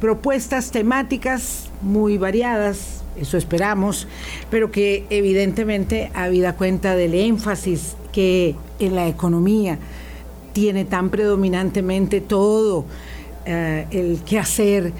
propuestas 0.00 0.70
temáticas 0.70 1.68
muy 1.82 2.18
variadas, 2.18 3.02
eso 3.20 3.36
esperamos, 3.36 4.08
pero 4.50 4.70
que 4.70 5.04
evidentemente 5.10 6.10
habida 6.14 6.54
cuenta 6.54 6.96
del 6.96 7.14
énfasis 7.14 7.96
que 8.12 8.56
en 8.78 8.94
la 8.94 9.08
economía 9.08 9.78
tiene 10.52 10.84
tan 10.84 11.10
predominantemente 11.10 12.20
todo 12.20 12.84
eh, 13.46 13.86
el 13.90 14.20
el 14.28 14.38
hacer 14.38 14.92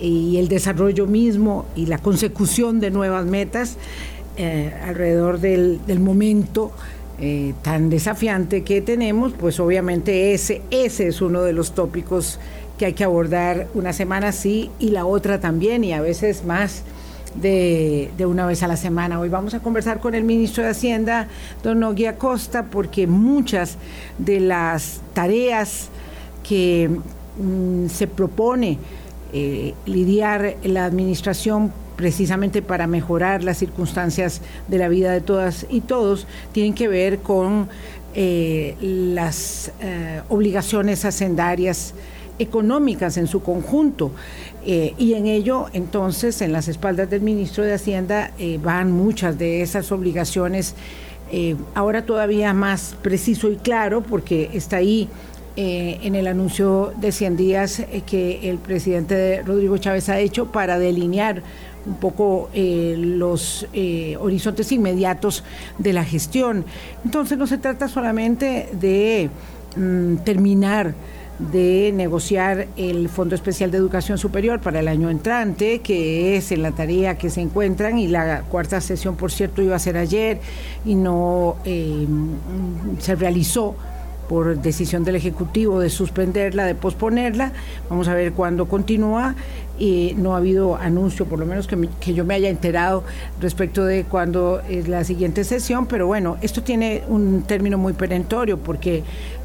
y 0.00 0.36
el 0.38 0.48
desarrollo 0.48 1.06
mismo 1.06 1.66
y 1.76 1.86
la 1.86 1.98
consecución 1.98 2.80
de 2.80 2.90
nuevas 2.90 3.26
metas 3.26 3.76
eh, 4.36 4.72
alrededor 4.84 5.38
del, 5.38 5.80
momento 6.00 6.72
eh, 7.20 7.54
tan 7.62 7.90
desafiante 7.90 8.64
que 8.64 8.80
tenemos, 8.80 9.32
pues 9.32 9.60
obviamente 9.60 10.34
ese, 10.34 10.62
ese 10.70 11.06
es 11.06 11.22
uno 11.22 11.42
de 11.42 11.52
los 11.52 11.72
tópicos 11.72 12.40
que 12.78 12.86
hay 12.86 12.92
que 12.92 13.04
abordar 13.04 13.68
una 13.74 13.92
semana 13.92 14.32
sí 14.32 14.70
y 14.78 14.90
la 14.90 15.06
otra 15.06 15.40
también 15.40 15.84
y 15.84 15.92
a 15.92 16.00
veces 16.00 16.44
más 16.44 16.82
de, 17.34 18.10
una 18.26 18.46
vez 18.46 18.62
a 18.62 18.68
la 18.68 18.76
semana. 18.76 19.18
Hoy 19.20 19.28
vamos 19.28 19.54
a 19.54 19.60
conversar 19.60 20.00
con 20.00 20.14
el 20.14 20.24
ministro 20.24 20.64
de 20.64 20.70
Hacienda, 20.70 21.28
don 21.62 21.80
Nogui 21.80 22.06
Acosta, 22.06 22.64
porque 22.64 23.06
muchas 23.06 23.76
de 24.18 24.40
las 24.40 25.00
tareas 25.14 25.88
que 26.48 26.90
mm, 27.38 27.88
se 27.88 28.06
propone 28.06 28.78
eh, 29.32 29.74
lidiar 29.86 30.56
la 30.62 30.84
administración 30.84 31.72
precisamente 31.96 32.62
para 32.62 32.86
mejorar 32.86 33.44
las 33.44 33.58
circunstancias 33.58 34.40
de 34.68 34.78
la 34.78 34.88
vida 34.88 35.12
de 35.12 35.20
todas 35.20 35.66
y 35.70 35.80
todos, 35.80 36.26
tienen 36.52 36.74
que 36.74 36.88
ver 36.88 37.20
con 37.20 37.68
eh, 38.14 38.76
las 38.80 39.72
eh, 39.80 40.22
obligaciones 40.28 41.04
hacendarias 41.04 41.94
económicas 42.38 43.16
en 43.16 43.26
su 43.26 43.42
conjunto. 43.42 44.10
y 44.64 45.14
en 45.14 45.26
ello, 45.26 45.66
entonces, 45.72 46.40
en 46.40 46.52
las 46.52 46.68
espaldas 46.68 47.10
del 47.10 47.20
ministro 47.20 47.64
de 47.64 47.74
Hacienda 47.74 48.32
van 48.62 48.92
muchas 48.92 49.38
de 49.38 49.62
esas 49.62 49.92
obligaciones, 49.92 50.74
ahora 51.74 52.06
todavía 52.06 52.54
más 52.54 52.96
preciso 53.02 53.50
y 53.50 53.56
claro, 53.56 54.02
porque 54.02 54.50
está 54.54 54.76
ahí 54.76 55.08
eh, 55.56 56.00
en 56.02 56.16
el 56.16 56.26
anuncio 56.26 56.92
de 56.96 57.12
100 57.12 57.36
días 57.36 57.78
eh, 57.78 58.02
que 58.04 58.50
el 58.50 58.58
presidente 58.58 59.40
Rodrigo 59.46 59.78
Chávez 59.78 60.08
ha 60.08 60.18
hecho 60.18 60.50
para 60.50 60.80
delinear 60.80 61.44
un 61.86 61.94
poco 61.94 62.50
eh, 62.52 62.96
los 62.98 63.64
horizontes 64.18 64.72
inmediatos 64.72 65.44
de 65.78 65.92
la 65.92 66.02
gestión. 66.04 66.64
Entonces 67.04 67.38
no 67.38 67.46
se 67.46 67.58
trata 67.58 67.86
solamente 67.86 68.68
de 68.72 69.30
mm, 69.76 70.24
terminar 70.24 70.94
de 71.38 71.92
negociar 71.94 72.68
el 72.76 73.08
Fondo 73.08 73.34
Especial 73.34 73.70
de 73.70 73.78
Educación 73.78 74.18
Superior 74.18 74.60
para 74.60 74.80
el 74.80 74.88
año 74.88 75.10
entrante, 75.10 75.80
que 75.80 76.36
es 76.36 76.52
en 76.52 76.62
la 76.62 76.72
tarea 76.72 77.18
que 77.18 77.30
se 77.30 77.40
encuentran, 77.40 77.98
y 77.98 78.06
la 78.08 78.42
cuarta 78.42 78.80
sesión, 78.80 79.16
por 79.16 79.32
cierto, 79.32 79.60
iba 79.62 79.74
a 79.74 79.78
ser 79.78 79.96
ayer 79.96 80.40
y 80.84 80.94
no 80.94 81.56
se 81.64 83.14
realizó 83.16 83.74
por 84.28 84.58
decisión 84.60 85.04
del 85.04 85.16
Ejecutivo 85.16 85.80
de 85.80 85.90
suspenderla, 85.90 86.64
de 86.64 86.74
posponerla. 86.74 87.52
Vamos 87.90 88.08
a 88.08 88.14
ver 88.14 88.32
cuándo 88.32 88.66
continúa. 88.66 89.34
Y 89.76 90.14
no 90.16 90.34
ha 90.34 90.36
habido 90.36 90.76
anuncio, 90.76 91.26
por 91.26 91.40
lo 91.40 91.46
menos 91.46 91.66
que, 91.66 91.88
que 91.98 92.14
yo 92.14 92.24
me 92.24 92.34
haya 92.34 92.48
enterado 92.48 93.02
respecto 93.40 93.84
de 93.84 94.04
cuándo 94.04 94.62
es 94.68 94.86
la 94.86 95.02
siguiente 95.02 95.42
sesión, 95.42 95.86
pero 95.86 96.06
bueno, 96.06 96.36
esto 96.42 96.62
tiene 96.62 97.02
un 97.08 97.42
término 97.42 97.76
muy 97.76 97.92
perentorio 97.92 98.56
porque 98.56 99.02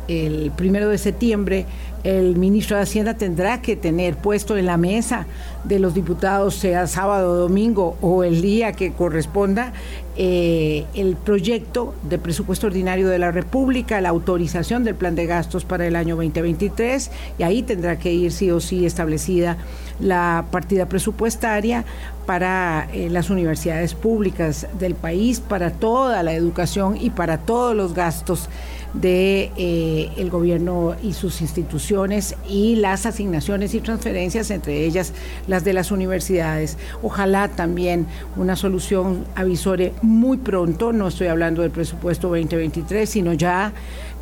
el 0.09 0.51
primero 0.51 0.89
de 0.89 0.97
septiembre 0.97 1.65
el 2.03 2.37
ministro 2.37 2.77
de 2.77 2.83
Hacienda 2.83 3.15
tendrá 3.15 3.61
que 3.61 3.75
tener 3.75 4.15
puesto 4.15 4.55
en 4.55 4.65
la 4.65 4.77
mesa 4.77 5.25
de 5.65 5.79
los 5.79 5.93
diputados, 5.93 6.55
sea 6.55 6.87
sábado, 6.87 7.35
domingo 7.35 7.97
o 8.01 8.23
el 8.23 8.41
día 8.41 8.71
que 8.71 8.93
corresponda, 8.93 9.73
eh, 10.15 10.85
el 10.93 11.15
proyecto 11.17 11.93
de 12.03 12.17
presupuesto 12.17 12.67
ordinario 12.67 13.09
de 13.09 13.19
la 13.19 13.31
República, 13.31 13.99
la 13.99 14.09
autorización 14.09 14.83
del 14.83 14.95
plan 14.95 15.15
de 15.15 15.25
gastos 15.25 15.65
para 15.65 15.85
el 15.85 15.95
año 15.95 16.15
2023, 16.15 17.11
y 17.37 17.43
ahí 17.43 17.63
tendrá 17.63 17.99
que 17.99 18.13
ir 18.13 18.31
sí 18.31 18.49
o 18.51 18.61
sí 18.61 18.85
establecida 18.85 19.57
la 19.99 20.45
partida 20.51 20.87
presupuestaria 20.87 21.83
para 22.25 22.87
eh, 22.93 23.09
las 23.09 23.29
universidades 23.29 23.93
públicas 23.93 24.67
del 24.79 24.95
país, 24.95 25.41
para 25.41 25.71
toda 25.71 26.23
la 26.23 26.33
educación 26.33 26.95
y 26.99 27.09
para 27.09 27.39
todos 27.39 27.75
los 27.75 27.93
gastos 27.93 28.47
de 28.93 29.51
eh, 29.55 30.11
el 30.17 30.29
gobierno 30.29 30.95
y 31.03 31.13
sus 31.13 31.41
instituciones 31.41 32.35
y 32.47 32.75
las 32.75 33.05
asignaciones 33.05 33.73
y 33.73 33.81
transferencias, 33.81 34.49
entre 34.51 34.85
ellas 34.85 35.13
las 35.47 35.63
de 35.63 35.73
las 35.73 35.91
universidades. 35.91 36.77
Ojalá 37.03 37.49
también 37.49 38.07
una 38.35 38.55
solución 38.55 39.25
avisore 39.35 39.93
muy 40.01 40.37
pronto, 40.37 40.91
no 40.91 41.07
estoy 41.07 41.27
hablando 41.27 41.61
del 41.61 41.71
presupuesto 41.71 42.29
2023, 42.29 43.09
sino 43.09 43.33
ya 43.33 43.73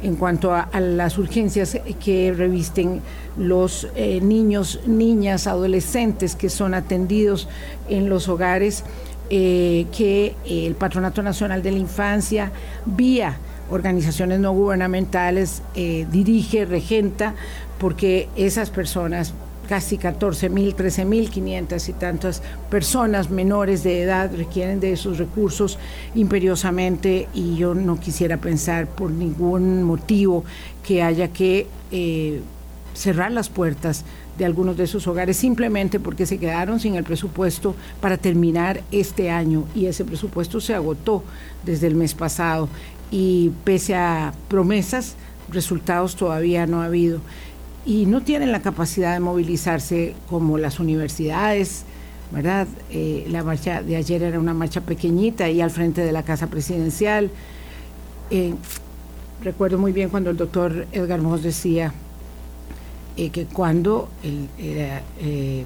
en 0.03 0.15
cuanto 0.15 0.53
a, 0.53 0.69
las 0.79 1.17
urgencias 1.17 1.77
que 2.03 2.33
revisten 2.35 3.01
los 3.37 3.87
eh, 3.95 4.19
niños, 4.21 4.81
niñas, 4.85 5.47
adolescentes 5.47 6.35
que 6.35 6.49
son 6.49 6.73
atendidos 6.73 7.47
en 7.89 8.09
los 8.09 8.27
hogares, 8.27 8.83
eh, 9.29 9.87
que 9.95 10.35
el 10.45 10.75
Patronato 10.75 11.23
Nacional 11.23 11.63
de 11.63 11.71
la 11.71 11.79
Infancia, 11.79 12.51
vía 12.85 13.39
organizaciones 13.69 14.39
no 14.39 14.51
gubernamentales, 14.53 15.61
eh, 15.75 16.05
dirige, 16.11 16.65
regenta, 16.65 17.35
porque 17.79 18.29
esas 18.35 18.69
personas, 18.69 19.33
casi 19.67 19.97
14 19.97 20.49
mil, 20.49 20.75
13 20.75 21.05
mil 21.05 21.29
500 21.29 21.89
y 21.89 21.93
tantas 21.93 22.41
personas 22.69 23.29
menores 23.29 23.83
de 23.83 24.01
edad 24.01 24.31
requieren 24.35 24.79
de 24.79 24.93
esos 24.93 25.17
recursos 25.17 25.77
imperiosamente 26.15 27.27
y 27.33 27.57
yo 27.57 27.75
no 27.75 27.99
quisiera 27.99 28.37
pensar 28.37 28.87
por 28.87 29.11
ningún 29.11 29.83
motivo 29.83 30.45
que 30.83 31.03
haya 31.03 31.27
que 31.27 31.67
eh, 31.91 32.41
cerrar 32.93 33.31
las 33.31 33.49
puertas 33.49 34.05
de 34.37 34.45
algunos 34.45 34.77
de 34.77 34.83
esos 34.83 35.07
hogares 35.07 35.37
simplemente 35.37 35.99
porque 35.99 36.25
se 36.25 36.37
quedaron 36.37 36.79
sin 36.79 36.95
el 36.95 37.03
presupuesto 37.03 37.75
para 38.01 38.17
terminar 38.17 38.81
este 38.91 39.29
año. 39.29 39.65
Y 39.75 39.87
ese 39.87 40.05
presupuesto 40.05 40.61
se 40.61 40.73
agotó 40.73 41.23
desde 41.65 41.87
el 41.87 41.95
mes 41.95 42.13
pasado 42.13 42.69
y 43.11 43.51
pese 43.63 43.95
a 43.95 44.33
promesas, 44.47 45.15
resultados 45.49 46.15
todavía 46.15 46.65
no 46.65 46.81
ha 46.81 46.85
habido. 46.85 47.19
Y 47.85 48.05
no 48.05 48.21
tienen 48.21 48.51
la 48.51 48.61
capacidad 48.61 49.13
de 49.13 49.19
movilizarse 49.19 50.13
como 50.29 50.57
las 50.57 50.79
universidades, 50.79 51.85
¿verdad? 52.31 52.67
Eh, 52.91 53.25
la 53.29 53.43
marcha 53.43 53.81
de 53.81 53.95
ayer 53.95 54.23
era 54.23 54.39
una 54.39 54.53
marcha 54.53 54.81
pequeñita 54.81 55.45
ahí 55.45 55.61
al 55.61 55.71
frente 55.71 56.01
de 56.01 56.11
la 56.11 56.23
Casa 56.23 56.47
Presidencial. 56.47 57.29
Eh, 58.29 58.53
recuerdo 59.41 59.77
muy 59.77 59.93
bien 59.93 60.09
cuando 60.09 60.29
el 60.29 60.37
doctor 60.37 60.85
Edgar 60.91 61.21
Moss 61.21 61.43
decía 61.43 61.93
eh, 63.15 63.29
que 63.29 63.45
cuando 63.45 64.09
él 64.21 64.49
era 64.59 65.01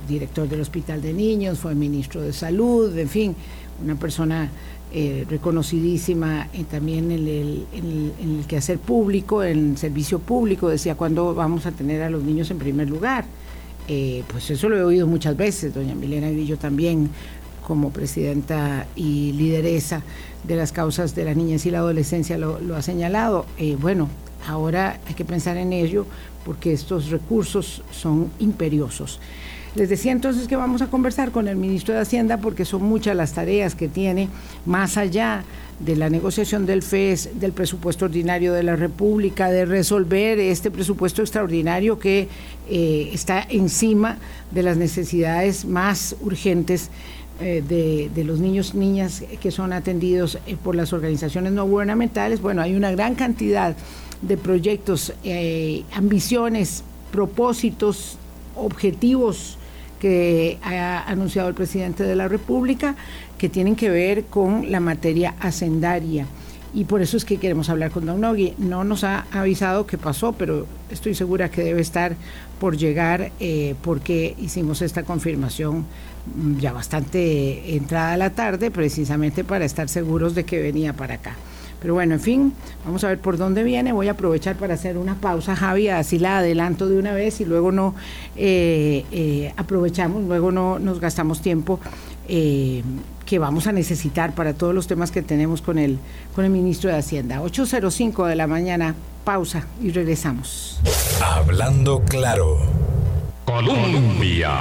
director 0.08 0.47
del 0.47 0.62
Hospital 0.62 1.02
de 1.02 1.13
Niños, 1.13 1.58
fue 1.58 1.73
ministro 1.73 2.22
de 2.22 2.34
Salud, 2.34 2.96
en 2.97 3.09
fin, 3.09 3.35
una 3.84 3.96
persona 3.96 4.50
eh, 4.94 5.25
reconocidísima 5.29 6.50
y 6.52 6.63
también 6.63 7.12
en 7.12 7.28
el, 7.28 7.66
en, 7.74 8.40
el, 8.40 8.46
quehacer 8.46 8.78
público, 8.78 9.41
en 9.41 9.72
el 9.72 9.78
servicio 9.78 10.19
público, 10.19 10.68
decía, 10.68 10.96
¿cuándo 10.96 11.34
vamos 11.34 11.66
a 11.66 11.72
tener 11.72 12.02
a 12.02 12.09
los 12.09 12.24
niños 12.24 12.52
en 12.52 12.57
primer 12.57 12.90
lugar? 12.90 13.24
Eh, 13.88 14.24
pues 14.28 14.50
eso 14.52 14.68
lo 14.68 14.78
he 14.78 14.84
oído 14.84 15.07
muchas 15.07 15.38
veces, 15.38 15.74
doña 15.74 15.96
Milena 15.96 16.29
yo 16.31 16.57
también, 16.57 17.09
como 17.66 17.91
presidenta 17.91 18.85
y 18.97 19.31
lideresa 19.31 20.02
de 20.44 20.57
las 20.57 20.74
causas 20.74 21.16
de 21.16 21.23
la 21.23 21.34
niñez 21.34 21.66
y 21.66 21.72
la 21.72 21.78
adolescencia, 21.78 22.38
lo, 22.38 22.59
lo 22.59 22.75
ha 22.75 22.81
señalado. 22.81 23.46
Eh, 23.58 23.78
bueno, 23.79 24.09
ahora 24.46 25.00
hay 25.08 25.13
que 25.13 25.23
pensar 25.23 25.56
en 25.56 25.72
ello 25.72 26.06
porque 26.44 26.73
estos 26.73 27.09
recursos 27.09 27.81
son 27.91 28.29
imperiosos. 28.40 29.22
Les 29.74 29.88
decía 29.88 30.12
entonces 30.12 30.50
que 30.50 30.58
vamos 30.58 30.82
a 30.82 30.88
conversar 30.88 31.32
con 31.32 31.47
el 31.47 31.56
ministro 31.56 31.94
de 31.94 32.02
Hacienda 32.02 32.38
porque 32.38 32.66
son 32.66 32.84
muchas 32.84 33.16
las 33.16 33.32
tareas 33.32 33.73
que 33.73 33.88
tiene 33.88 34.28
más 34.66 34.97
allá 34.97 35.46
de 35.79 35.96
la 35.96 36.09
negociación 36.09 36.66
del 36.66 36.84
FES, 36.84 37.40
del 37.40 37.53
presupuesto 37.53 38.03
ordinario 38.03 38.52
de 38.52 38.64
la 38.64 38.76
República, 38.76 39.50
de 39.50 39.64
resolver 39.64 40.40
este 40.40 40.72
presupuesto 40.72 41.22
extraordinario 41.22 42.00
que 42.00 42.28
eh, 42.70 43.12
está 43.14 43.47
encima 43.50 44.18
de 44.52 44.64
las 44.64 44.76
necesidades 44.76 45.64
más 45.64 46.18
urgentes 46.20 46.90
eh, 47.40 47.64
de, 48.14 48.23
los 48.26 48.40
niños 48.40 48.73
y 48.76 48.78
niñas 48.78 49.23
que 49.40 49.52
son 49.52 49.72
atendidos 49.72 50.38
eh, 50.47 50.58
por 50.62 50.76
las 50.76 50.91
organizaciones 50.91 51.53
no 51.53 51.66
gubernamentales. 51.66 52.41
Bueno, 52.41 52.62
hay 52.62 52.76
una 52.76 52.91
gran 52.91 53.16
cantidad 53.16 53.78
de 54.22 54.38
proyectos, 54.38 55.14
ambiciones, 55.96 56.84
propósitos, 57.12 58.18
objetivos 58.56 59.58
que 60.02 60.58
ha 60.64 61.03
anunciado 61.03 61.48
el 61.48 61.53
presidente 61.53 62.03
de 62.03 62.16
la 62.16 62.28
República, 62.28 62.96
que 63.38 63.50
tienen 63.50 63.76
que 63.76 63.92
ver 63.92 64.26
con 64.26 64.72
la 64.72 64.80
materia 64.80 65.36
hacendaria. 65.40 66.26
y 66.74 66.86
por 66.86 67.02
eso 67.02 67.18
es 67.18 67.26
que 67.26 67.36
queremos 67.36 67.70
hablar 67.70 67.92
con 67.92 68.06
Don 68.06 68.22
Nogui. 68.22 68.53
No 68.58 68.86
nos 68.86 69.03
ha 69.03 69.26
avisado 69.34 69.86
qué 69.86 69.98
pasó, 69.98 70.32
pero 70.32 70.66
estoy 70.90 71.14
segura 71.16 71.50
que 71.50 71.64
debe 71.64 71.82
estar 71.82 72.16
por 72.62 72.78
llegar 72.78 73.32
eh, 73.42 73.76
porque 73.84 74.36
hicimos 74.40 74.82
esta 74.82 75.03
confirmación 75.03 75.86
mm, 76.34 76.59
ya 76.59 76.72
bastante 76.72 77.76
entrada 77.76 78.14
a 78.14 78.18
la 78.18 78.30
tarde, 78.30 78.72
precisamente 78.72 79.44
para 79.44 79.66
estar 79.66 79.90
seguros 79.90 80.34
de 80.34 80.46
que 80.46 80.62
venía 80.62 80.94
para 80.94 81.16
acá. 81.16 81.36
Pero 81.82 81.96
bueno, 81.96 82.14
en 82.14 82.20
fin, 82.20 82.54
vamos 82.86 83.04
a 83.04 83.08
ver 83.08 83.20
por 83.20 83.38
dónde 83.38 83.64
viene. 83.64 83.92
Voy 83.92 84.08
a 84.08 84.12
aprovechar 84.12 84.56
para 84.56 84.76
hacer 84.76 84.98
una 84.98 85.16
pausa, 85.16 85.56
Javi, 85.56 85.90
así 85.90 86.20
la 86.20 86.38
adelanto 86.38 86.88
de 86.88 87.00
una 87.00 87.14
vez 87.14 87.42
y 87.42 87.46
luego 87.46 87.72
no 87.72 87.96
eh, 88.36 89.04
eh, 89.12 89.52
aprovechamos, 89.58 90.24
luego 90.24 90.52
no 90.52 90.78
nos 90.78 91.00
gastamos 91.00 91.42
tiempo 91.42 91.80
eh, 92.28 92.84
que 93.26 93.40
vamos 93.40 93.66
a 93.66 93.72
necesitar 93.72 94.36
para 94.36 94.54
todos 94.54 94.76
los 94.76 94.86
temas 94.86 95.10
que 95.10 95.24
tenemos 95.24 95.64
con 95.64 95.80
el, 95.80 95.98
con 96.36 96.46
el 96.46 96.52
ministro 96.52 96.92
de 96.92 96.98
Hacienda. 96.98 97.42
8.05 97.42 98.28
de 98.28 98.36
la 98.36 98.46
mañana, 98.46 98.94
pausa 99.24 99.66
y 99.82 99.90
regresamos. 99.90 100.80
Hablando 101.20 102.04
claro. 102.04 102.91
Colombia. 103.46 104.52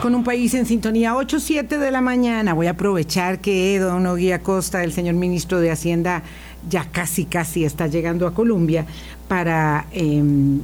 Con 0.00 0.14
un 0.14 0.24
país 0.24 0.54
en 0.54 0.66
sintonía, 0.66 1.14
8.07 1.14 1.78
de 1.78 1.90
la 1.90 2.00
mañana. 2.00 2.54
Voy 2.54 2.66
a 2.66 2.70
aprovechar 2.70 3.40
que 3.40 3.78
don 3.78 4.06
Oguía 4.06 4.42
Costa, 4.42 4.84
el 4.84 4.92
señor 4.92 5.14
ministro 5.14 5.60
de 5.60 5.70
Hacienda, 5.70 6.22
ya 6.68 6.84
casi, 6.84 7.24
casi 7.24 7.64
está 7.64 7.86
llegando 7.86 8.26
a 8.26 8.34
Colombia 8.34 8.86
para 9.28 9.86
em, 9.92 10.60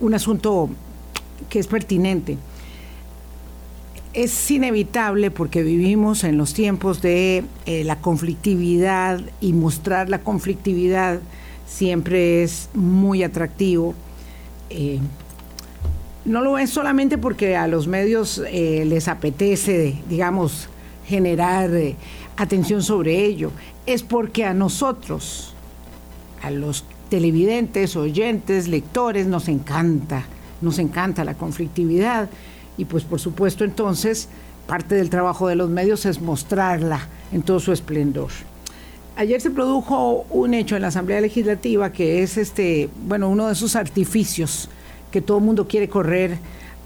un 0.00 0.14
asunto 0.14 0.70
que 1.48 1.58
es 1.58 1.66
pertinente. 1.66 2.38
Es 4.12 4.50
inevitable 4.50 5.30
porque 5.30 5.62
vivimos 5.62 6.24
en 6.24 6.38
los 6.38 6.54
tiempos 6.54 7.02
de 7.02 7.44
eh, 7.66 7.84
la 7.84 7.96
conflictividad 8.00 9.20
y 9.40 9.52
mostrar 9.52 10.08
la 10.08 10.20
conflictividad 10.20 11.20
siempre 11.66 12.42
es 12.42 12.70
muy 12.72 13.22
atractivo. 13.22 13.94
Eh, 14.70 15.00
no 16.26 16.42
lo 16.42 16.58
es 16.58 16.70
solamente 16.70 17.18
porque 17.18 17.56
a 17.56 17.68
los 17.68 17.86
medios 17.86 18.42
eh, 18.48 18.84
les 18.84 19.08
apetece, 19.08 19.96
digamos, 20.08 20.68
generar 21.06 21.72
eh, 21.74 21.94
atención 22.36 22.82
sobre 22.82 23.24
ello, 23.24 23.52
es 23.86 24.02
porque 24.02 24.44
a 24.44 24.52
nosotros, 24.52 25.54
a 26.42 26.50
los 26.50 26.84
televidentes, 27.08 27.94
oyentes, 27.96 28.66
lectores, 28.66 29.26
nos 29.28 29.48
encanta, 29.48 30.24
nos 30.60 30.78
encanta 30.80 31.24
la 31.24 31.34
conflictividad 31.34 32.28
y 32.76 32.84
pues 32.84 33.04
por 33.04 33.20
supuesto 33.20 33.64
entonces 33.64 34.28
parte 34.66 34.96
del 34.96 35.10
trabajo 35.10 35.46
de 35.46 35.54
los 35.54 35.70
medios 35.70 36.04
es 36.06 36.20
mostrarla 36.20 37.06
en 37.32 37.42
todo 37.42 37.60
su 37.60 37.72
esplendor. 37.72 38.30
Ayer 39.14 39.40
se 39.40 39.50
produjo 39.50 40.26
un 40.28 40.52
hecho 40.52 40.76
en 40.76 40.82
la 40.82 40.88
Asamblea 40.88 41.20
Legislativa 41.20 41.92
que 41.92 42.22
es 42.22 42.36
este, 42.36 42.90
bueno, 43.06 43.30
uno 43.30 43.46
de 43.46 43.52
esos 43.52 43.76
artificios 43.76 44.68
que 45.16 45.22
todo 45.22 45.38
el 45.38 45.44
mundo 45.44 45.66
quiere 45.66 45.88
correr 45.88 46.36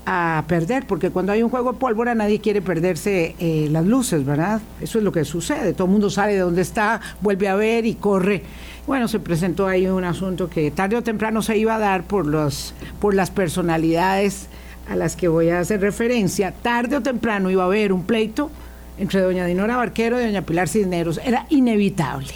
a 0.07 0.45
perder, 0.47 0.87
porque 0.87 1.11
cuando 1.11 1.33
hay 1.33 1.43
un 1.43 1.51
juego 1.51 1.73
de 1.73 1.79
pólvora 1.81 2.15
nadie 2.15 2.41
quiere 2.41 2.63
perderse 2.63 3.35
eh, 3.41 3.67
las 3.73 3.85
luces, 3.85 4.25
¿verdad? 4.25 4.61
Eso 4.81 4.99
es 4.99 5.05
lo 5.05 5.11
que 5.11 5.25
sucede, 5.25 5.73
todo 5.73 5.87
el 5.87 5.91
mundo 5.91 6.11
sabe 6.11 6.35
de 6.35 6.39
dónde 6.39 6.63
está, 6.63 7.01
vuelve 7.21 7.49
a 7.49 7.57
ver 7.57 7.87
y 7.87 7.97
corre. 7.97 8.45
Bueno, 8.87 9.09
se 9.09 9.19
presentó 9.19 9.67
ahí 9.67 9.89
un 9.89 10.05
asunto 10.05 10.49
que 10.49 10.71
tarde 10.71 10.95
o 10.95 11.03
temprano 11.03 11.43
se 11.43 11.59
iba 11.59 11.75
a 11.75 11.81
dar 11.81 12.05
por, 12.05 12.25
los, 12.25 12.73
por 13.01 13.15
las 13.15 13.33
personalidades 13.33 14.47
a 14.89 14.95
las 14.95 15.17
que 15.17 15.27
voy 15.27 15.51
a 15.51 15.59
hacer 15.59 15.81
referencia, 15.81 16.53
tarde 16.53 16.99
o 16.99 17.01
temprano 17.01 17.51
iba 17.51 17.65
a 17.65 17.67
haber 17.67 17.93
un 17.93 18.05
pleito 18.05 18.49
entre 18.97 19.23
doña 19.23 19.45
Dinora 19.45 19.77
Barquero 19.77 20.21
y 20.21 20.25
doña 20.25 20.43
Pilar 20.43 20.69
Cisneros, 20.69 21.19
era 21.25 21.47
inevitable. 21.49 22.33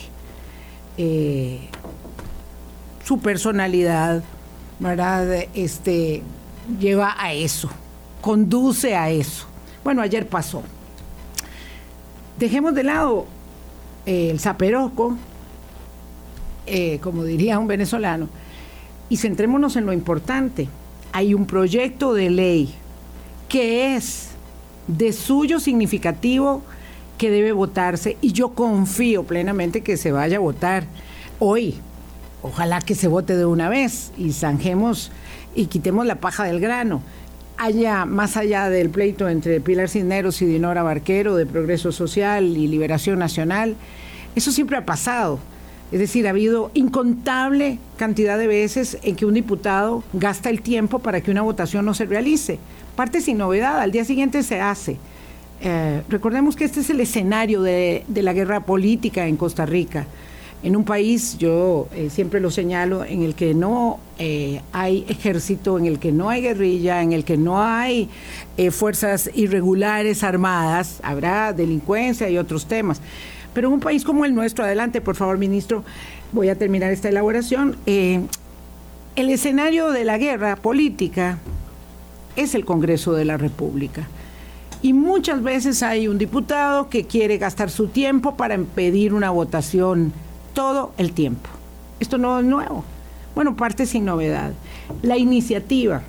Eh, 0.99 1.61
su 3.05 3.20
personalidad, 3.20 4.25
¿verdad? 4.79 5.47
Este, 5.55 6.23
lleva 6.79 7.15
a 7.19 7.32
eso, 7.32 7.71
conduce 8.21 8.94
a 8.94 9.11
eso. 9.11 9.47
Bueno, 9.82 10.03
ayer 10.03 10.26
pasó. 10.26 10.62
Dejemos 12.38 12.75
de 12.75 12.85
lado 12.85 13.26
eh, 14.06 14.31
el 14.31 14.41
zaperoco, 14.41 15.17
eh, 16.67 16.99
como 17.00 17.25
diría 17.25 17.59
un 17.59 17.67
venezolano, 17.67 18.29
y 19.09 19.19
centrémonos 19.19 19.76
en 19.76 19.87
lo 19.87 19.93
importante. 19.93 20.69
Hay 21.12 21.35
un 21.35 21.47
proyecto 21.47 22.15
de 22.15 22.31
ley 22.31 22.75
que 23.49 23.94
es 23.94 24.31
de 24.88 25.12
suyo 25.12 25.61
significativo 25.61 26.62
que 27.19 27.31
debe 27.31 27.53
votarse 27.53 28.17
y 28.20 28.32
yo 28.32 28.50
confío 28.50 29.23
plenamente 29.25 29.82
que 29.82 29.97
se 29.97 30.12
vaya 30.12 30.38
a 30.38 30.41
votar 30.41 30.85
hoy, 31.38 31.77
Ojalá 32.46 32.82
que 32.82 32.94
se 32.94 33.08
vote 33.08 33.38
de 33.38 33.46
una 33.46 33.70
vez 33.70 34.12
y 34.19 34.32
zanjemos 34.32 35.11
y 35.55 35.64
quitemos 35.64 36.05
la 36.05 36.17
paja 36.17 36.44
del 36.44 36.61
grano. 36.61 37.00
Haya, 37.56 38.05
más 38.05 38.37
allá 38.37 38.69
del 38.69 38.91
pleito 38.91 39.31
entre 39.31 39.62
Pilar 39.62 39.88
Cisneros 39.88 40.43
y 40.43 40.44
Dinora 40.44 40.82
Barquero 40.82 41.37
de 41.37 41.46
Progreso 41.46 41.91
Social 41.91 42.44
y 42.44 42.69
Liberación 42.69 43.19
Nacional, 43.19 43.76
eso 44.37 44.52
siempre 44.52 44.76
ha 44.76 44.85
pasado. 44.85 45.38
Es 45.91 46.00
decir, 46.00 46.26
ha 46.26 46.31
habido 46.31 46.70
incontable 46.75 47.79
cantidad 47.96 48.37
de 48.37 48.46
veces 48.46 48.99
en 49.02 49.17
que 49.17 49.25
un 49.25 49.32
diputado 49.32 50.05
gasta 50.12 50.50
el 50.50 50.61
tiempo 50.61 50.99
para 50.99 51.23
que 51.23 51.31
una 51.31 51.41
votación 51.41 51.87
no 51.87 51.94
se 51.94 52.05
realice. 52.05 52.58
Parte 52.94 53.23
sin 53.23 53.38
novedad, 53.38 53.81
al 53.81 53.91
día 53.91 54.05
siguiente 54.05 54.43
se 54.43 54.61
hace. 54.61 54.99
Eh, 55.62 56.02
recordemos 56.11 56.56
que 56.56 56.67
este 56.67 56.81
es 56.81 56.91
el 56.91 57.00
escenario 57.00 57.62
de, 57.62 58.05
de 58.06 58.23
la 58.23 58.35
guerra 58.35 58.67
política 58.67 59.26
en 59.29 59.38
Costa 59.38 59.64
Rica 59.64 60.06
en 60.65 60.77
un 60.77 60.85
país, 60.85 61.37
yo 61.37 61.89
eh, 61.95 62.09
siempre 62.09 62.41
lo 62.41 62.51
señalo, 62.51 63.05
en 63.05 63.23
el 63.23 63.35
que 63.35 63.53
no 63.53 64.01
eh, 64.19 64.63
hay 64.73 65.05
ejército, 65.11 65.79
en 65.79 65.85
el 65.85 65.99
que 65.99 66.11
no 66.11 66.31
hay 66.31 66.41
guerrilla, 66.41 67.03
en 67.03 67.13
el 67.13 67.23
que 67.23 67.37
no 67.37 67.63
hay 67.63 68.09
eh, 68.57 68.71
fuerzas 68.71 69.31
irregulares 69.35 70.25
armadas, 70.25 71.01
habrá 71.03 71.53
delincuencia 71.53 72.31
y 72.31 72.39
otros 72.39 72.65
temas. 72.65 73.03
Pero 73.53 73.69
en 73.69 73.75
un 73.75 73.81
país 73.81 74.05
como 74.05 74.25
el 74.25 74.35
nuestro, 74.35 74.65
adelante, 74.65 75.03
por 75.03 75.17
favor, 75.17 75.37
ministro, 75.37 75.85
voy 76.33 76.49
a 76.49 76.57
terminar 76.57 76.91
esta 76.93 77.11
elaboración. 77.11 77.77
el 77.85 78.27
escenario 79.17 79.91
de 79.91 80.05
la 80.05 80.17
guerra 80.17 80.57
política 80.57 81.39
es 82.37 82.55
el 82.55 82.65
Congreso 82.65 83.13
de 83.13 83.27
la 83.27 83.37
República. 83.37 84.09
Y 84.81 84.95
muchas 84.95 85.43
veces 85.43 85.83
hay 85.83 86.09
un 86.09 86.17
diputado 86.17 86.89
que 86.89 87.05
quiere 87.05 87.37
gastar 87.37 87.71
su 87.71 87.89
tiempo 87.89 88.37
para 88.37 88.55
impedir 88.55 89.13
una 89.13 89.31
votación 89.31 90.13
todo 90.55 90.93
el 90.97 91.12
tiempo. 91.12 91.51
Esto 92.01 92.17
no 92.17 92.39
es 92.39 92.45
nuevo. 92.45 92.85
Bueno, 93.35 93.56
parte 93.56 93.85
sin 93.87 94.05
novedad. 94.05 94.53
La 95.03 95.19
iniciativa 95.19 96.03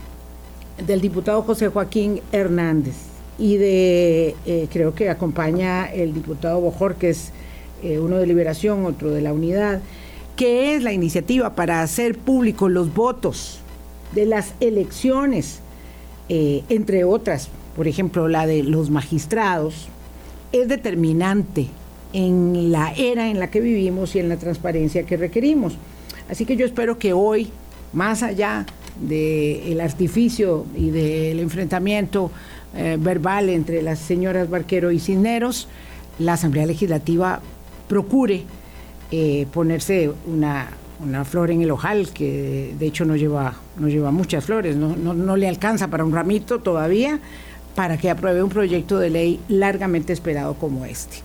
del 0.85 1.01
diputado 1.01 1.41
José 1.41 1.69
Joaquín 1.69 2.21
Hernández 2.31 2.95
y 3.37 3.57
de, 3.57 4.35
eh, 4.45 4.67
creo 4.71 4.93
que 4.93 5.09
acompaña 5.09 5.85
el 5.85 6.13
diputado 6.13 6.61
Bojor, 6.61 6.95
que 6.95 7.09
es 7.09 7.31
eh, 7.83 7.99
uno 7.99 8.17
de 8.17 8.27
Liberación, 8.27 8.85
otro 8.85 9.11
de 9.11 9.21
la 9.21 9.33
Unidad, 9.33 9.81
que 10.35 10.75
es 10.75 10.83
la 10.83 10.93
iniciativa 10.93 11.55
para 11.55 11.81
hacer 11.81 12.17
públicos 12.17 12.71
los 12.71 12.93
votos 12.93 13.59
de 14.13 14.25
las 14.25 14.53
elecciones, 14.59 15.59
eh, 16.29 16.63
entre 16.69 17.03
otras, 17.03 17.49
por 17.75 17.87
ejemplo, 17.87 18.27
la 18.27 18.45
de 18.45 18.63
los 18.63 18.89
magistrados, 18.89 19.87
es 20.51 20.67
determinante 20.67 21.67
en 22.15 22.71
la 22.71 22.93
era 22.93 23.29
en 23.29 23.39
la 23.41 23.51
que 23.51 23.59
vivimos 23.59 24.15
y 24.15 24.19
en 24.19 24.29
la 24.29 24.37
transparencia 24.37 25.05
que 25.05 25.17
requerimos. 25.17 25.77
Así 26.29 26.45
que 26.45 26.55
yo 26.55 26.65
espero 26.65 26.97
que 26.97 27.11
hoy, 27.11 27.49
más 27.91 28.23
allá 28.23 28.65
del 29.01 29.81
artificio 29.81 30.65
y 30.77 30.91
del 30.91 31.41
enfrentamiento 31.41 32.31
eh, 32.73 32.95
verbal 32.97 33.49
entre 33.49 33.81
las 33.81 33.99
señoras 33.99 34.49
Barquero 34.49 34.91
y 34.91 34.99
Cisneros, 34.99 35.67
la 36.17 36.33
Asamblea 36.33 36.65
Legislativa 36.65 37.41
procure 37.89 38.43
eh, 39.11 39.45
ponerse 39.51 40.09
una, 40.25 40.69
flor 41.25 41.51
en 41.51 41.63
el 41.63 41.71
ojal, 41.71 42.07
que 42.13 42.73
de 42.79 42.85
hecho 42.85 43.03
no 43.03 43.17
lleva, 43.17 43.59
muchas 44.11 44.45
flores, 44.45 44.77
no 44.77 45.35
le 45.35 45.49
alcanza 45.49 45.89
para 45.89 46.05
un 46.05 46.13
ramito 46.13 46.59
todavía, 46.59 47.19
para 47.75 47.97
que 47.97 48.09
apruebe 48.09 48.41
un 48.41 48.49
proyecto 48.49 48.99
de 48.99 49.09
ley 49.09 49.41
largamente 49.49 50.13
esperado 50.13 50.53
como 50.53 50.85
este. 50.85 51.17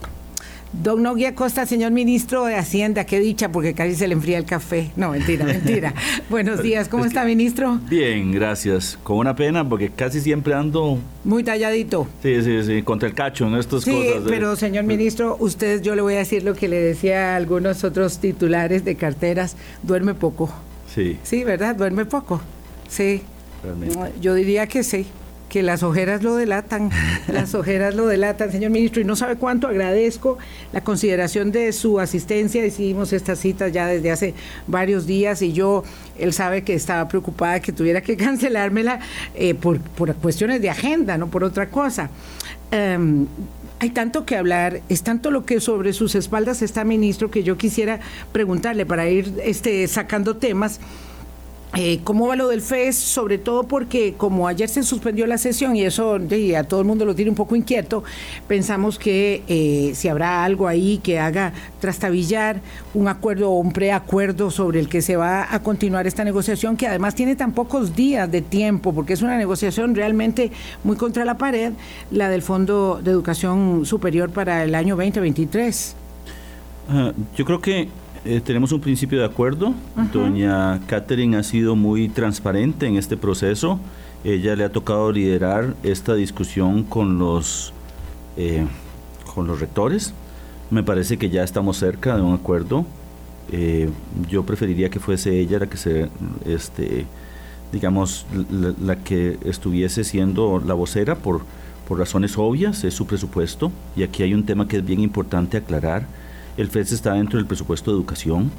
Don 0.73 1.03
Noguía 1.03 1.35
Costa, 1.35 1.65
señor 1.65 1.91
ministro 1.91 2.45
de 2.45 2.55
Hacienda, 2.55 3.05
qué 3.05 3.19
dicha, 3.19 3.51
porque 3.51 3.73
casi 3.73 3.93
se 3.93 4.07
le 4.07 4.13
enfría 4.13 4.37
el 4.37 4.45
café. 4.45 4.91
No, 4.95 5.11
mentira, 5.11 5.45
mentira. 5.45 5.93
Buenos 6.29 6.63
días, 6.63 6.87
¿cómo 6.87 7.03
está, 7.03 7.25
ministro? 7.25 7.79
Bien, 7.89 8.31
gracias. 8.31 8.97
Con 9.03 9.17
una 9.17 9.35
pena, 9.35 9.67
porque 9.67 9.89
casi 9.89 10.21
siempre 10.21 10.53
ando... 10.53 10.97
Muy 11.25 11.43
talladito. 11.43 12.07
Sí, 12.23 12.41
sí, 12.41 12.63
sí, 12.63 12.83
contra 12.83 13.09
el 13.09 13.15
cacho 13.15 13.47
en 13.47 13.55
estas 13.55 13.83
sí, 13.83 13.91
cosas. 13.91 14.23
pero 14.29 14.55
señor 14.55 14.85
ministro, 14.85 15.35
usted, 15.41 15.81
yo 15.81 15.93
le 15.93 16.01
voy 16.01 16.13
a 16.13 16.19
decir 16.19 16.43
lo 16.43 16.53
que 16.53 16.69
le 16.69 16.77
decía 16.77 17.33
a 17.33 17.35
algunos 17.35 17.83
otros 17.83 18.19
titulares 18.19 18.85
de 18.85 18.95
carteras, 18.95 19.57
duerme 19.83 20.13
poco. 20.13 20.49
Sí. 20.93 21.17
Sí, 21.23 21.43
¿verdad? 21.43 21.75
Duerme 21.75 22.05
poco. 22.05 22.41
Sí. 22.87 23.21
Realmente. 23.61 23.97
Yo 24.21 24.33
diría 24.35 24.67
que 24.67 24.83
sí. 24.83 25.05
Que 25.51 25.63
las 25.63 25.83
ojeras 25.83 26.23
lo 26.23 26.37
delatan, 26.37 26.89
las 27.27 27.55
ojeras 27.55 27.93
lo 27.93 28.07
delatan, 28.07 28.53
señor 28.53 28.71
ministro, 28.71 29.01
y 29.01 29.03
no 29.03 29.17
sabe 29.17 29.35
cuánto 29.35 29.67
agradezco 29.67 30.37
la 30.71 30.81
consideración 30.81 31.51
de 31.51 31.73
su 31.73 31.99
asistencia. 31.99 32.61
Decidimos 32.61 33.11
estas 33.11 33.39
citas 33.39 33.73
ya 33.73 33.85
desde 33.85 34.11
hace 34.11 34.33
varios 34.67 35.05
días 35.05 35.41
y 35.41 35.51
yo, 35.51 35.83
él 36.17 36.31
sabe 36.31 36.63
que 36.63 36.73
estaba 36.73 37.09
preocupada 37.09 37.59
que 37.59 37.73
tuviera 37.73 37.99
que 37.99 38.15
cancelármela 38.15 39.01
eh, 39.35 39.53
por, 39.53 39.81
por, 39.81 40.15
cuestiones 40.15 40.61
de 40.61 40.69
agenda, 40.69 41.17
no 41.17 41.27
por 41.27 41.43
otra 41.43 41.67
cosa. 41.67 42.09
Em, 42.71 43.27
hay 43.79 43.89
tanto 43.89 44.25
que 44.25 44.37
hablar, 44.37 44.79
es 44.87 45.03
tanto 45.03 45.31
lo 45.31 45.43
que 45.43 45.59
sobre 45.59 45.91
sus 45.91 46.15
espaldas 46.15 46.61
está, 46.61 46.85
ministro, 46.85 47.29
que 47.29 47.43
yo 47.43 47.57
quisiera 47.57 47.99
preguntarle 48.31 48.85
para 48.85 49.09
ir 49.09 49.33
este, 49.43 49.85
sacando 49.89 50.37
temas. 50.37 50.79
Eh, 51.73 52.01
¿Cómo 52.03 52.27
va 52.27 52.35
lo 52.35 52.49
del 52.49 52.59
FES? 52.59 52.97
Sobre 52.97 53.37
todo 53.37 53.63
porque 53.63 54.15
como 54.17 54.49
ayer 54.49 54.67
se 54.67 54.83
suspendió 54.83 55.25
la 55.25 55.37
sesión 55.37 55.73
y 55.77 55.83
eso 55.83 56.15
a 56.15 56.63
todo 56.65 56.81
el 56.81 56.85
mundo 56.85 57.05
lo 57.05 57.15
tiene 57.15 57.29
un 57.29 57.37
poco 57.37 57.55
inquieto, 57.55 58.03
pensamos 58.45 58.99
que 58.99 59.41
eh, 59.47 59.93
si 59.95 60.09
habrá 60.09 60.43
algo 60.43 60.67
ahí 60.67 60.99
que 61.01 61.17
haga 61.17 61.53
trastabillar 61.79 62.59
un 62.93 63.07
acuerdo 63.07 63.51
o 63.51 63.59
un 63.59 63.71
preacuerdo 63.71 64.51
sobre 64.51 64.81
el 64.81 64.89
que 64.89 65.01
se 65.01 65.15
va 65.15 65.53
a 65.53 65.63
continuar 65.63 66.07
esta 66.07 66.25
negociación, 66.25 66.75
que 66.75 66.87
además 66.87 67.15
tiene 67.15 67.37
tan 67.37 67.53
pocos 67.53 67.95
días 67.95 68.29
de 68.29 68.41
tiempo, 68.41 68.93
porque 68.93 69.13
es 69.13 69.21
una 69.21 69.37
negociación 69.37 69.95
realmente 69.95 70.51
muy 70.83 70.97
contra 70.97 71.23
la 71.23 71.37
pared, 71.37 71.71
la 72.11 72.27
del 72.27 72.41
Fondo 72.41 72.99
de 73.01 73.11
Educación 73.11 73.85
Superior 73.85 74.29
para 74.29 74.63
el 74.65 74.75
año 74.75 74.97
2023. 74.97 75.95
Ah, 76.89 77.13
yo 77.37 77.45
creo 77.45 77.61
que 77.61 77.87
eh, 78.23 78.39
tenemos 78.43 78.71
un 78.71 78.81
principio 78.81 79.19
de 79.19 79.25
acuerdo. 79.25 79.73
Doña 80.13 80.79
Catherine 80.85 81.37
ha 81.37 81.43
sido 81.43 81.75
muy 81.75 82.07
transparente 82.07 82.85
en 82.85 82.95
este 82.95 83.17
proceso. 83.17 83.79
Ella 84.23 84.55
le 84.55 84.63
ha 84.63 84.71
tocado 84.71 85.11
liderar 85.11 85.73
esta 85.81 86.13
discusión 86.13 86.83
con 86.83 87.17
los, 87.17 87.73
eh, 88.37 88.65
con 89.33 89.47
los 89.47 89.59
rectores. 89.59 90.13
Me 90.69 90.83
parece 90.83 91.17
que 91.17 91.29
ya 91.29 91.43
estamos 91.43 91.77
cerca 91.77 92.15
de 92.15 92.21
un 92.21 92.35
acuerdo. 92.35 92.85
Eh, 93.51 93.89
yo 94.29 94.43
preferiría 94.43 94.89
que 94.89 94.99
fuese 94.99 95.39
ella 95.39 95.57
la 95.57 95.67
que 95.67 95.77
se, 95.77 96.09
este, 96.45 97.07
digamos, 97.71 98.27
la, 98.79 98.97
que 98.97 99.39
estuviese 99.45 100.03
siendo 100.03 100.61
la 100.63 100.75
vocera 100.75 101.15
por, 101.15 101.41
por 101.87 101.97
razones 101.97 102.37
obvias, 102.37 102.83
es 102.83 102.93
su 102.93 103.07
presupuesto. 103.07 103.71
Y 103.95 104.03
aquí 104.03 104.21
hay 104.21 104.35
un 104.35 104.45
tema 104.45 104.67
que 104.67 104.77
es 104.77 104.85
bien 104.85 104.99
importante 104.99 105.57
aclarar 105.57 106.05
el 106.57 106.67
FES 106.67 106.91
está 106.91 107.13
dentro 107.13 107.37
del 107.37 107.45
presupuesto 107.45 107.91
de 107.91 107.97
educación 107.97 108.51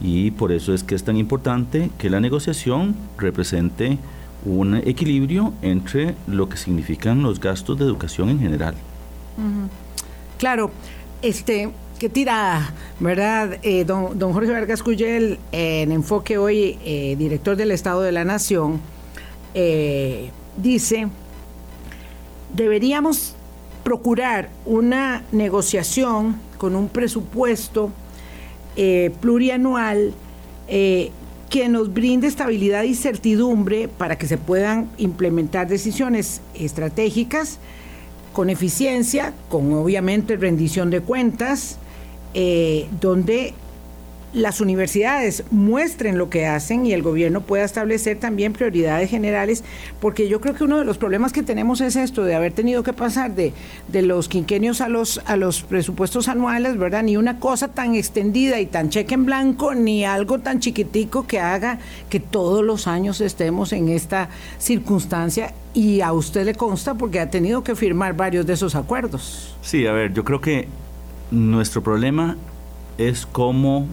y 0.00 0.30
por 0.32 0.52
eso 0.52 0.74
es 0.74 0.84
que 0.84 0.94
es 0.94 1.04
tan 1.04 1.16
importante 1.16 1.90
que 1.98 2.10
la 2.10 2.20
negociación 2.20 2.94
represente 3.18 3.98
un 4.44 4.76
equilibrio 4.76 5.52
entre 5.62 6.14
lo 6.26 6.48
que 6.48 6.56
significan 6.56 7.22
los 7.22 7.40
gastos 7.40 7.78
de 7.78 7.84
educación 7.84 8.28
en 8.28 8.40
general. 8.40 8.74
Claro, 10.38 10.70
este, 11.22 11.70
qué 11.98 12.08
tira, 12.08 12.72
¿verdad? 13.00 13.58
Eh, 13.62 13.84
don, 13.84 14.18
don, 14.18 14.32
Jorge 14.32 14.52
Vargas 14.52 14.82
Cuyel, 14.82 15.38
en 15.52 15.92
Enfoque 15.92 16.36
Hoy, 16.38 16.78
eh, 16.84 17.16
director 17.16 17.56
del 17.56 17.70
Estado 17.70 18.02
de 18.02 18.12
la 18.12 18.24
Nación, 18.24 18.80
eh, 19.54 20.30
dice, 20.56 21.08
deberíamos 22.54 23.34
procurar 23.82 24.50
una 24.66 25.22
negociación 25.32 26.36
con 26.58 26.76
un 26.76 26.88
presupuesto 26.88 27.90
eh, 28.76 29.12
plurianual 29.20 30.14
eh, 30.68 31.10
que 31.50 31.68
nos 31.68 31.92
brinde 31.92 32.26
estabilidad 32.26 32.82
y 32.82 32.94
certidumbre 32.94 33.88
para 33.88 34.18
que 34.18 34.26
se 34.26 34.38
puedan 34.38 34.90
implementar 34.98 35.68
decisiones 35.68 36.40
estratégicas 36.54 37.58
con 38.32 38.50
eficiencia, 38.50 39.32
con 39.48 39.72
obviamente 39.72 40.36
rendición 40.36 40.90
de 40.90 41.00
cuentas, 41.00 41.78
eh, 42.34 42.88
donde 43.00 43.54
las 44.34 44.60
universidades 44.60 45.44
muestren 45.52 46.18
lo 46.18 46.28
que 46.28 46.46
hacen 46.46 46.84
y 46.86 46.92
el 46.92 47.02
gobierno 47.02 47.42
pueda 47.42 47.64
establecer 47.64 48.18
también 48.18 48.52
prioridades 48.52 49.08
generales, 49.08 49.62
porque 50.00 50.28
yo 50.28 50.40
creo 50.40 50.54
que 50.54 50.64
uno 50.64 50.78
de 50.78 50.84
los 50.84 50.98
problemas 50.98 51.32
que 51.32 51.44
tenemos 51.44 51.80
es 51.80 51.94
esto, 51.94 52.24
de 52.24 52.34
haber 52.34 52.52
tenido 52.52 52.82
que 52.82 52.92
pasar 52.92 53.34
de, 53.34 53.52
los 53.92 54.28
quinquenios 54.28 54.80
a 54.80 54.88
los, 54.88 55.20
a 55.26 55.36
los 55.36 55.62
presupuestos 55.62 56.26
anuales, 56.26 56.76
¿verdad? 56.76 57.04
Ni 57.04 57.16
una 57.16 57.38
cosa 57.38 57.68
tan 57.68 57.94
extendida 57.94 58.58
y 58.58 58.66
tan 58.66 58.90
cheque 58.90 59.14
en 59.14 59.24
blanco, 59.24 59.74
ni 59.74 60.04
algo 60.04 60.40
tan 60.40 60.58
chiquitico 60.58 61.26
que 61.28 61.38
haga 61.38 61.78
que 62.10 62.18
todos 62.18 62.64
los 62.64 62.88
años 62.88 63.20
estemos 63.20 63.72
en 63.72 63.88
esta 63.88 64.28
circunstancia 64.58 65.54
y 65.74 66.00
a 66.00 66.12
usted 66.12 66.44
le 66.44 66.54
consta 66.54 66.94
porque 66.94 67.20
ha 67.20 67.30
tenido 67.30 67.62
que 67.62 67.76
firmar 67.76 68.16
varios 68.16 68.46
de 68.46 68.54
esos 68.54 68.74
acuerdos. 68.74 69.56
Sí, 69.62 69.86
a 69.86 69.92
ver, 69.92 70.12
yo 70.12 70.24
creo 70.24 70.40
que 70.40 70.68
nuestro 71.30 71.82
problema 71.82 72.36
es 72.98 73.26
cómo 73.26 73.86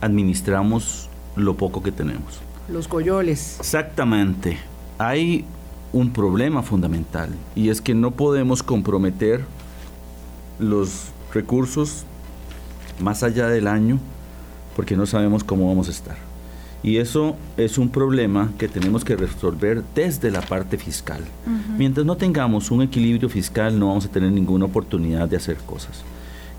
administramos 0.00 1.08
lo 1.36 1.56
poco 1.56 1.82
que 1.82 1.92
tenemos. 1.92 2.40
Los 2.68 2.88
coyoles. 2.88 3.56
Exactamente. 3.58 4.58
Hay 4.98 5.44
un 5.92 6.12
problema 6.12 6.62
fundamental 6.62 7.30
y 7.54 7.70
es 7.70 7.80
que 7.80 7.94
no 7.94 8.10
podemos 8.10 8.62
comprometer 8.62 9.44
los 10.58 11.08
recursos 11.32 12.04
más 13.00 13.22
allá 13.22 13.48
del 13.48 13.66
año 13.66 13.98
porque 14.76 14.96
no 14.96 15.06
sabemos 15.06 15.44
cómo 15.44 15.68
vamos 15.68 15.88
a 15.88 15.92
estar. 15.92 16.16
Y 16.82 16.98
eso 16.98 17.36
es 17.56 17.78
un 17.78 17.88
problema 17.88 18.52
que 18.56 18.68
tenemos 18.68 19.04
que 19.04 19.16
resolver 19.16 19.82
desde 19.94 20.30
la 20.30 20.40
parte 20.40 20.78
fiscal. 20.78 21.24
Mientras 21.76 22.06
no 22.06 22.16
tengamos 22.16 22.70
un 22.70 22.82
equilibrio 22.82 23.28
fiscal 23.28 23.78
no 23.78 23.88
vamos 23.88 24.06
a 24.06 24.08
tener 24.08 24.30
ninguna 24.30 24.66
oportunidad 24.66 25.28
de 25.28 25.36
hacer 25.36 25.56
cosas. 25.56 26.04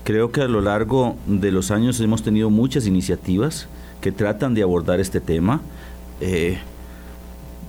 Creo 0.04 0.32
que 0.32 0.40
a 0.40 0.48
lo 0.48 0.60
largo 0.60 1.16
de 1.26 1.52
los 1.52 1.70
años 1.70 2.00
hemos 2.00 2.22
tenido 2.22 2.50
muchas 2.50 2.86
iniciativas 2.86 3.68
que 4.00 4.12
tratan 4.12 4.54
de 4.54 4.62
abordar 4.62 4.98
este 4.98 5.20
tema. 5.20 5.60
Eh, 6.20 6.58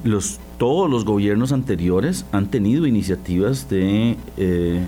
los, 0.04 0.40
todos 0.58 0.90
los 0.90 1.06
gobiernos 1.06 1.52
anteriores 1.52 2.26
han 2.32 2.48
tenido 2.48 2.88
iniciativas 2.88 3.70
de, 3.70 4.18
eh, 4.38 4.82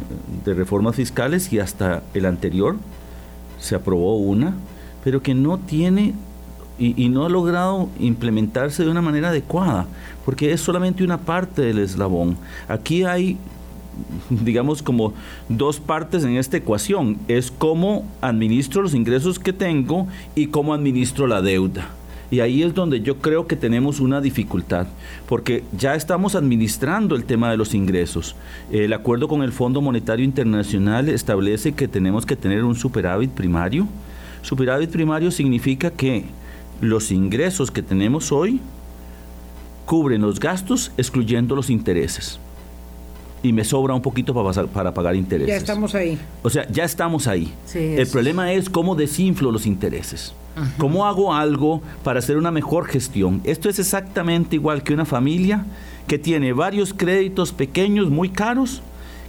de 0.45 0.53
reformas 0.53 0.95
fiscales 0.95 1.51
y 1.51 1.59
hasta 1.59 2.03
el 2.13 2.25
anterior 2.25 2.77
se 3.59 3.75
aprobó 3.75 4.17
una, 4.17 4.55
pero 5.03 5.21
que 5.21 5.35
no 5.35 5.57
tiene 5.57 6.13
y, 6.79 7.01
y, 7.01 7.09
no 7.09 7.25
ha 7.25 7.29
logrado 7.29 7.87
implementarse 7.99 8.83
de 8.83 8.89
una 8.89 9.01
manera 9.01 9.29
adecuada, 9.29 9.85
porque 10.25 10.53
es 10.53 10.61
solamente 10.61 11.03
una 11.03 11.19
parte 11.19 11.61
del 11.61 11.77
eslabón. 11.77 12.35
Aquí 12.67 13.03
hay 13.03 13.37
digamos, 14.29 14.81
como 14.81 15.13
dos 15.49 15.79
partes 15.79 16.23
en 16.23 16.37
esta 16.37 16.57
ecuación. 16.57 17.17
Es 17.27 17.51
cómo 17.51 18.07
administro 18.21 18.81
los 18.81 18.93
ingresos 18.93 19.39
que 19.39 19.53
tengo 19.53 20.07
y 20.35 20.47
cómo 20.47 20.73
administro 20.73 21.27
la 21.27 21.41
deuda. 21.41 21.89
Y 22.31 22.39
ahí 22.39 22.63
es 22.63 22.73
donde 22.73 23.01
yo 23.01 23.19
creo 23.19 23.45
que 23.45 23.55
tenemos 23.55 23.99
una 23.99 24.19
dificultad, 24.19 24.87
porque 25.27 25.63
ya 25.77 25.93
estamos 25.93 26.33
administrando 26.33 27.15
el 27.15 27.25
tema 27.25 27.51
de 27.51 27.57
los 27.57 27.75
ingresos. 27.75 28.35
El 28.71 28.93
acuerdo 28.93 29.27
con 29.27 29.43
el 29.43 29.51
Fondo 29.51 29.81
Monetario 29.81 30.25
Internacional 30.25 31.09
establece 31.09 31.73
que 31.73 31.87
tenemos 31.87 32.25
que 32.25 32.35
tener 32.35 32.63
un 32.63 32.75
superávit 32.75 33.29
primario. 33.29 33.87
Superávit 34.41 34.89
primario 34.89 35.29
significa 35.29 35.91
que 35.91 36.25
los 36.81 37.11
ingresos 37.11 37.69
que 37.69 37.83
tenemos 37.83 38.31
hoy 38.31 38.59
cubren 39.85 40.21
los 40.21 40.39
gastos 40.39 40.91
excluyendo 40.97 41.55
los 41.55 41.69
intereses 41.69 42.39
y 43.43 43.51
me 43.51 43.65
sobra 43.65 43.93
un 43.93 44.01
poquito 44.01 44.33
para, 44.33 44.65
para 44.67 44.93
pagar 44.93 45.15
intereses. 45.15 45.49
Ya 45.49 45.57
estamos 45.57 45.93
ahí. 45.93 46.17
O 46.41 46.49
sea, 46.49 46.65
ya 46.71 46.85
estamos 46.85 47.27
ahí. 47.27 47.53
el 47.75 48.07
problema 48.07 48.51
es 48.53 48.69
cómo 48.69 48.95
desinflo 48.95 49.51
los 49.51 49.67
intereses. 49.67 50.33
¿Cómo 50.77 51.05
hago 51.05 51.33
algo 51.33 51.81
para 52.03 52.19
hacer 52.19 52.37
una 52.37 52.51
mejor 52.51 52.85
gestión? 52.85 53.41
Esto 53.43 53.69
es 53.69 53.79
exactamente 53.79 54.55
igual 54.55 54.83
que 54.83 54.93
una 54.93 55.05
familia 55.05 55.65
que 56.07 56.19
tiene 56.19 56.53
varios 56.53 56.93
créditos 56.93 57.51
pequeños 57.51 58.09
muy 58.09 58.29
caros, 58.29 58.81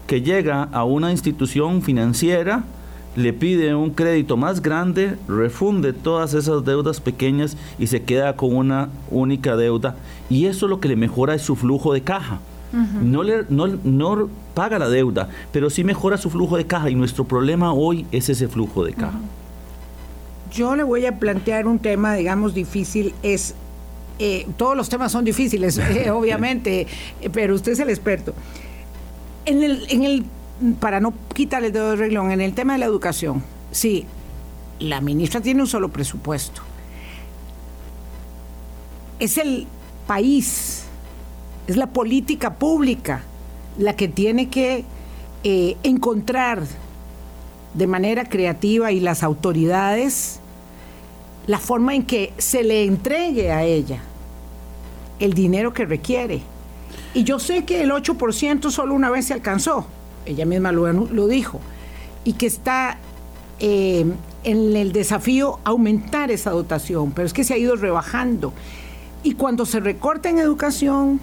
que 0.06 0.20
llega 0.20 0.64
a 0.64 0.84
una 0.84 1.10
institución 1.10 1.82
financiera, 1.82 2.64
le 3.16 3.32
pide 3.32 3.74
un 3.74 3.90
crédito 3.90 4.36
más 4.36 4.60
grande, 4.60 5.16
refunde 5.26 5.92
todas 5.92 6.34
esas 6.34 6.64
deudas 6.64 7.00
pequeñas 7.00 7.56
y 7.78 7.86
se 7.86 8.02
queda 8.02 8.36
con 8.36 8.54
una 8.54 8.90
única 9.10 9.56
deuda. 9.56 9.96
Y 10.28 10.46
eso 10.46 10.68
lo 10.68 10.78
que 10.78 10.88
le 10.88 10.96
mejora 10.96 11.34
es 11.34 11.42
su 11.42 11.56
flujo 11.56 11.94
de 11.94 12.02
caja 12.02 12.40
no, 12.74 13.22
le, 13.22 13.44
no, 13.48 14.28
paga 14.54 14.78
la 14.78 14.88
deuda, 14.88 15.28
pero 15.52 15.70
sí 15.70 15.84
mejora 15.84 16.16
su 16.16 16.30
flujo 16.30 16.56
de 16.56 16.66
caja 16.66 16.90
y 16.90 16.94
nuestro 16.94 17.24
problema 17.24 17.72
hoy 17.72 18.06
es 18.12 18.28
ese 18.28 18.48
flujo 18.48 18.84
de 18.84 18.92
caja. 18.94 19.18
Yo 20.52 20.76
le 20.76 20.82
voy 20.82 21.06
a 21.06 21.18
plantear 21.18 21.66
un 21.66 21.78
tema, 21.78 22.14
digamos, 22.14 22.54
difícil, 22.54 23.14
es, 23.22 23.54
eh, 24.18 24.46
todos 24.56 24.76
los 24.76 24.88
temas 24.88 25.12
son 25.12 25.24
difíciles, 25.24 25.78
eh, 25.78 26.10
obviamente, 26.10 26.86
pero 27.32 27.54
usted 27.54 27.72
es 27.72 27.80
el 27.80 27.90
experto. 27.90 28.34
En 29.46 29.62
el, 29.62 29.86
en 29.90 30.04
el, 30.04 30.24
para 30.80 31.00
no 31.00 31.12
quitarle 31.34 31.68
el 31.68 31.72
dedo 31.72 31.90
de 31.90 31.96
reglón, 31.96 32.30
en 32.30 32.40
el 32.40 32.54
tema 32.54 32.74
de 32.74 32.80
la 32.80 32.86
educación, 32.86 33.42
sí, 33.70 34.06
la 34.78 35.00
ministra 35.00 35.40
tiene 35.40 35.60
un 35.60 35.66
solo 35.66 35.90
presupuesto. 35.90 36.62
Es 39.18 39.38
el 39.38 39.66
país 40.06 40.83
es 41.66 41.76
la 41.76 41.88
política 41.88 42.54
pública 42.54 43.22
la 43.78 43.96
que 43.96 44.08
tiene 44.08 44.48
que 44.48 44.84
eh, 45.42 45.76
encontrar 45.82 46.62
de 47.74 47.86
manera 47.86 48.24
creativa 48.24 48.92
y 48.92 49.00
las 49.00 49.22
autoridades 49.22 50.40
la 51.46 51.58
forma 51.58 51.94
en 51.94 52.04
que 52.04 52.32
se 52.38 52.62
le 52.62 52.84
entregue 52.84 53.52
a 53.52 53.64
ella 53.64 54.00
el 55.20 55.34
dinero 55.34 55.72
que 55.72 55.84
requiere. 55.84 56.42
Y 57.12 57.24
yo 57.24 57.38
sé 57.38 57.64
que 57.64 57.82
el 57.82 57.90
8% 57.90 58.70
solo 58.70 58.94
una 58.94 59.10
vez 59.10 59.26
se 59.26 59.34
alcanzó, 59.34 59.86
ella 60.26 60.46
misma 60.46 60.72
lo, 60.72 61.28
dijo, 61.28 61.60
y 62.24 62.32
que 62.32 62.46
está 62.46 62.98
eh, 63.60 64.04
en 64.42 64.76
el 64.76 64.92
desafío 64.92 65.60
aumentar 65.64 66.30
esa 66.30 66.50
dotación, 66.50 67.12
pero 67.12 67.26
es 67.26 67.32
que 67.32 67.44
se 67.44 67.54
ha 67.54 67.58
ido 67.58 67.76
rebajando. 67.76 68.52
Y 69.22 69.34
cuando 69.34 69.64
se 69.64 69.80
recorta 69.80 70.28
en 70.28 70.38
educación, 70.38 71.20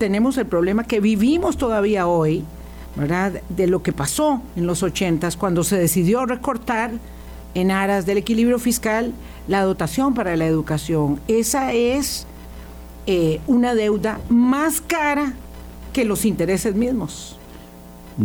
tenemos 0.00 0.38
el 0.38 0.46
problema 0.46 0.84
que 0.84 0.98
vivimos 0.98 1.58
todavía 1.58 2.06
hoy, 2.06 2.42
¿verdad? 2.96 3.42
De 3.50 3.66
lo 3.66 3.82
que 3.82 3.92
pasó 3.92 4.40
en 4.56 4.66
los 4.66 4.82
80 4.82 5.28
cuando 5.38 5.62
se 5.62 5.76
decidió 5.76 6.24
recortar 6.24 6.92
en 7.54 7.70
aras 7.70 8.06
del 8.06 8.16
equilibrio 8.16 8.58
fiscal 8.58 9.12
la 9.46 9.62
dotación 9.62 10.14
para 10.14 10.36
la 10.38 10.46
educación. 10.46 11.20
Esa 11.28 11.74
es 11.74 12.26
eh, 13.06 13.40
una 13.46 13.74
deuda 13.74 14.20
más 14.30 14.80
cara 14.80 15.34
que 15.92 16.06
los 16.06 16.24
intereses 16.24 16.74
mismos. 16.74 17.36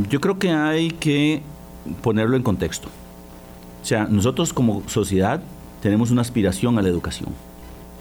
Yo 0.10 0.22
creo 0.22 0.39
que 0.39 0.51
hay 0.51 0.91
que 0.91 1.41
ponerlo 2.01 2.38
en 2.38 2.44
contexto. 2.44 2.88
O 3.84 3.86
sea, 3.86 4.05
nosotros 4.05 4.53
como 4.53 4.88
sociedad 4.88 5.41
tenemos 5.82 6.10
una 6.10 6.22
aspiración 6.22 6.79
a 6.79 6.82
la 6.82 6.88
educación. 6.88 7.32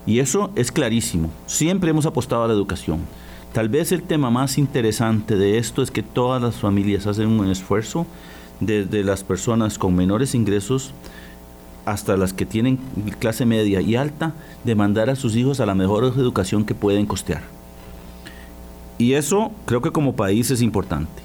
Y 0.06 0.20
eso 0.20 0.52
es 0.54 0.70
clarísimo. 0.70 1.28
Siempre 1.46 1.90
hemos 1.90 2.06
apostado 2.06 2.44
a 2.44 2.46
la 2.46 2.54
educación. 2.54 3.00
Tal 3.54 3.68
vez 3.68 3.92
el 3.92 4.02
tema 4.02 4.30
más 4.30 4.58
interesante 4.58 5.36
de 5.36 5.58
esto 5.58 5.80
es 5.80 5.92
que 5.92 6.02
todas 6.02 6.42
las 6.42 6.56
familias 6.56 7.06
hacen 7.06 7.28
un 7.28 7.48
esfuerzo, 7.48 8.04
desde 8.58 9.04
las 9.04 9.22
personas 9.22 9.78
con 9.78 9.94
menores 9.94 10.34
ingresos 10.34 10.92
hasta 11.84 12.16
las 12.16 12.32
que 12.32 12.46
tienen 12.46 12.80
clase 13.20 13.46
media 13.46 13.80
y 13.80 13.94
alta, 13.94 14.34
de 14.64 14.74
mandar 14.74 15.08
a 15.08 15.14
sus 15.14 15.36
hijos 15.36 15.60
a 15.60 15.66
la 15.66 15.76
mejor 15.76 16.02
educación 16.02 16.64
que 16.64 16.74
pueden 16.74 17.06
costear. 17.06 17.42
Y 18.98 19.12
eso 19.12 19.52
creo 19.66 19.80
que 19.80 19.92
como 19.92 20.16
país 20.16 20.50
es 20.50 20.60
importante. 20.60 21.22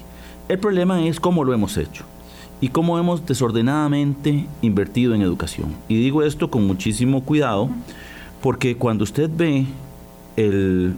El 0.48 0.60
problema 0.60 1.04
es 1.04 1.18
cómo 1.18 1.42
lo 1.42 1.52
hemos 1.52 1.76
hecho 1.76 2.04
y 2.60 2.68
cómo 2.68 2.96
hemos 2.96 3.26
desordenadamente 3.26 4.46
invertido 4.62 5.16
en 5.16 5.22
educación. 5.22 5.74
Y 5.88 5.96
digo 5.96 6.22
esto 6.22 6.48
con 6.48 6.64
muchísimo 6.64 7.24
cuidado 7.24 7.70
porque 8.40 8.76
cuando 8.76 9.02
usted 9.02 9.28
ve 9.36 9.66
el, 10.36 10.94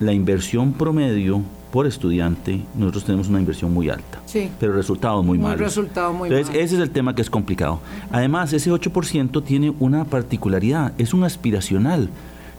la 0.00 0.12
inversión 0.12 0.72
promedio 0.72 1.42
por 1.70 1.86
estudiante, 1.86 2.62
nosotros 2.74 3.04
tenemos 3.04 3.28
una 3.28 3.40
inversión 3.40 3.74
muy 3.74 3.90
alta, 3.90 4.20
sí. 4.24 4.50
pero 4.58 4.72
resultados 4.72 5.24
muy, 5.24 5.38
muy 5.38 5.48
malos. 5.48 5.76
muy 6.14 6.30
Entonces, 6.30 6.48
ese 6.54 6.76
es 6.76 6.80
el 6.80 6.90
tema 6.90 7.14
que 7.14 7.22
es 7.22 7.28
complicado. 7.28 7.80
Además, 8.10 8.52
ese 8.52 8.70
8% 8.70 9.44
tiene 9.44 9.74
una 9.78 10.04
particularidad, 10.04 10.94
es 10.98 11.12
un 11.12 11.24
aspiracional. 11.24 12.08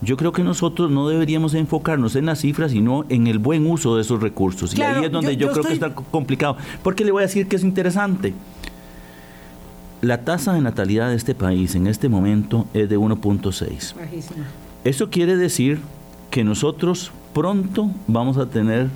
Yo 0.02 0.16
creo 0.16 0.32
que 0.32 0.44
nosotros 0.44 0.92
no 0.92 1.10
deberíamos 1.10 1.56
enfocarnos 1.56 2.16
en 2.16 2.28
las 2.28 2.40
cifras, 2.40 2.72
sino 2.72 3.06
en 3.10 3.28
el 3.28 3.40
buen 3.40 3.68
uso 3.68 3.96
de 3.96 4.02
esos 4.04 4.22
recursos. 4.22 4.78
y 4.78 4.82
ahí 4.82 5.06
es 5.06 5.12
donde 5.12 5.36
yo, 5.36 5.52
creo 5.52 5.64
que 5.64 5.74
está 5.74 5.94
complicado. 5.94 6.56
Porque 6.84 7.04
le 7.04 7.12
voy 7.12 7.24
a 7.24 7.26
decir 7.26 7.48
que 7.48 7.58
es 7.58 7.64
interesante. 7.64 8.34
La 10.02 10.24
tasa 10.24 10.54
de 10.54 10.62
natalidad 10.62 11.10
de 11.10 11.16
este 11.16 11.36
país 11.36 11.76
en 11.76 11.88
este 11.88 12.08
momento 12.08 12.68
es 12.74 12.88
de 12.88 12.98
1.6. 12.98 13.96
Eso 14.86 15.10
quiere 15.10 15.36
decir 15.36 15.82
que 16.32 16.46
nosotros 16.46 17.12
pronto 17.34 17.90
vamos 18.08 18.38
a 18.38 18.48
tener 18.48 18.90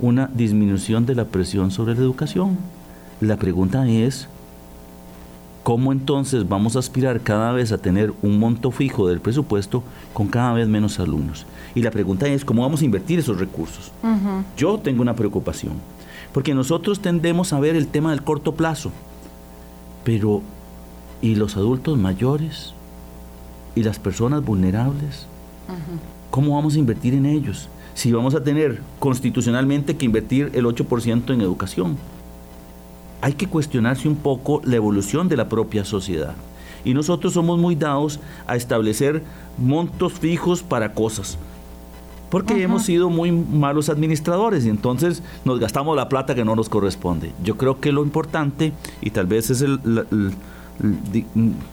una 0.00 0.28
disminución 0.32 1.06
de 1.06 1.14
la 1.14 1.24
presión 1.24 1.70
sobre 1.70 1.94
la 1.94 2.00
educación. 2.00 2.56
La 3.20 3.36
pregunta 3.36 3.88
es, 3.88 4.28
¿cómo 5.64 5.92
entonces 5.92 6.48
vamos 6.48 6.76
a 6.76 6.78
aspirar 6.78 7.20
cada 7.20 7.52
vez 7.52 7.72
a 7.72 7.78
tener 7.78 8.12
un 8.22 8.38
monto 8.38 8.70
fijo 8.70 9.08
del 9.08 9.20
presupuesto 9.20 9.82
con 10.12 10.28
cada 10.28 10.52
vez 10.52 10.68
menos 10.68 11.00
alumnos? 11.00 11.46
Y 11.74 11.82
la 11.82 11.90
pregunta 11.90 12.26
es, 12.26 12.44
¿cómo 12.44 12.62
vamos 12.62 12.82
a 12.82 12.84
invertir 12.84 13.18
esos 13.18 13.38
recursos? 13.38 13.92
Yo 14.56 14.78
tengo 14.78 15.02
una 15.02 15.16
preocupación, 15.16 15.74
porque 16.32 16.54
nosotros 16.54 17.00
tendemos 17.00 17.52
a 17.52 17.60
ver 17.60 17.76
el 17.76 17.88
tema 17.88 18.10
del 18.10 18.22
corto 18.22 18.54
plazo, 18.54 18.92
pero 20.04 20.42
¿y 21.20 21.34
los 21.34 21.56
adultos 21.56 21.98
mayores? 21.98 22.72
¿Y 23.74 23.82
las 23.82 23.98
personas 23.98 24.44
vulnerables? 24.44 25.26
¿Cómo 26.30 26.54
vamos 26.54 26.74
a 26.74 26.78
invertir 26.78 27.14
en 27.14 27.26
ellos? 27.26 27.68
Si 27.94 28.12
vamos 28.12 28.34
a 28.34 28.42
tener 28.44 28.80
constitucionalmente 28.98 29.96
que 29.96 30.04
invertir 30.04 30.50
el 30.54 30.66
8% 30.66 31.32
en 31.32 31.40
educación. 31.40 31.96
Hay 33.20 33.32
que 33.32 33.48
cuestionarse 33.48 34.08
un 34.08 34.16
poco 34.16 34.60
la 34.64 34.76
evolución 34.76 35.28
de 35.28 35.36
la 35.36 35.48
propia 35.48 35.84
sociedad. 35.84 36.34
Y 36.84 36.94
nosotros 36.94 37.32
somos 37.32 37.58
muy 37.58 37.74
dados 37.74 38.20
a 38.46 38.54
establecer 38.54 39.22
montos 39.56 40.12
fijos 40.12 40.62
para 40.62 40.92
cosas. 40.92 41.38
Porque 42.30 42.62
hemos 42.62 42.84
sido 42.84 43.08
muy 43.08 43.32
malos 43.32 43.88
administradores 43.88 44.66
y 44.66 44.68
entonces 44.68 45.22
nos 45.44 45.58
gastamos 45.58 45.96
la 45.96 46.08
plata 46.08 46.34
que 46.34 46.44
no 46.44 46.54
nos 46.54 46.68
corresponde. 46.68 47.32
Yo 47.42 47.56
creo 47.56 47.80
que 47.80 47.90
lo 47.90 48.04
importante, 48.04 48.72
y 49.00 49.10
tal 49.10 49.26
vez 49.26 49.50
es 49.50 49.62
el 49.62 49.80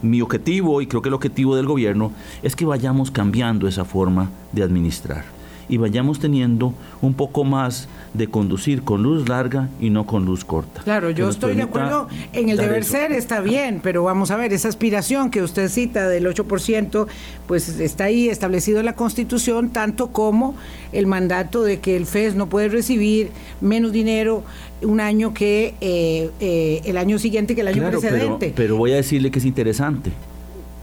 mi 0.02 0.22
objetivo 0.22 0.82
y 0.82 0.88
creo 0.88 1.02
que 1.02 1.10
el 1.10 1.16
objetivo 1.16 1.56
del 1.56 1.68
gobierno 1.68 2.12
es 2.42 2.56
que 2.56 2.66
vayamos 2.66 3.12
cambiando 3.12 3.68
esa 3.68 3.86
forma 3.86 4.30
de 4.52 4.64
administrar 4.64 5.35
y 5.68 5.78
vayamos 5.78 6.20
teniendo 6.20 6.74
un 7.02 7.14
poco 7.14 7.44
más 7.44 7.88
de 8.14 8.28
conducir 8.28 8.84
con 8.84 9.04
luz 9.04 9.28
larga 9.28 9.70
y 9.80 9.90
no 9.90 10.06
con 10.06 10.26
luz 10.26 10.46
corta. 10.46 10.82
Claro, 10.84 11.10
yo 11.10 11.30
estoy 11.30 11.56
de 11.56 11.64
acuerdo 11.64 12.08
en 12.34 12.50
el 12.50 12.58
deber 12.58 12.84
ser, 12.84 13.12
está 13.12 13.42
bien, 13.42 13.80
pero 13.84 14.04
vamos 14.04 14.32
a 14.32 14.38
ver, 14.38 14.54
esa 14.54 14.70
aspiración 14.70 15.30
que 15.30 15.42
usted 15.42 15.70
cita 15.70 16.08
del 16.08 16.26
8%, 16.26 17.08
pues 17.48 17.80
está 17.80 18.06
ahí 18.06 18.30
establecido 18.30 18.80
en 18.80 18.86
la 18.86 18.94
Constitución, 18.94 19.70
tanto 19.70 20.08
como 20.08 20.56
el 20.92 21.08
mandato 21.08 21.64
de 21.64 21.80
que 21.80 21.96
el 21.96 22.06
FES 22.06 22.36
no 22.36 22.48
puede 22.48 22.70
recibir 22.70 23.32
menos 23.62 23.92
dinero 23.92 24.44
un 24.82 25.00
año 25.00 25.34
que 25.34 25.74
eh, 25.82 26.30
eh, 26.40 26.82
el 26.86 26.98
año 26.98 27.20
siguiente 27.20 27.56
que 27.56 27.62
el 27.62 27.68
año 27.68 27.90
precedente. 27.90 28.38
Pero, 28.40 28.56
pero 28.56 28.78
voy 28.78 28.94
a 28.94 28.96
decirle 28.96 29.32
que 29.32 29.40
es 29.40 29.46
interesante. 29.46 30.12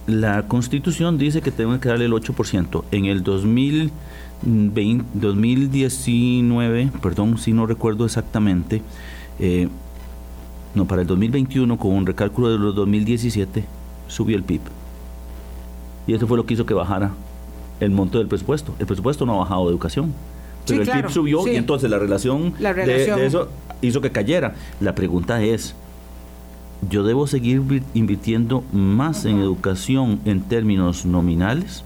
La 0.07 0.49
Constitución 0.49 1.17
dice 1.17 1.43
que 1.43 1.53
tenemos 1.53 1.79
que 1.79 1.89
darle 1.89 2.07
el 2.07 2.13
8%. 2.13 2.85
En 2.91 3.05
el 3.05 3.23
2000 3.23 3.93
2019, 4.43 6.91
perdón, 7.01 7.39
si 7.39 7.53
no 7.53 7.67
recuerdo 7.67 8.05
exactamente, 8.05 8.83
eh, 9.39 9.69
no, 10.75 10.87
para 10.87 11.03
el 11.03 11.09
2021, 11.09 11.79
con 11.79 11.93
un 11.93 12.07
recálculo 12.07 12.51
de 12.51 12.59
los 12.59 12.75
2017, 12.75 13.65
subió 14.09 14.37
el 14.37 14.43
PIB. 14.43 14.63
Y 16.07 16.15
eso 16.15 16.27
fue 16.27 16.37
lo 16.37 16.47
que 16.47 16.55
hizo 16.55 16.67
que 16.67 16.75
bajara 16.75 17.13
el 17.81 17.91
monto 17.91 18.19
del 18.19 18.27
presupuesto. 18.27 18.75
El 18.79 18.87
presupuesto 18.87 19.27
no 19.27 19.35
ha 19.35 19.39
bajado 19.39 19.67
de 19.67 19.71
educación. 19.71 20.13
Pero 20.67 20.83
el 20.83 20.89
PIB 20.89 21.11
subió 21.11 21.47
y 21.47 21.57
entonces 21.57 21.91
la 21.91 21.99
relación, 21.99 22.55
de, 22.59 23.27
eso 23.27 23.49
hizo 23.81 24.01
que 24.01 24.11
cayera. 24.11 24.55
La 24.81 24.95
pregunta 24.95 25.43
es, 25.43 25.75
¿yo 26.89 27.03
debo 27.03 27.27
seguir 27.27 27.83
invirtiendo 27.95 28.63
más 28.73 29.25
en 29.25 29.41
educación 29.41 30.21
en 30.25 30.43
términos 30.43 31.05
nominales? 31.05 31.85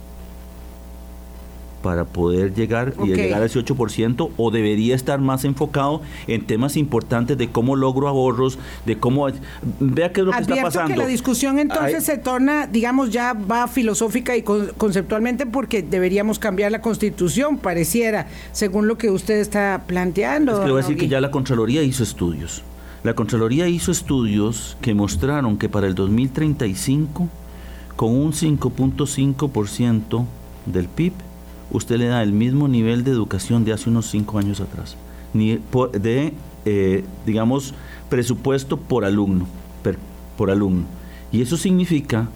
Para 1.87 2.05
poder 2.05 2.53
llegar 2.53 2.95
y 3.05 3.15
llegar 3.15 3.43
a 3.43 3.45
ese 3.45 3.61
8% 3.61 4.31
o 4.37 4.51
debería 4.51 4.97
estar 4.97 5.21
más 5.21 5.45
enfocado 5.45 6.03
en 6.27 6.45
temas 6.45 6.77
importantes 6.77 7.39
de 7.39 7.49
cómo 7.49 7.77
logro 7.77 8.09
ahorros, 8.09 8.59
de 8.85 8.99
cómo 8.99 9.29
vea 9.79 10.13
qué 10.13 10.23
es 10.23 10.27
lo 10.27 10.33
que 10.33 10.41
está 10.41 10.63
pasando. 10.63 10.93
que 10.93 10.99
la 10.99 11.07
discusión 11.07 11.61
entonces 11.61 12.03
se 12.03 12.19
torna, 12.19 12.67
digamos, 12.67 13.11
ya 13.11 13.35
va 13.35 13.69
filosófica 13.69 14.37
y 14.37 14.43
conceptualmente 14.43 15.47
porque 15.47 15.81
deberíamos 15.81 16.41
cambiar 16.41 16.73
la 16.73 16.81
Constitución, 16.81 17.59
pareciera, 17.59 18.27
según 18.51 18.89
lo 18.89 18.99
que 18.99 19.13
usted 19.13 19.37
está 19.37 19.85
planteando. 19.87 20.55
Es 20.55 20.59
que 20.59 20.67
le 20.67 20.73
voy 20.73 20.81
a 20.81 20.83
decir 20.83 20.99
que 20.99 21.07
ya 21.07 21.21
la 21.21 21.31
Contraloría 21.31 21.85
hizo 21.85 22.03
estudios. 22.03 22.65
La 23.05 23.15
Contraloría 23.15 23.69
hizo 23.69 23.93
estudios 23.93 24.77
que 24.81 24.93
mostraron 24.93 25.57
que 25.57 25.69
para 25.69 25.87
el 25.87 25.95
2035 25.95 27.29
con 27.95 28.11
un 28.11 28.33
5.5% 28.33 30.27
del 30.67 30.89
PIB 30.89 31.13
usted 31.71 31.97
le 31.97 32.07
da 32.07 32.23
el 32.23 32.33
mismo 32.33 32.69
nivel 32.69 33.05
de 33.05 33.11
educación 33.11 33.65
de 33.65 33.73
hace 33.73 33.91
unos 33.91 34.07
cinco 34.07 34.39
años 34.39 34.61
atrás, 34.61 34.97
de, 35.35 36.33
eh, 36.65 37.05
digamos, 37.27 37.75
presupuesto 38.09 38.77
por 38.77 39.05
alumno, 39.05 39.47
por 40.37 40.51
alumno. 40.51 40.85
Y 41.33 41.43
eso 41.43 41.57
significa 41.57 42.29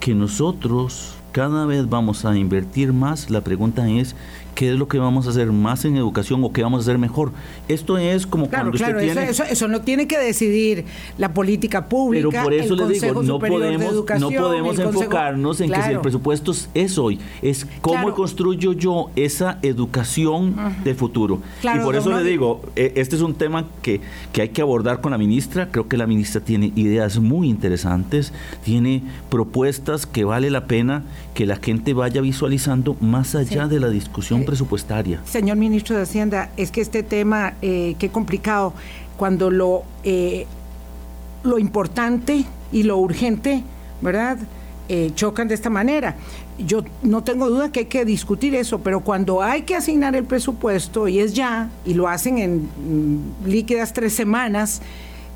que 0.00 0.14
nosotros 0.14 1.14
cada 1.32 1.66
vez 1.66 1.88
vamos 1.88 2.24
a 2.24 2.36
invertir 2.36 2.92
más. 2.92 3.28
La 3.30 3.42
pregunta 3.42 3.88
es, 3.88 4.14
qué 4.56 4.72
es 4.72 4.78
lo 4.78 4.88
que 4.88 4.98
vamos 4.98 5.26
a 5.26 5.30
hacer 5.30 5.52
más 5.52 5.84
en 5.84 5.96
educación 5.96 6.42
o 6.42 6.50
qué 6.50 6.62
vamos 6.62 6.80
a 6.80 6.82
hacer 6.82 6.98
mejor. 6.98 7.30
Esto 7.68 7.98
es 7.98 8.26
como 8.26 8.48
claro, 8.48 8.64
cuando 8.64 8.78
claro, 8.78 8.98
usted 8.98 9.12
tiene... 9.12 9.30
Eso, 9.30 9.44
eso, 9.44 9.68
no 9.68 9.82
tiene 9.82 10.08
que 10.08 10.18
decidir 10.18 10.86
la 11.18 11.34
política 11.34 11.88
pública, 11.88 12.28
Pero 12.30 12.42
por 12.42 12.54
eso 12.54 12.74
el 12.74 12.88
les 12.88 13.02
digo, 13.02 13.22
no 13.22 13.38
podemos, 13.38 13.94
no 14.18 14.30
podemos 14.30 14.78
enfocarnos 14.78 15.60
en 15.60 15.70
que 15.70 15.82
si 15.82 15.90
el 15.90 16.00
presupuesto 16.00 16.52
es 16.72 16.98
hoy, 16.98 17.20
es 17.42 17.66
cómo 17.82 18.12
construyo 18.14 18.72
yo 18.72 19.10
esa 19.14 19.58
educación 19.62 20.56
del 20.82 20.96
futuro. 20.96 21.40
y 21.62 21.78
por 21.80 21.94
eso 21.94 22.10
le 22.16 22.24
digo, 22.24 22.62
e, 22.74 22.94
este 22.96 23.14
es 23.14 23.22
un 23.22 23.34
tema 23.34 23.66
que, 23.82 24.00
que 24.32 24.40
hay 24.40 24.48
que 24.48 24.62
abordar 24.62 25.02
con 25.02 25.12
la 25.12 25.18
ministra. 25.18 25.68
Creo 25.70 25.86
que 25.86 25.98
la 25.98 26.06
ministra 26.06 26.40
tiene 26.40 26.72
ideas 26.76 27.18
muy 27.18 27.50
interesantes, 27.50 28.32
tiene 28.64 29.02
propuestas 29.28 30.06
que 30.06 30.24
vale 30.24 30.50
la 30.50 30.66
pena 30.66 31.04
que 31.34 31.44
la 31.44 31.56
gente 31.56 31.92
vaya 31.92 32.22
visualizando 32.22 32.96
más 33.02 33.34
allá 33.34 33.68
de 33.68 33.80
la 33.80 33.90
discusión 33.90 34.45
presupuestaria. 34.46 35.20
Señor 35.26 35.58
ministro 35.58 35.96
de 35.96 36.02
Hacienda, 36.02 36.50
es 36.56 36.70
que 36.70 36.80
este 36.80 37.02
tema, 37.02 37.54
eh, 37.60 37.96
qué 37.98 38.08
complicado, 38.08 38.72
cuando 39.18 39.50
lo, 39.50 39.82
eh, 40.04 40.46
lo 41.42 41.58
importante 41.58 42.46
y 42.72 42.82
lo 42.84 42.96
urgente, 42.96 43.62
¿verdad? 44.00 44.38
Eh, 44.88 45.10
chocan 45.16 45.48
de 45.48 45.54
esta 45.54 45.68
manera. 45.68 46.14
Yo 46.58 46.84
no 47.02 47.24
tengo 47.24 47.50
duda 47.50 47.72
que 47.72 47.80
hay 47.80 47.86
que 47.86 48.04
discutir 48.04 48.54
eso, 48.54 48.78
pero 48.78 49.00
cuando 49.00 49.42
hay 49.42 49.62
que 49.62 49.74
asignar 49.74 50.14
el 50.14 50.24
presupuesto, 50.24 51.08
y 51.08 51.18
es 51.18 51.34
ya, 51.34 51.70
y 51.84 51.94
lo 51.94 52.06
hacen 52.06 52.38
en 52.38 52.62
mm, 52.62 53.48
líquidas 53.48 53.92
tres 53.92 54.14
semanas, 54.14 54.80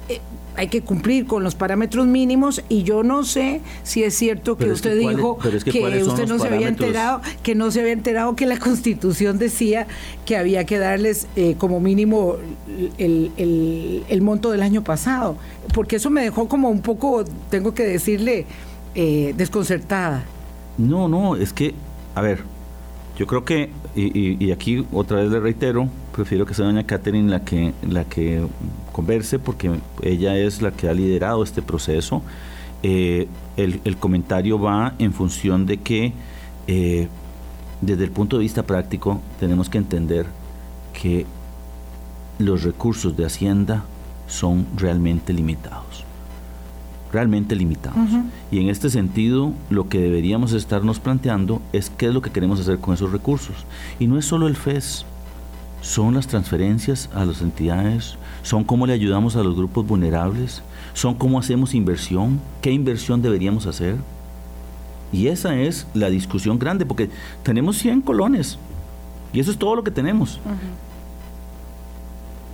eh, 0.09 0.21
hay 0.61 0.69
que 0.69 0.83
cumplir 0.83 1.27
con 1.27 1.43
los 1.43 1.55
parámetros 1.55 2.07
mínimos 2.07 2.63
y 2.69 2.83
yo 2.83 3.03
no 3.03 3.25
sé 3.25 3.63
si 3.83 4.05
es 4.05 4.15
cierto 4.15 4.59
que 4.59 4.71
usted 4.71 4.99
dijo 4.99 5.39
que, 5.39 6.03
usted 6.03 6.29
no 6.29 6.39
se 6.39 6.49
había 6.49 6.69
enterado 6.69 7.23
que 7.43 7.55
no 7.55 7.71
se 7.71 7.81
había 7.81 7.95
enterado 7.95 8.37
que 8.37 8.45
la 8.45 8.59
Constitución 8.59 9.39
decía 9.39 9.87
que 10.27 10.37
había 10.37 10.67
que 10.67 10.79
darles 10.79 11.29
eh, 11.35 11.55
como 11.57 11.81
mínimo 11.81 12.37
el, 12.99 14.21
monto 14.21 14.51
del 14.51 14.61
año 14.61 14.85
pasado 14.85 15.39
porque 15.73 15.97
eso 15.97 16.11
me 16.11 16.21
dejó 16.21 16.47
como 16.47 16.69
un 16.69 16.83
poco 16.83 17.25
tengo 17.49 17.73
que 17.73 17.85
decirle 17.85 18.45
eh, 18.95 19.33
desconcertada. 19.39 20.25
No 20.77 21.09
no 21.09 21.37
es 21.37 21.55
que 21.55 21.73
a 22.15 22.21
ver 22.21 22.45
yo 23.17 23.27
creo 23.27 23.45
que, 23.45 23.69
y, 23.95 24.51
aquí 24.51 24.87
otra 24.93 25.19
vez 25.19 25.31
le 25.31 25.41
reitero, 25.41 25.91
prefiero 26.13 26.47
que 26.47 26.55
sea 26.55 26.67
doña 26.67 26.85
Catherine 26.85 27.31
la 27.31 27.45
que, 27.45 27.73
la 27.89 28.05
que 28.05 28.47
converse 28.93 29.39
porque 29.39 29.71
ella 30.03 30.37
es 30.37 30.63
la 30.63 30.71
que 30.71 30.89
ha 30.89 30.95
liderado 30.95 31.43
este 31.43 31.63
proceso. 31.63 32.23
Eh, 32.83 33.29
el, 33.57 33.97
comentario 33.99 34.59
va 34.59 34.95
en 34.99 35.13
función 35.13 35.67
de 35.67 35.79
que 35.79 36.13
eh, 36.67 37.09
desde 37.81 38.05
el 38.05 38.11
punto 38.11 38.37
de 38.37 38.43
vista 38.43 38.63
práctico 38.63 39.21
tenemos 39.39 39.69
que 39.69 39.79
entender 39.79 40.27
que 40.93 41.27
los 42.39 42.63
recursos 42.63 43.17
de 43.17 43.27
Hacienda 43.27 43.85
son 44.27 44.67
realmente 44.77 45.33
limitados 45.33 46.05
realmente 47.13 47.57
limitados. 47.57 48.09
Y 48.51 48.61
en 48.61 48.69
este 48.69 48.91
sentido, 48.91 49.53
lo 49.69 49.89
que 49.89 49.99
deberíamos 49.99 50.53
estarnos 50.53 51.01
planteando 51.01 51.61
es 51.73 51.91
qué 51.91 52.07
es 52.07 52.15
lo 52.15 52.23
que 52.23 52.31
queremos 52.31 52.61
hacer 52.61 52.79
con 52.79 52.95
esos 52.95 53.13
recursos. 53.13 53.57
Y 53.99 54.07
no 54.07 54.19
es 54.19 54.25
solo 54.25 54.47
el 54.47 54.57
FES, 54.57 55.05
son 55.81 56.15
las 56.15 56.27
transferencias 56.27 57.09
a 57.15 57.25
las 57.25 57.41
entidades, 57.41 58.17
son 58.43 58.65
cómo 58.65 58.87
le 58.87 58.93
ayudamos 58.93 59.37
a 59.37 59.43
los 59.43 59.57
grupos 59.57 59.87
vulnerables, 59.87 60.63
son 60.95 61.15
cómo 61.15 61.39
hacemos 61.39 61.75
inversión, 61.75 62.41
qué 62.61 62.71
inversión 62.73 63.23
deberíamos 63.23 63.67
hacer. 63.67 63.97
Y 65.13 65.27
esa 65.27 65.57
es 65.59 65.87
la 65.95 66.09
discusión 66.11 66.59
grande, 66.59 66.87
porque 66.87 67.11
tenemos 67.43 67.79
100 67.79 68.03
colones, 68.03 68.59
y 69.33 69.41
eso 69.41 69.51
es 69.51 69.59
todo 69.59 69.75
lo 69.75 69.85
que 69.85 69.91
tenemos. 69.91 70.41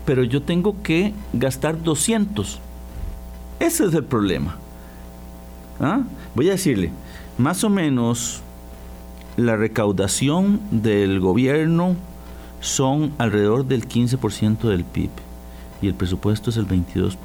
Pero 0.04 0.24
yo 0.24 0.42
tengo 0.42 0.82
que 0.82 1.12
gastar 1.32 1.82
200 1.82 2.60
ese 3.58 3.86
es 3.86 3.94
el 3.94 4.04
problema. 4.04 4.56
¿Ah? 5.80 6.00
Voy 6.34 6.48
a 6.48 6.52
decirle, 6.52 6.90
más 7.38 7.64
o 7.64 7.70
menos 7.70 8.42
la 9.36 9.56
recaudación 9.56 10.60
del 10.70 11.20
gobierno 11.20 11.96
son 12.66 13.12
alrededor 13.18 13.64
del 13.64 13.86
15% 13.88 14.68
del 14.68 14.84
PIB 14.84 15.10
y 15.80 15.86
el 15.86 15.94
presupuesto 15.94 16.50
es 16.50 16.56
el 16.56 16.66
22%. 16.66 17.16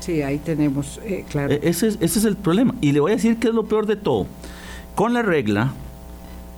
Sí, 0.00 0.22
ahí 0.22 0.38
tenemos, 0.38 1.00
eh, 1.02 1.24
claro. 1.28 1.52
E-, 1.52 1.60
ese 1.62 1.88
es, 1.88 1.98
ese 2.00 2.20
es 2.20 2.24
el 2.24 2.36
problema. 2.36 2.74
Y 2.80 2.92
le 2.92 3.00
voy 3.00 3.12
a 3.12 3.16
decir 3.16 3.38
que 3.38 3.48
es 3.48 3.54
lo 3.54 3.66
peor 3.66 3.86
de 3.86 3.96
todo. 3.96 4.26
Con 4.94 5.12
la 5.12 5.22
regla, 5.22 5.72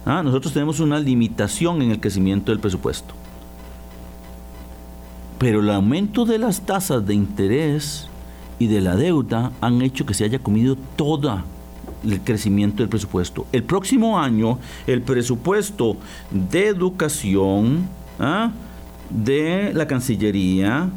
¿ah? 0.05 0.23
nosotros 0.23 0.53
tenemos 0.53 0.79
una 0.81 1.01
limitación 1.01 1.81
en 1.83 1.91
el 1.91 2.01
crecimiento 2.01 2.53
del 2.53 2.61
presupuesto. 2.61 3.15
Pero 5.39 5.61
el 5.61 5.71
aumento 5.71 6.27
de 6.27 6.39
las 6.39 6.61
tasas 6.61 7.07
de 7.07 7.15
interés 7.15 8.09
y 8.59 8.67
de 8.67 8.83
la 8.83 8.95
deuda 8.95 9.53
han 9.63 9.81
hecho 9.81 10.05
que 10.05 10.13
se 10.13 10.25
haya 10.25 10.39
comido 10.39 10.77
todo 10.97 11.43
el 12.05 12.21
crecimiento 12.21 12.83
del 12.83 12.89
presupuesto. 12.89 13.47
El 13.53 13.63
próximo 13.63 14.19
año, 14.19 14.59
el 14.87 15.03
presupuesto 15.03 15.97
de 16.31 16.69
educación, 16.69 17.89
¿ah? 18.19 18.53
de 19.11 19.73
la 19.75 19.87
Cancillería, 19.87 20.89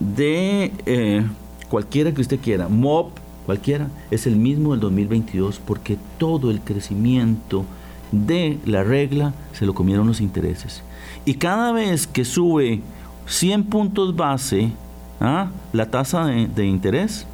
de 0.00 0.72
eh, 0.86 1.24
cualquiera 1.68 2.12
que 2.12 2.20
usted 2.20 2.40
quiera, 2.40 2.68
MOP, 2.68 3.18
cualquiera, 3.46 3.88
es 4.10 4.26
el 4.26 4.36
mismo 4.36 4.72
del 4.72 4.80
2022 4.80 5.60
porque 5.64 5.98
todo 6.18 6.50
el 6.50 6.60
crecimiento 6.60 7.64
de 8.10 8.58
la 8.64 8.84
regla 8.84 9.34
se 9.52 9.66
lo 9.66 9.74
comieron 9.74 10.06
los 10.06 10.20
intereses. 10.20 10.82
Y 11.24 11.34
cada 11.34 11.72
vez 11.72 12.06
que 12.06 12.24
sube 12.24 12.80
100 13.26 13.64
puntos 13.64 14.14
base, 14.16 14.72
¿ah? 15.20 15.50
la 15.72 15.90
tasa 15.90 16.26
de, 16.26 16.66
interés, 16.66 17.26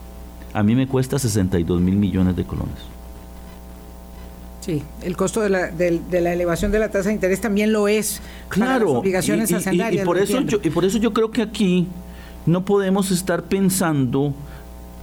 a 0.52 0.62
mí 0.62 0.74
me 0.74 0.86
cuesta 0.86 1.18
62 1.18 1.80
mil 1.80 1.96
millones 1.96 2.36
de 2.36 2.44
colones. 2.44 2.89
Sí, 4.60 4.82
el 5.02 5.16
costo 5.16 5.40
de 5.40 5.48
la, 5.48 5.68
de, 5.68 6.00
la, 6.20 6.32
elevación 6.32 6.70
de 6.70 6.78
la 6.78 6.90
tasa 6.90 7.08
de 7.08 7.14
interés 7.14 7.40
también 7.40 7.72
lo 7.72 7.88
es. 7.88 8.20
Claro, 8.48 8.86
las 8.86 8.94
obligaciones 8.96 9.50
y, 9.50 9.82
y, 10.00 10.04
por 10.04 10.18
eso 10.18 10.40
yo, 10.42 10.58
y 10.62 10.70
por 10.70 10.84
eso 10.84 10.98
yo 10.98 11.14
creo 11.14 11.30
que 11.30 11.40
aquí 11.42 11.88
no 12.44 12.64
podemos 12.64 13.10
estar 13.10 13.44
pensando 13.44 14.34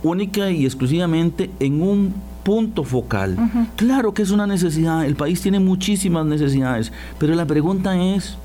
única 0.03 0.51
y 0.51 0.65
exclusivamente 0.65 1.49
en 1.59 1.81
un 1.81 2.13
punto 2.43 2.83
focal. 2.83 3.35
Claro 3.75 4.13
que 4.13 4.21
es 4.21 4.31
una 4.31 4.47
necesidad, 4.47 5.05
el 5.05 5.15
país 5.15 5.41
tiene 5.41 5.59
muchísimas 5.59 6.25
necesidades, 6.25 6.93
pero 7.19 7.35
la 7.35 7.45
pregunta 7.45 7.99
es, 7.99 8.37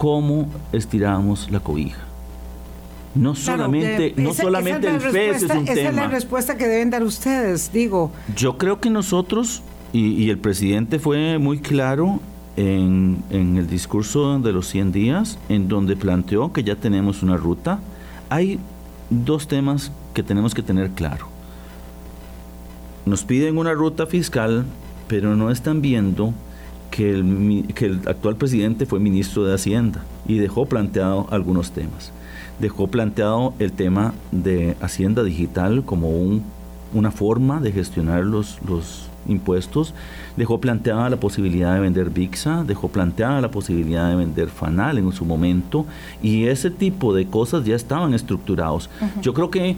cómo 0.00 0.48
estiramos 0.72 1.50
la 1.50 1.60
cobija. 1.60 2.00
No 3.14 3.34
solamente, 3.34 4.14
no 4.16 4.32
solamente 4.32 4.88
el 4.88 5.00
FES 5.00 5.36
es 5.36 5.50
un 5.50 5.64
esa 5.64 5.74
tema. 5.74 5.88
es 5.90 5.94
la 5.94 6.08
respuesta 6.08 6.56
que 6.56 6.66
deben 6.66 6.88
dar 6.88 7.02
ustedes, 7.02 7.70
digo. 7.70 8.10
Yo 8.34 8.56
creo 8.56 8.80
que 8.80 8.88
nosotros, 8.88 9.62
y, 9.92 10.30
el 10.30 10.38
presidente 10.38 10.98
fue 10.98 11.38
muy 11.38 11.58
claro 11.58 12.20
en, 12.56 13.24
el 13.30 13.66
discurso 13.68 14.38
de 14.38 14.52
los 14.52 14.68
100 14.68 14.92
días, 14.92 15.38
en 15.48 15.68
donde 15.68 15.96
planteó 15.96 16.52
que 16.52 16.62
ya 16.62 16.76
tenemos 16.76 17.22
una 17.22 17.36
ruta. 17.36 17.80
Hay 18.28 18.60
dos 19.10 19.48
temas 19.48 19.90
que 20.14 20.22
tenemos 20.22 20.54
que 20.54 20.62
tener 20.62 20.90
claro. 20.90 21.26
Nos 23.04 23.24
piden 23.24 23.58
una 23.58 23.72
ruta 23.72 24.06
fiscal, 24.06 24.64
pero 25.08 25.34
no 25.34 25.50
están 25.50 25.82
viendo 25.82 26.34
que 26.92 27.10
el, 27.10 27.72
que 27.74 27.86
el 27.86 28.00
actual 28.06 28.36
presidente 28.36 28.86
fue 28.86 29.00
ministro 29.00 29.44
de 29.44 29.54
Hacienda 29.54 30.04
y 30.26 30.38
dejó 30.38 30.66
planteado 30.66 31.26
algunos 31.30 31.72
temas. 31.72 32.12
Dejó 32.60 32.88
planteado 32.88 33.54
el 33.58 33.72
tema 33.72 34.12
de 34.30 34.76
Hacienda 34.80 35.24
Digital 35.24 35.82
como 35.84 36.10
un, 36.10 36.44
una 36.92 37.10
forma 37.10 37.60
de 37.60 37.72
gestionar 37.72 38.24
los 38.24 38.58
impuestos, 39.26 39.94
dejó 40.36 40.60
planteada 40.60 41.10
la 41.10 41.16
posibilidad 41.16 41.74
de 41.74 41.80
vender 41.80 42.10
VIXA, 42.10 42.64
dejó 42.64 42.88
planteada 42.88 43.40
la 43.40 43.50
posibilidad 43.50 44.08
de 44.08 44.16
vender 44.16 44.48
FANAL 44.48 44.98
en 44.98 45.12
su 45.12 45.24
momento, 45.24 45.86
y 46.22 46.46
ese 46.46 46.70
tipo 46.70 47.14
de 47.14 47.26
cosas 47.26 47.64
ya 47.64 47.76
estaban 47.76 48.14
estructurados. 48.14 48.90
Yo 49.22 49.34
creo 49.34 49.50
que 49.50 49.76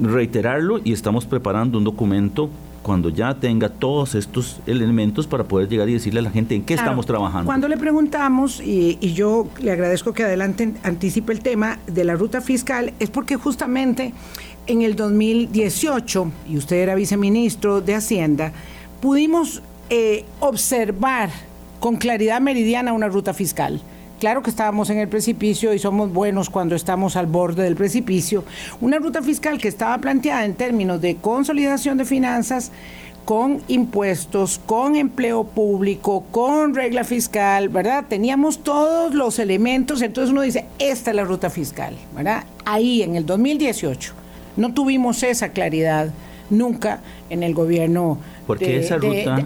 reiterarlo 0.00 0.80
y 0.82 0.92
estamos 0.92 1.26
preparando 1.26 1.78
un 1.78 1.84
documento 1.84 2.50
cuando 2.82 3.10
ya 3.10 3.34
tenga 3.34 3.68
todos 3.68 4.14
estos 4.14 4.60
elementos 4.66 5.26
para 5.26 5.44
poder 5.44 5.68
llegar 5.68 5.88
y 5.88 5.94
decirle 5.94 6.20
a 6.20 6.22
la 6.22 6.30
gente 6.30 6.54
en 6.54 6.62
qué 6.62 6.74
estamos 6.74 7.06
trabajando. 7.06 7.46
Cuando 7.46 7.68
le 7.68 7.76
preguntamos, 7.76 8.60
y, 8.60 8.96
yo 9.12 9.48
le 9.60 9.72
agradezco 9.72 10.12
que 10.12 10.24
adelante 10.24 10.74
anticipe 10.82 11.32
el 11.32 11.40
tema 11.40 11.78
de 11.86 12.04
la 12.04 12.14
ruta 12.14 12.40
fiscal, 12.40 12.92
es 12.98 13.10
porque 13.10 13.36
justamente 13.36 14.14
en 14.66 14.82
el 14.82 14.96
2018, 14.96 16.32
y 16.48 16.56
usted 16.56 16.76
era 16.76 16.94
viceministro 16.94 17.80
de 17.80 17.94
Hacienda, 17.94 18.52
pudimos 19.00 19.62
eh, 19.88 20.24
observar 20.40 21.30
con 21.80 21.96
claridad 21.96 22.40
meridiana 22.40 22.92
una 22.92 23.08
ruta 23.08 23.34
fiscal 23.34 23.80
Claro 24.20 24.42
que 24.42 24.50
estábamos 24.50 24.90
en 24.90 24.98
el 24.98 25.08
precipicio 25.08 25.72
y 25.72 25.78
somos 25.78 26.12
buenos 26.12 26.50
cuando 26.50 26.74
estamos 26.74 27.16
al 27.16 27.24
borde 27.24 27.62
del 27.62 27.74
precipicio. 27.74 28.44
Una 28.82 28.98
ruta 28.98 29.22
fiscal 29.22 29.56
que 29.56 29.68
estaba 29.68 29.96
planteada 29.96 30.44
en 30.44 30.52
términos 30.52 31.00
de 31.00 31.16
consolidación 31.16 31.96
de 31.96 32.04
finanzas 32.04 32.70
con 33.24 33.62
impuestos, 33.68 34.60
con 34.66 34.94
empleo 34.94 35.44
público, 35.44 36.22
con 36.32 36.74
regla 36.74 37.04
fiscal, 37.04 37.70
¿verdad? 37.70 38.04
Teníamos 38.10 38.62
todos 38.62 39.14
los 39.14 39.38
elementos, 39.38 40.02
entonces 40.02 40.32
uno 40.32 40.42
dice, 40.42 40.66
esta 40.78 41.10
es 41.10 41.16
la 41.16 41.24
ruta 41.24 41.48
fiscal, 41.48 41.96
¿verdad? 42.14 42.44
Ahí 42.66 43.02
en 43.02 43.16
el 43.16 43.24
2018 43.24 44.12
no 44.58 44.74
tuvimos 44.74 45.22
esa 45.22 45.48
claridad 45.48 46.10
nunca 46.50 47.00
en 47.30 47.42
el 47.42 47.54
gobierno 47.54 48.18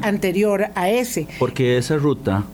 anterior 0.03 0.67
a 0.75 0.91
ese. 0.91 1.27
Porque 1.39 1.79
esa 1.79 1.97
ruta 1.97 2.45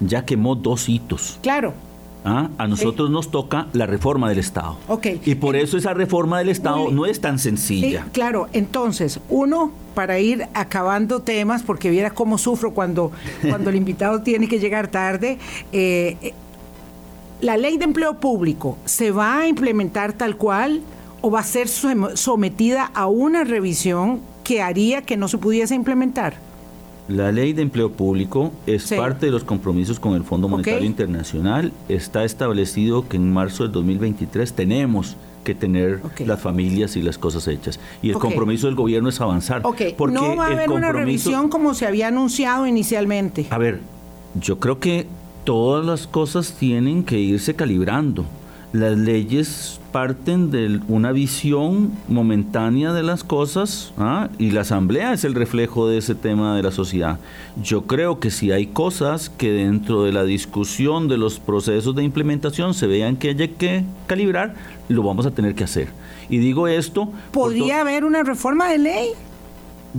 ya 0.00 0.24
quemó 0.24 0.54
dos 0.54 0.88
hitos. 0.88 1.38
Claro. 1.42 1.74
¿Ah? 2.22 2.50
A 2.58 2.66
nosotros 2.66 3.08
nos 3.08 3.30
toca 3.30 3.68
la 3.72 3.86
reforma 3.86 4.28
del 4.28 4.38
Estado. 4.38 4.76
Ok. 4.88 5.06
Y 5.24 5.36
por 5.36 5.56
eso 5.56 5.78
esa 5.78 5.94
reforma 5.94 6.38
del 6.38 6.50
Estado 6.50 6.90
no 6.90 7.06
es 7.06 7.20
tan 7.20 7.38
sencilla. 7.38 8.06
claro, 8.12 8.48
entonces, 8.52 9.20
uno, 9.30 9.70
para 9.94 10.18
ir 10.18 10.46
acabando 10.52 11.20
temas, 11.20 11.62
porque 11.62 11.88
viera 11.88 12.10
cómo 12.10 12.36
sufro 12.36 12.72
cuando, 12.72 13.10
cuando 13.48 13.70
el 13.70 13.76
invitado 13.76 14.20
tiene 14.20 14.48
que 14.48 14.58
llegar 14.58 14.88
tarde, 14.88 15.38
eh, 15.72 16.34
la 17.40 17.56
ley 17.56 17.78
de 17.78 17.84
empleo 17.84 18.20
público 18.20 18.76
se 18.84 19.12
va 19.12 19.38
a 19.40 19.48
implementar 19.48 20.12
tal 20.12 20.36
cual 20.36 20.82
o 21.20 21.30
va 21.30 21.40
a 21.40 21.44
ser 21.44 21.68
sometida 21.68 22.90
a 22.94 23.06
una 23.06 23.44
revisión 23.44 24.20
que 24.44 24.62
haría 24.62 25.02
que 25.02 25.16
no 25.16 25.28
se 25.28 25.38
pudiese 25.38 25.74
implementar? 25.74 26.34
La 27.08 27.32
ley 27.32 27.52
de 27.52 27.62
empleo 27.62 27.90
público 27.90 28.52
es 28.66 28.92
parte 28.92 29.26
de 29.26 29.32
los 29.32 29.42
compromisos 29.42 29.98
con 29.98 30.14
el 30.14 30.22
Fondo 30.22 30.48
Monetario 30.48 30.84
Internacional. 30.84 31.72
Está 31.88 32.24
establecido 32.24 33.08
que 33.08 33.16
en 33.16 33.32
marzo 33.32 33.64
del 33.64 33.72
2023 33.72 34.52
tenemos 34.52 35.16
que 35.42 35.54
tener 35.54 36.00
las 36.24 36.40
familias 36.40 36.94
y 36.96 37.02
las 37.02 37.18
cosas 37.18 37.48
hechas. 37.48 37.80
Y 38.00 38.10
el 38.10 38.16
compromiso 38.16 38.68
del 38.68 38.76
gobierno 38.76 39.08
es 39.08 39.20
avanzar. 39.20 39.62
Porque 39.62 40.14
no 40.14 40.36
va 40.36 40.46
a 40.46 40.50
haber 40.52 40.70
una 40.70 40.92
revisión 40.92 41.48
como 41.48 41.74
se 41.74 41.86
había 41.86 42.08
anunciado 42.08 42.66
inicialmente. 42.66 43.46
A 43.50 43.58
ver, 43.58 43.80
yo 44.40 44.60
creo 44.60 44.78
que 44.78 45.08
todas 45.42 45.84
las 45.84 46.06
cosas 46.06 46.54
tienen 46.60 47.02
que 47.02 47.18
irse 47.18 47.54
calibrando. 47.54 48.24
Las 48.72 48.96
leyes 48.96 49.79
parten 49.92 50.50
de 50.50 50.80
una 50.88 51.12
visión 51.12 51.92
momentánea 52.08 52.92
de 52.92 53.02
las 53.02 53.24
cosas 53.24 53.92
¿ah? 53.98 54.28
y 54.38 54.50
la 54.50 54.62
asamblea 54.62 55.12
es 55.12 55.24
el 55.24 55.34
reflejo 55.34 55.88
de 55.88 55.98
ese 55.98 56.14
tema 56.14 56.56
de 56.56 56.62
la 56.62 56.70
sociedad. 56.70 57.18
Yo 57.62 57.82
creo 57.82 58.20
que 58.20 58.30
si 58.30 58.52
hay 58.52 58.66
cosas 58.66 59.30
que 59.30 59.50
dentro 59.50 60.04
de 60.04 60.12
la 60.12 60.24
discusión 60.24 61.08
de 61.08 61.18
los 61.18 61.38
procesos 61.38 61.94
de 61.94 62.04
implementación 62.04 62.74
se 62.74 62.86
vean 62.86 63.16
que 63.16 63.30
hay 63.30 63.48
que 63.48 63.84
calibrar, 64.06 64.54
lo 64.88 65.02
vamos 65.02 65.26
a 65.26 65.32
tener 65.32 65.54
que 65.54 65.64
hacer. 65.64 65.88
Y 66.28 66.38
digo 66.38 66.68
esto... 66.68 67.10
¿Podría 67.32 67.80
haber 67.80 68.04
una 68.04 68.22
reforma 68.22 68.68
de 68.68 68.78
ley? 68.78 69.08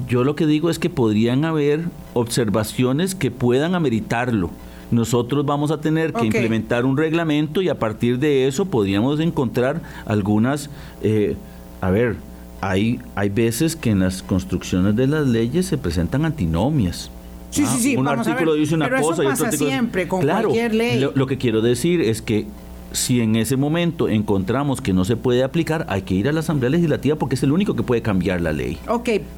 Yo 0.07 0.23
lo 0.23 0.35
que 0.35 0.45
digo 0.45 0.69
es 0.69 0.79
que 0.79 0.89
podrían 0.89 1.43
haber 1.43 1.81
observaciones 2.13 3.13
que 3.13 3.29
puedan 3.29 3.75
ameritarlo 3.75 4.49
nosotros 4.91 5.45
vamos 5.45 5.71
a 5.71 5.79
tener 5.79 6.13
que 6.13 6.25
implementar 6.25 6.85
un 6.85 6.97
reglamento 6.97 7.61
y 7.61 7.69
a 7.69 7.79
partir 7.79 8.19
de 8.19 8.47
eso 8.47 8.65
podríamos 8.65 9.19
encontrar 9.19 9.81
algunas, 10.05 10.69
eh, 11.01 11.35
a 11.79 11.89
ver, 11.89 12.17
hay, 12.61 12.99
hay 13.15 13.29
veces 13.29 13.75
que 13.75 13.89
en 13.89 13.99
las 13.99 14.21
construcciones 14.21 14.95
de 14.95 15.07
las 15.07 15.27
leyes 15.27 15.65
se 15.65 15.77
presentan 15.77 16.25
antinomias. 16.25 17.09
Sí, 17.49 17.65
sí, 17.65 17.81
sí. 17.81 17.97
Un 17.97 18.07
artículo 18.07 18.53
dice 18.53 18.75
una 18.75 18.89
cosa 18.89 19.23
y 19.23 19.27
otro 19.27 19.45
artículo. 19.45 19.69
siempre 19.69 20.07
con 20.07 20.21
cualquier 20.21 20.73
ley. 20.73 21.05
lo, 21.13 21.27
que 21.27 21.37
quiero 21.37 21.61
decir 21.61 21.99
es 22.01 22.21
que 22.21 22.47
si 22.91 23.21
en 23.21 23.35
ese 23.35 23.57
momento 23.57 24.09
encontramos 24.09 24.81
que 24.81 24.93
no 24.93 25.05
se 25.05 25.15
puede 25.15 25.43
aplicar, 25.43 25.85
hay 25.89 26.01
que 26.01 26.13
ir 26.13 26.27
a 26.27 26.31
la 26.31 26.41
Asamblea 26.41 26.69
Legislativa 26.69 27.15
porque 27.15 27.35
es 27.35 27.43
el 27.43 27.51
único 27.51 27.75
que 27.75 27.83
puede 27.83 28.01
cambiar 28.01 28.41
la 28.41 28.51
ley. 28.51 28.77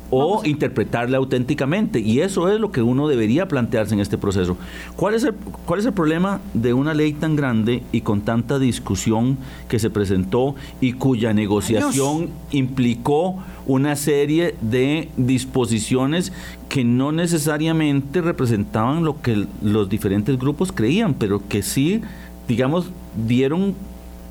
O 0.10 0.42
interpretarla 0.46 1.18
auténticamente. 1.18 2.00
Y 2.00 2.22
eso 2.22 2.50
es 2.50 2.60
lo 2.60 2.72
que 2.72 2.82
uno 2.82 3.08
debería 3.08 3.48
plantearse 3.48 3.94
en 3.94 4.00
este 4.00 4.18
proceso. 4.18 4.58
¿Cuál 4.96 5.16
es, 5.16 5.24
el, 5.24 5.34
¿Cuál 5.66 5.80
es 5.80 5.86
el 5.86 5.94
problema 5.94 6.40
de 6.54 6.74
una 6.74 6.94
ley 6.94 7.14
tan 7.14 7.36
grande 7.36 7.84
y 7.92 8.02
con 8.02 8.22
tanta 8.22 8.60
discusión 8.60 9.38
que 9.68 9.80
se 9.80 9.90
presentó 9.90 10.56
y 10.82 10.94
cuya 10.94 11.34
negociación 11.34 12.30
implicó 12.52 13.38
una 13.66 13.96
serie 13.96 14.56
de 14.62 15.10
disposiciones 15.18 16.34
que 16.70 16.84
no 16.84 17.12
necesariamente 17.12 18.22
representaban 18.22 19.04
lo 19.04 19.22
que 19.22 19.46
los 19.62 19.90
diferentes 19.90 20.38
grupos 20.38 20.72
creían, 20.72 21.14
pero 21.14 21.42
que 21.48 21.62
sí 21.62 22.02
digamos, 22.48 22.90
dieron 23.28 23.76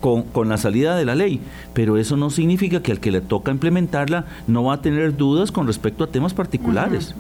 con, 0.01 0.49
la 0.49 0.59
salida 0.59 0.97
de 0.97 1.05
la 1.05 1.15
ley, 1.15 1.41
pero 1.75 1.97
eso 1.97 2.17
no 2.17 2.31
significa 2.31 2.83
que 2.83 2.93
al 2.93 3.01
que 3.01 3.13
le 3.13 3.21
toca 3.21 3.53
implementarla 3.53 4.27
no 4.49 4.65
va 4.65 4.75
a 4.75 4.83
tener 4.83 5.17
dudas 5.17 5.53
con 5.53 5.67
respecto 5.67 6.03
a 6.05 6.09
temas 6.09 6.35
particulares. 6.35 7.15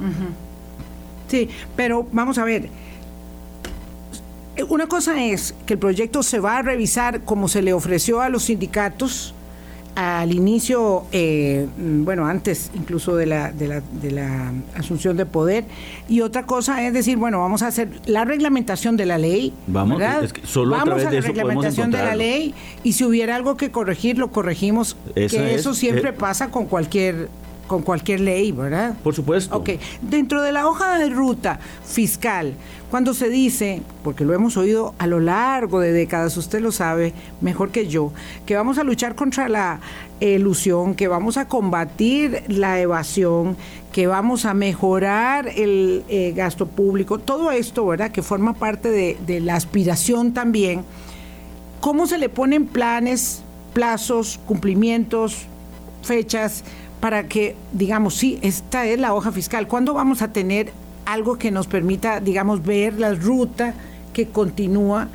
Sí, 1.28 1.48
pero 1.76 2.06
vamos 2.12 2.38
a 2.38 2.44
ver. 2.44 2.68
Una 4.68 4.86
cosa 4.86 5.24
es 5.24 5.54
que 5.64 5.74
el 5.74 5.78
proyecto 5.78 6.22
se 6.22 6.40
va 6.40 6.58
a 6.58 6.62
revisar 6.62 7.22
como 7.22 7.48
se 7.48 7.62
le 7.62 7.72
ofreció 7.72 8.20
a 8.20 8.28
los 8.28 8.44
sindicatos 8.44 9.34
al 9.94 10.32
inicio, 10.32 11.04
eh, 11.12 11.66
bueno, 11.76 12.26
antes 12.26 12.70
incluso 12.74 13.14
de 13.14 13.26
la, 13.26 13.52
de, 13.52 13.68
la, 13.68 13.82
de 14.00 14.10
la 14.10 14.52
asunción 14.74 15.16
de 15.16 15.26
poder, 15.26 15.64
y 16.08 16.22
otra 16.22 16.46
cosa 16.46 16.86
es 16.86 16.94
decir, 16.94 17.18
bueno, 17.18 17.40
vamos 17.40 17.62
a 17.62 17.66
hacer 17.66 17.88
la 18.06 18.24
reglamentación 18.24 18.96
de 18.96 19.06
la 19.06 19.18
ley. 19.18 19.52
Vamos, 19.66 20.02
solo 20.44 20.76
a, 20.76 20.84
través 20.84 21.10
de 21.10 21.20
la 21.20 21.26
reglamentación 21.26 21.90
de 21.90 21.98
la 21.98 22.14
ley, 22.16 22.54
y 22.82 22.94
si 22.94 23.04
hubiera 23.04 23.36
algo 23.36 23.56
que 23.56 23.70
corregir, 23.70 24.18
lo 24.18 24.30
corregimos, 24.30 24.96
que 25.14 25.54
eso 25.54 25.74
siempre 25.74 26.10
eh, 26.10 26.14
pasa 26.14 26.50
con 26.50 26.66
cualquier 26.66 27.28
con 27.66 27.82
cualquier 27.82 28.20
ley, 28.20 28.52
¿verdad? 28.52 28.94
Por 29.02 29.14
supuesto. 29.14 29.56
Ok, 29.56 29.70
dentro 30.02 30.42
de 30.42 30.52
la 30.52 30.66
hoja 30.66 30.98
de 30.98 31.08
ruta 31.08 31.58
fiscal, 31.84 32.54
cuando 32.90 33.14
se 33.14 33.30
dice, 33.30 33.82
porque 34.04 34.24
lo 34.24 34.34
hemos 34.34 34.56
oído 34.56 34.94
a 34.98 35.06
lo 35.06 35.20
largo 35.20 35.80
de 35.80 35.92
décadas, 35.92 36.36
usted 36.36 36.60
lo 36.60 36.72
sabe 36.72 37.14
mejor 37.40 37.70
que 37.70 37.86
yo, 37.86 38.12
que 38.44 38.54
vamos 38.54 38.78
a 38.78 38.84
luchar 38.84 39.14
contra 39.14 39.48
la 39.48 39.80
ilusión, 40.20 40.94
que 40.94 41.08
vamos 41.08 41.36
a 41.36 41.48
combatir 41.48 42.42
la 42.48 42.78
evasión, 42.80 43.56
que 43.92 44.06
vamos 44.06 44.44
a 44.44 44.54
mejorar 44.54 45.48
el 45.48 46.04
eh, 46.08 46.32
gasto 46.36 46.66
público, 46.66 47.18
todo 47.18 47.50
esto, 47.50 47.86
¿verdad? 47.86 48.10
Que 48.10 48.22
forma 48.22 48.54
parte 48.54 48.90
de, 48.90 49.16
de 49.26 49.40
la 49.40 49.54
aspiración 49.54 50.34
también. 50.34 50.84
¿Cómo 51.80 52.06
se 52.06 52.18
le 52.18 52.28
ponen 52.28 52.66
planes, 52.66 53.42
plazos, 53.72 54.38
cumplimientos, 54.46 55.46
fechas 56.02 56.64
para 57.02 57.26
que, 57.26 57.56
digamos, 57.72 58.14
sí, 58.14 58.38
esta 58.42 58.86
es 58.86 58.96
la 58.96 59.12
hoja 59.12 59.32
fiscal? 59.32 59.66
¿Cuándo 59.66 59.92
vamos 59.92 60.22
a 60.22 60.32
tener 60.32 60.72
algo 61.04 61.36
que 61.36 61.50
nos 61.50 61.66
permita, 61.66 62.20
digamos, 62.20 62.62
ver 62.62 62.94
la 62.94 63.12
ruta 63.12 63.74
que 64.12 64.28
continúa 64.28 65.08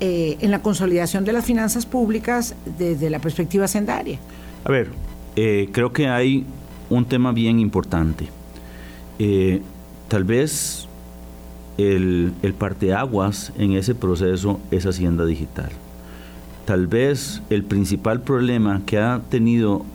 eh, 0.00 0.36
en 0.40 0.50
la 0.50 0.60
consolidación 0.60 1.24
de 1.24 1.32
las 1.32 1.46
finanzas 1.46 1.86
públicas 1.86 2.54
desde 2.78 3.08
la 3.10 3.20
perspectiva 3.20 3.68
sendaria. 3.68 4.18
A 4.64 4.70
ver, 4.70 4.88
eh, 5.36 5.68
creo 5.72 5.92
que 5.92 6.08
hay 6.08 6.44
un 6.88 7.04
tema 7.04 7.32
bien 7.32 7.58
importante. 7.58 8.28
Eh, 9.18 9.62
tal 10.08 10.24
vez 10.24 10.88
el, 11.78 12.32
el 12.42 12.52
parteaguas 12.52 13.52
en 13.58 13.72
ese 13.72 13.94
proceso 13.94 14.60
es 14.70 14.84
Hacienda 14.84 15.24
Digital. 15.24 15.70
Tal 16.66 16.86
vez 16.86 17.40
el 17.48 17.64
principal 17.64 18.20
problema 18.20 18.82
que 18.84 18.98
ha 18.98 19.20
tenido 19.30 19.86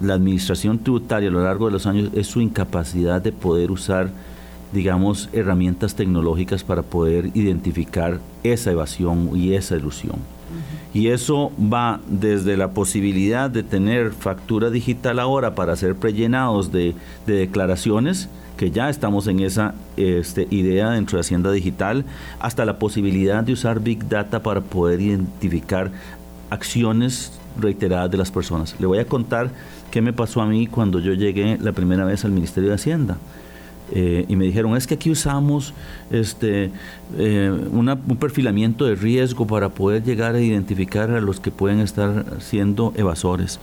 la 0.00 0.14
administración 0.14 0.78
tributaria 0.78 1.28
a 1.28 1.32
lo 1.32 1.42
largo 1.42 1.66
de 1.66 1.72
los 1.72 1.86
años 1.86 2.10
es 2.14 2.26
su 2.26 2.40
incapacidad 2.40 3.22
de 3.22 3.32
poder 3.32 3.70
usar 3.70 4.10
digamos, 4.74 5.28
herramientas 5.32 5.94
tecnológicas 5.94 6.64
para 6.64 6.82
poder 6.82 7.30
identificar 7.34 8.18
esa 8.42 8.72
evasión 8.72 9.30
y 9.34 9.54
esa 9.54 9.76
ilusión. 9.76 10.16
Y 10.92 11.08
eso 11.08 11.52
va 11.58 12.00
desde 12.06 12.56
la 12.56 12.70
posibilidad 12.72 13.48
de 13.48 13.62
tener 13.62 14.12
factura 14.12 14.70
digital 14.70 15.18
ahora 15.18 15.54
para 15.54 15.72
hacer 15.72 15.94
prellenados 15.94 16.70
de, 16.70 16.94
de 17.26 17.34
declaraciones, 17.34 18.28
que 18.56 18.70
ya 18.70 18.90
estamos 18.90 19.26
en 19.26 19.40
esa 19.40 19.74
este, 19.96 20.46
idea 20.50 20.90
dentro 20.90 21.16
de 21.16 21.22
Hacienda 21.22 21.50
Digital, 21.50 22.04
hasta 22.38 22.64
la 22.64 22.78
posibilidad 22.78 23.42
de 23.42 23.52
usar 23.52 23.80
Big 23.80 24.08
Data 24.08 24.42
para 24.42 24.60
poder 24.60 25.00
identificar 25.00 25.90
acciones 26.50 27.32
reiteradas 27.58 28.10
de 28.10 28.18
las 28.18 28.30
personas. 28.30 28.76
Le 28.78 28.86
voy 28.86 28.98
a 28.98 29.06
contar 29.06 29.50
qué 29.94 30.02
me 30.02 30.12
pasó 30.12 30.42
a 30.42 30.46
mí 30.46 30.66
cuando 30.66 30.98
yo 30.98 31.12
llegué 31.12 31.56
la 31.60 31.70
primera 31.70 32.04
vez 32.04 32.24
al 32.24 32.32
Ministerio 32.32 32.70
de 32.70 32.74
Hacienda. 32.74 33.16
Eh, 33.92 34.24
y 34.26 34.34
me 34.34 34.44
dijeron, 34.44 34.76
es 34.76 34.88
que 34.88 34.94
aquí 34.94 35.08
usamos 35.08 35.72
este, 36.10 36.72
eh, 37.16 37.68
un 37.70 38.16
perfilamiento 38.18 38.86
de 38.86 38.96
riesgo 38.96 39.46
para 39.46 39.68
poder 39.68 40.02
llegar 40.02 40.34
a 40.34 40.40
identificar 40.40 41.12
a 41.12 41.20
los 41.20 41.38
que 41.38 41.52
pueden 41.52 41.78
estar 41.78 42.24
siendo 42.40 42.92
evasores. 42.96 43.60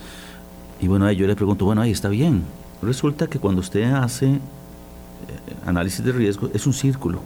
Y 0.80 0.88
bueno, 0.88 1.12
yo 1.12 1.28
le 1.28 1.36
pregunto, 1.36 1.66
bueno, 1.66 1.82
ahí 1.82 1.92
está 1.92 2.08
bien. 2.08 2.44
Resulta 2.82 3.28
que 3.28 3.38
cuando 3.38 3.60
usted 3.60 3.92
hace 3.92 4.28
eh, 4.28 4.40
análisis 5.66 6.02
de 6.02 6.14
riesgo 6.14 6.50
es 6.54 6.66
un 6.66 6.72
círculo. 6.72 7.20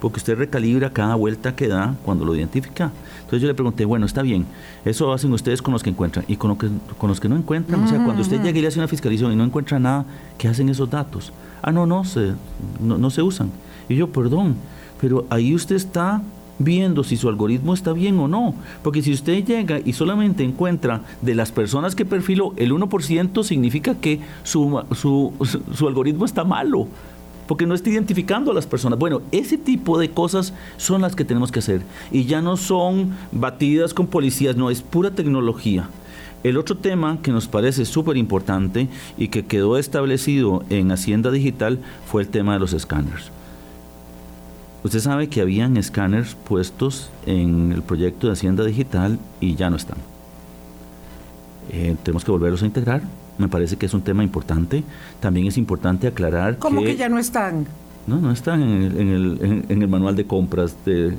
Porque 0.00 0.18
usted 0.18 0.36
recalibra 0.36 0.90
cada 0.90 1.14
vuelta 1.14 1.54
que 1.54 1.68
da 1.68 1.94
cuando 2.04 2.24
lo 2.24 2.34
identifica. 2.34 2.90
Entonces 3.20 3.42
yo 3.42 3.48
le 3.48 3.54
pregunté, 3.54 3.84
bueno, 3.84 4.06
está 4.06 4.22
bien, 4.22 4.46
eso 4.84 5.12
hacen 5.12 5.32
ustedes 5.32 5.62
con 5.62 5.72
los 5.72 5.82
que 5.82 5.90
encuentran 5.90 6.24
y 6.26 6.36
con, 6.36 6.56
que, 6.56 6.68
con 6.98 7.08
los 7.08 7.20
que 7.20 7.28
no 7.28 7.36
encuentran. 7.36 7.84
O 7.84 7.88
sea, 7.88 8.02
cuando 8.04 8.22
usted 8.22 8.42
llega 8.42 8.58
y 8.58 8.62
le 8.62 8.68
hace 8.68 8.78
una 8.78 8.88
fiscalización 8.88 9.32
y 9.32 9.36
no 9.36 9.44
encuentra 9.44 9.78
nada, 9.78 10.04
¿qué 10.38 10.48
hacen 10.48 10.68
esos 10.68 10.90
datos? 10.90 11.32
Ah, 11.62 11.72
no, 11.72 11.86
no 11.86 12.04
se, 12.04 12.32
no, 12.80 12.98
no 12.98 13.10
se 13.10 13.22
usan. 13.22 13.50
Y 13.88 13.96
yo, 13.96 14.08
perdón, 14.10 14.56
pero 15.00 15.26
ahí 15.30 15.54
usted 15.54 15.76
está 15.76 16.22
viendo 16.60 17.02
si 17.02 17.16
su 17.16 17.28
algoritmo 17.28 17.74
está 17.74 17.92
bien 17.92 18.18
o 18.20 18.28
no. 18.28 18.54
Porque 18.82 19.02
si 19.02 19.12
usted 19.12 19.44
llega 19.44 19.80
y 19.84 19.92
solamente 19.94 20.44
encuentra 20.44 21.02
de 21.22 21.34
las 21.34 21.50
personas 21.50 21.96
que 21.96 22.04
perfiló 22.04 22.52
el 22.56 22.72
1%, 22.72 23.42
significa 23.42 23.94
que 23.96 24.20
su, 24.44 24.80
su, 24.94 25.32
su, 25.74 25.88
algoritmo 25.88 26.24
está 26.24 26.44
malo. 26.44 26.86
Porque 27.50 27.66
no 27.66 27.74
está 27.74 27.90
identificando 27.90 28.52
a 28.52 28.54
las 28.54 28.68
personas. 28.68 28.96
Bueno, 28.96 29.22
ese 29.32 29.58
tipo 29.58 29.98
de 29.98 30.12
cosas 30.12 30.54
son 30.76 31.00
las 31.00 31.16
que 31.16 31.24
tenemos 31.24 31.50
que 31.50 31.58
hacer. 31.58 31.82
Y 32.12 32.26
ya 32.26 32.40
no 32.40 32.56
son 32.56 33.16
batidas 33.32 33.92
con 33.92 34.06
policías, 34.06 34.54
no, 34.54 34.70
es 34.70 34.82
pura 34.82 35.10
tecnología. 35.10 35.88
El 36.44 36.56
otro 36.56 36.76
tema 36.76 37.18
que 37.20 37.32
nos 37.32 37.48
parece 37.48 37.86
súper 37.86 38.16
importante 38.16 38.86
y 39.18 39.30
que 39.30 39.46
quedó 39.46 39.78
establecido 39.78 40.62
en 40.70 40.92
Hacienda 40.92 41.32
Digital 41.32 41.80
fue 42.06 42.22
el 42.22 42.28
tema 42.28 42.52
de 42.52 42.60
los 42.60 42.72
escáneres. 42.72 43.32
Usted 44.84 45.00
sabe 45.00 45.28
que 45.28 45.40
habían 45.40 45.76
escáneres 45.76 46.36
puestos 46.36 47.10
en 47.26 47.72
el 47.72 47.82
proyecto 47.82 48.28
de 48.28 48.34
Hacienda 48.34 48.64
Digital 48.64 49.18
y 49.40 49.56
ya 49.56 49.70
no 49.70 49.76
están. 49.76 49.98
Eh, 51.72 51.96
tenemos 52.04 52.24
que 52.24 52.30
volverlos 52.30 52.62
a 52.62 52.66
integrar. 52.66 53.02
Me 53.40 53.48
parece 53.48 53.76
que 53.76 53.86
es 53.86 53.94
un 53.94 54.02
tema 54.02 54.22
importante. 54.22 54.84
También 55.18 55.46
es 55.46 55.56
importante 55.56 56.06
aclarar 56.06 56.58
¿Cómo 56.58 56.82
que, 56.82 56.94
ya 56.94 57.08
no 57.08 57.18
están? 57.18 57.66
No, 58.06 58.20
no 58.20 58.32
están 58.32 58.62
en 58.62 59.70
el, 59.70 59.88
manual 59.88 60.14
de 60.14 60.26
compras 60.26 60.76
de, 60.84 61.14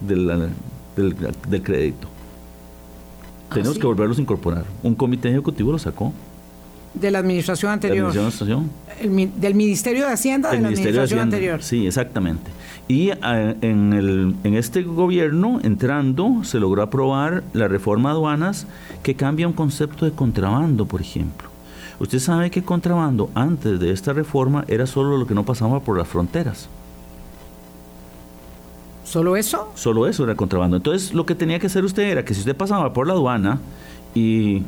del, 0.00 1.62
crédito. 1.62 2.08
¿Ah, 3.50 3.54
tenemos 3.54 3.78
que 3.78 3.86
volverlos 3.86 4.16
a 4.18 4.22
incorporar. 4.22 4.64
Un 4.82 4.94
comité 4.94 5.28
ejecutivo 5.28 5.70
lo 5.70 5.78
sacó. 5.78 6.14
De 6.94 7.10
la 7.10 7.18
administración 7.18 7.70
anterior. 7.70 8.08
¿De 8.08 8.14
la 8.14 8.28
administración? 8.28 8.70
del 9.36 9.54
Ministerio 9.54 10.06
de 10.06 10.12
Hacienda 10.12 10.50
de 10.50 10.60
la 10.60 10.68
administración 10.68 11.20
anterior. 11.20 11.62
Sí, 11.62 11.86
exactamente. 11.86 12.50
Y 12.88 13.10
eh, 13.10 13.56
en, 13.60 13.92
el, 13.92 14.34
en 14.42 14.54
este 14.54 14.82
gobierno, 14.82 15.60
entrando, 15.62 16.42
se 16.44 16.58
logró 16.58 16.82
aprobar 16.82 17.44
la 17.52 17.68
reforma 17.68 18.10
aduanas 18.10 18.66
que 19.02 19.14
cambia 19.14 19.46
un 19.46 19.52
concepto 19.52 20.06
de 20.06 20.12
contrabando, 20.12 20.86
por 20.86 21.02
ejemplo. 21.02 21.47
Usted 22.00 22.20
sabe 22.20 22.50
que 22.50 22.62
contrabando 22.62 23.30
antes 23.34 23.80
de 23.80 23.92
esta 23.92 24.12
reforma 24.12 24.64
era 24.68 24.86
solo 24.86 25.16
lo 25.16 25.26
que 25.26 25.34
no 25.34 25.44
pasaba 25.44 25.80
por 25.80 25.98
las 25.98 26.06
fronteras. 26.06 26.68
¿Solo 29.04 29.36
eso? 29.36 29.72
Solo 29.74 30.06
eso 30.06 30.24
era 30.24 30.34
contrabando. 30.34 30.76
Entonces 30.76 31.14
lo 31.14 31.26
que 31.26 31.34
tenía 31.34 31.58
que 31.58 31.66
hacer 31.66 31.84
usted 31.84 32.04
era 32.04 32.24
que 32.24 32.34
si 32.34 32.40
usted 32.40 32.54
pasaba 32.54 32.92
por 32.92 33.06
la 33.06 33.14
aduana 33.14 33.58
y 34.14 34.62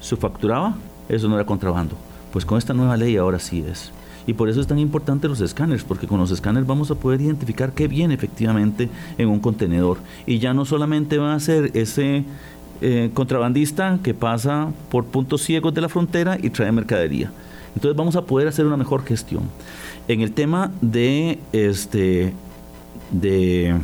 su 0.00 0.16
facturaba, 0.16 0.76
eso 1.08 1.28
no 1.28 1.34
era 1.34 1.44
contrabando. 1.44 1.96
Pues 2.32 2.46
con 2.46 2.56
esta 2.56 2.72
nueva 2.72 2.96
ley 2.96 3.16
ahora 3.16 3.38
sí 3.38 3.64
es. 3.68 3.92
Y 4.26 4.32
por 4.32 4.48
eso 4.48 4.60
es 4.60 4.66
tan 4.66 4.78
importante 4.78 5.28
los 5.28 5.40
escáneres, 5.40 5.84
porque 5.84 6.06
con 6.06 6.18
los 6.18 6.30
escáneres 6.30 6.66
vamos 6.66 6.90
a 6.90 6.94
poder 6.94 7.20
identificar 7.20 7.72
qué 7.72 7.88
viene 7.88 8.14
efectivamente 8.14 8.88
en 9.18 9.28
un 9.28 9.40
contenedor. 9.40 9.98
Y 10.24 10.38
ya 10.38 10.54
no 10.54 10.64
solamente 10.64 11.18
va 11.18 11.34
a 11.34 11.40
ser 11.40 11.70
ese 11.74 12.24
eh, 12.80 13.10
contrabandista 13.14 13.98
que 14.02 14.14
pasa 14.14 14.72
por 14.90 15.04
puntos 15.04 15.42
ciegos 15.42 15.72
de 15.74 15.80
la 15.80 15.88
frontera 15.88 16.38
y 16.40 16.50
trae 16.50 16.72
mercadería. 16.72 17.30
Entonces 17.74 17.96
vamos 17.96 18.16
a 18.16 18.22
poder 18.22 18.48
hacer 18.48 18.66
una 18.66 18.76
mejor 18.76 19.04
gestión. 19.04 19.44
En 20.08 20.20
el 20.20 20.32
tema 20.32 20.70
de, 20.80 21.38
este, 21.52 22.34
de 23.10 23.76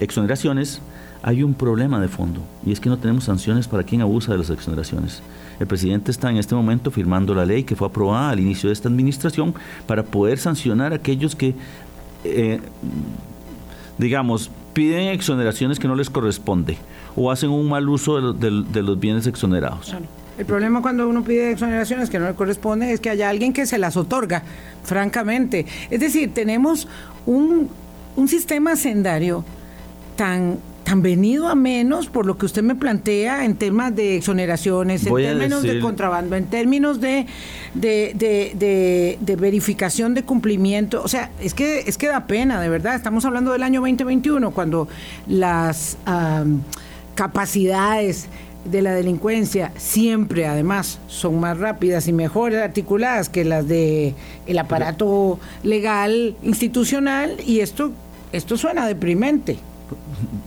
exoneraciones, 0.00 0.80
hay 1.22 1.42
un 1.42 1.54
problema 1.54 2.00
de 2.00 2.08
fondo 2.08 2.40
y 2.66 2.72
es 2.72 2.80
que 2.80 2.88
no 2.88 2.98
tenemos 2.98 3.24
sanciones 3.24 3.68
para 3.68 3.84
quien 3.84 4.00
abusa 4.00 4.32
de 4.32 4.38
las 4.38 4.50
exoneraciones. 4.50 5.22
El 5.60 5.66
presidente 5.66 6.10
está 6.10 6.30
en 6.30 6.36
este 6.36 6.54
momento 6.54 6.90
firmando 6.90 7.34
la 7.34 7.46
ley 7.46 7.62
que 7.62 7.76
fue 7.76 7.86
aprobada 7.86 8.30
al 8.30 8.40
inicio 8.40 8.68
de 8.68 8.72
esta 8.72 8.88
administración 8.88 9.54
para 9.86 10.02
poder 10.02 10.38
sancionar 10.38 10.92
a 10.92 10.96
aquellos 10.96 11.36
que, 11.36 11.54
eh, 12.24 12.60
digamos, 13.98 14.50
piden 14.72 15.08
exoneraciones 15.08 15.78
que 15.78 15.86
no 15.86 15.94
les 15.94 16.10
corresponde 16.10 16.78
o 17.16 17.30
hacen 17.30 17.50
un 17.50 17.68
mal 17.68 17.88
uso 17.88 18.32
de, 18.32 18.82
los 18.82 18.98
bienes 18.98 19.26
exonerados. 19.26 19.94
El 20.38 20.46
problema 20.46 20.80
cuando 20.80 21.08
uno 21.08 21.22
pide 21.22 21.52
exoneraciones 21.52 22.08
que 22.08 22.18
no 22.18 22.26
le 22.26 22.34
corresponde 22.34 22.92
es 22.92 23.00
que 23.00 23.10
haya 23.10 23.28
alguien 23.28 23.52
que 23.52 23.66
se 23.66 23.78
las 23.78 23.96
otorga, 23.96 24.42
francamente. 24.82 25.66
Es 25.90 26.00
decir, 26.00 26.32
tenemos 26.32 26.88
un, 27.26 27.68
un 28.16 28.28
sistema 28.28 28.76
sendario 28.76 29.44
tan 30.16 30.58
han 30.92 31.02
venido 31.02 31.48
a 31.48 31.54
menos 31.54 32.08
por 32.08 32.26
lo 32.26 32.36
que 32.36 32.44
usted 32.44 32.62
me 32.62 32.74
plantea 32.74 33.44
en 33.46 33.56
temas 33.56 33.96
de 33.96 34.16
exoneraciones, 34.16 35.06
en 35.06 35.14
términos 35.14 35.62
de 35.62 35.80
contrabando, 35.80 36.36
en 36.36 36.44
términos 36.46 37.00
de 37.00 37.26
de, 37.74 39.36
verificación 39.40 40.12
de 40.12 40.22
cumplimiento. 40.22 41.02
O 41.02 41.08
sea, 41.08 41.30
es 41.40 41.54
que, 41.54 41.80
es 41.80 41.96
que 41.96 42.08
da 42.08 42.26
pena, 42.26 42.60
de 42.60 42.68
verdad. 42.68 42.94
Estamos 42.94 43.24
hablando 43.24 43.52
del 43.52 43.62
año 43.62 43.80
2021, 43.80 44.50
cuando 44.50 44.86
las 45.26 45.96
capacidades 47.14 48.28
de 48.64 48.82
la 48.82 48.94
delincuencia 48.94 49.72
siempre 49.76 50.46
además 50.46 51.00
son 51.08 51.40
más 51.40 51.58
rápidas 51.58 52.06
y 52.06 52.12
mejor 52.12 52.54
articuladas 52.54 53.28
que 53.28 53.44
las 53.44 53.66
de 53.66 54.14
el 54.46 54.58
aparato 54.58 55.40
legal 55.64 56.36
institucional 56.44 57.38
y 57.44 57.60
esto 57.60 57.90
esto 58.32 58.56
suena 58.56 58.86
deprimente 58.86 59.58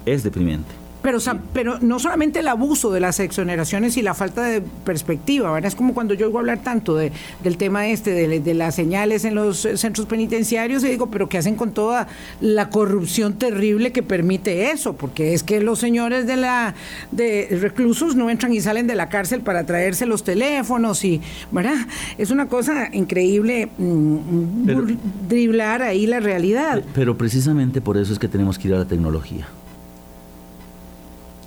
es 0.06 0.24
deprimente. 0.24 0.85
Pero, 1.06 1.20
pero 1.54 1.78
no 1.82 2.00
solamente 2.00 2.40
el 2.40 2.48
abuso 2.48 2.92
de 2.92 3.00
las 3.00 3.20
exoneraciones 3.20 3.96
y 3.96 4.02
la 4.02 4.16
falta 4.16 4.42
de 4.42 4.60
perspectiva, 4.62 5.52
¿verdad? 5.52 5.68
Es 5.68 5.76
como 5.76 5.94
cuando 5.94 6.16
yo 6.16 6.26
oigo 6.26 6.40
hablar 6.40 6.64
tanto 6.64 6.96
de, 6.96 7.12
del 7.44 7.58
tema 7.58 7.88
este, 7.88 8.28
de, 8.28 8.54
las 8.56 8.74
señales 8.74 9.24
en 9.24 9.36
los 9.36 9.68
centros 9.76 10.08
penitenciarios, 10.08 10.84
y 10.84 10.88
digo, 10.88 11.12
pero 11.12 11.30
¿qué 11.30 11.38
hacen 11.38 11.58
con 11.58 11.74
toda 11.74 12.08
la 12.42 12.72
corrupción 12.72 13.36
terrible 13.36 13.92
que 13.92 14.02
permite 14.02 14.72
eso? 14.72 14.94
Porque 14.94 15.36
es 15.36 15.44
que 15.44 15.62
los 15.62 15.78
señores 15.78 16.26
de 16.26 16.38
la 16.38 16.74
de 17.12 17.56
reclusos 17.62 18.16
no 18.16 18.32
entran 18.32 18.52
y 18.52 18.60
salen 18.60 18.88
de 18.88 18.96
la 18.96 19.08
cárcel 19.08 19.42
para 19.42 19.64
traerse 19.68 20.08
los 20.08 20.24
teléfonos 20.24 21.06
y, 21.06 21.22
¿verdad? 21.52 21.86
Es 22.18 22.32
una 22.32 22.48
cosa 22.48 22.90
increíble 22.92 23.70
mm, 23.78 25.28
driblar 25.30 25.84
ahí 25.84 26.08
la 26.08 26.20
realidad. 26.20 26.82
Pero 26.96 27.16
precisamente 27.16 27.80
por 27.80 27.96
eso 27.96 28.12
es 28.12 28.18
que 28.18 28.28
tenemos 28.28 28.58
que 28.58 28.70
ir 28.70 28.74
a 28.74 28.80
la 28.80 28.86
tecnología. 28.86 29.46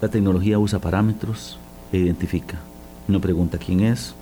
La 0.00 0.08
tecnología 0.08 0.58
usa 0.58 0.78
parámetros 0.78 1.58
e 1.92 1.98
identifica. 1.98 2.58
No 3.08 3.20
pregunta 3.20 3.58
quién 3.58 3.80
es, 3.80 4.14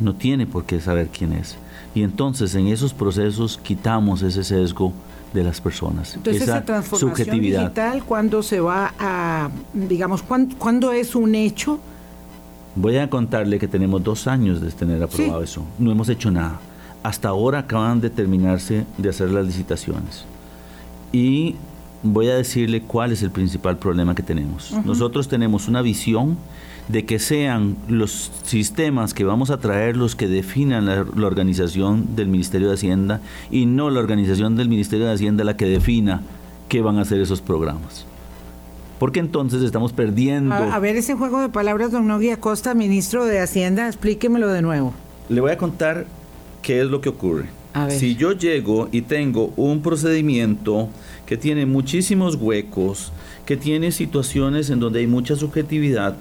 no 0.00 0.14
tiene 0.14 0.46
por 0.46 0.64
qué 0.64 0.80
saber 0.80 1.08
quién 1.08 1.32
es. 1.32 1.56
Y 1.94 2.02
entonces 2.02 2.54
en 2.54 2.66
esos 2.68 2.92
procesos 2.92 3.58
quitamos 3.62 4.22
ese 4.22 4.42
sesgo 4.42 4.92
de 5.32 5.44
las 5.44 5.60
personas. 5.60 6.14
Entonces 6.14 6.42
esa, 6.42 6.64
transformación 6.64 7.40
digital, 7.40 8.04
¿cuándo 8.04 8.42
se 8.42 8.60
va 8.60 8.92
a, 8.98 9.50
digamos, 9.72 10.22
cuándo, 10.22 10.92
es 10.92 11.14
un 11.14 11.34
hecho? 11.34 11.78
Voy 12.74 12.96
a 12.96 13.08
contarle 13.08 13.58
que 13.58 13.68
tenemos 13.68 14.02
dos 14.02 14.26
años 14.26 14.60
de 14.60 14.70
tener 14.70 15.02
aprobado 15.02 15.42
eso. 15.42 15.62
No 15.78 15.92
hemos 15.92 16.08
hecho 16.08 16.30
nada. 16.30 16.58
Hasta 17.02 17.28
ahora 17.28 17.60
acaban 17.60 18.00
de 18.00 18.10
terminarse 18.10 18.86
de 18.96 19.08
hacer 19.08 19.30
las 19.30 19.46
licitaciones. 19.46 20.24
Y 21.12 21.56
voy 22.02 22.28
a 22.28 22.34
decirle 22.34 22.82
cuál 22.82 23.12
es 23.12 23.22
el 23.22 23.30
principal 23.30 23.78
problema 23.78 24.14
que 24.14 24.22
tenemos. 24.22 24.72
Nosotros 24.84 25.28
tenemos 25.28 25.68
una 25.68 25.82
visión 25.82 26.36
de 26.88 27.04
que 27.04 27.18
sean 27.18 27.76
los 27.88 28.32
sistemas 28.42 29.14
que 29.14 29.24
vamos 29.24 29.50
a 29.50 29.58
traer 29.58 29.96
los 29.96 30.16
que 30.16 30.26
definan 30.26 30.86
la, 30.86 31.06
organización 31.24 32.16
del 32.16 32.28
Ministerio 32.28 32.68
de 32.68 32.74
Hacienda 32.74 33.20
y 33.50 33.66
no 33.66 33.90
la 33.90 34.00
organización 34.00 34.56
del 34.56 34.68
Ministerio 34.68 35.06
de 35.06 35.12
Hacienda 35.12 35.44
la 35.44 35.56
que 35.56 35.66
defina 35.66 36.22
qué 36.68 36.82
van 36.82 36.98
a 36.98 37.02
hacer 37.02 37.20
esos 37.20 37.40
programas. 37.40 38.04
Porque 38.98 39.20
entonces 39.20 39.62
estamos 39.62 39.92
perdiendo... 39.92 40.54
A, 40.54 40.78
ver 40.78 40.96
ese 40.96 41.14
juego 41.14 41.40
de 41.40 41.48
palabras, 41.48 41.90
don 41.90 42.06
Nogui 42.06 42.30
Acosta, 42.30 42.74
ministro 42.74 43.24
de 43.24 43.40
Hacienda, 43.40 43.86
explíquemelo 43.88 44.48
de 44.48 44.62
nuevo. 44.62 44.92
Le 45.28 45.40
voy 45.40 45.50
a 45.50 45.56
contar 45.56 46.06
qué 46.62 46.80
es 46.80 46.86
lo 46.86 47.00
que 47.00 47.08
ocurre. 47.08 47.46
Si 47.88 48.16
yo 48.16 48.32
llego 48.32 48.88
y 48.92 49.02
tengo 49.02 49.52
un 49.56 49.80
procedimiento 49.80 50.88
que 51.26 51.36
tiene 51.36 51.64
muchísimos 51.64 52.36
huecos, 52.36 53.12
que 53.46 53.56
tiene 53.56 53.92
situaciones 53.92 54.70
en 54.70 54.80
donde 54.80 55.00
hay 55.00 55.06
mucha 55.06 55.36
subjetividad, 55.36 56.16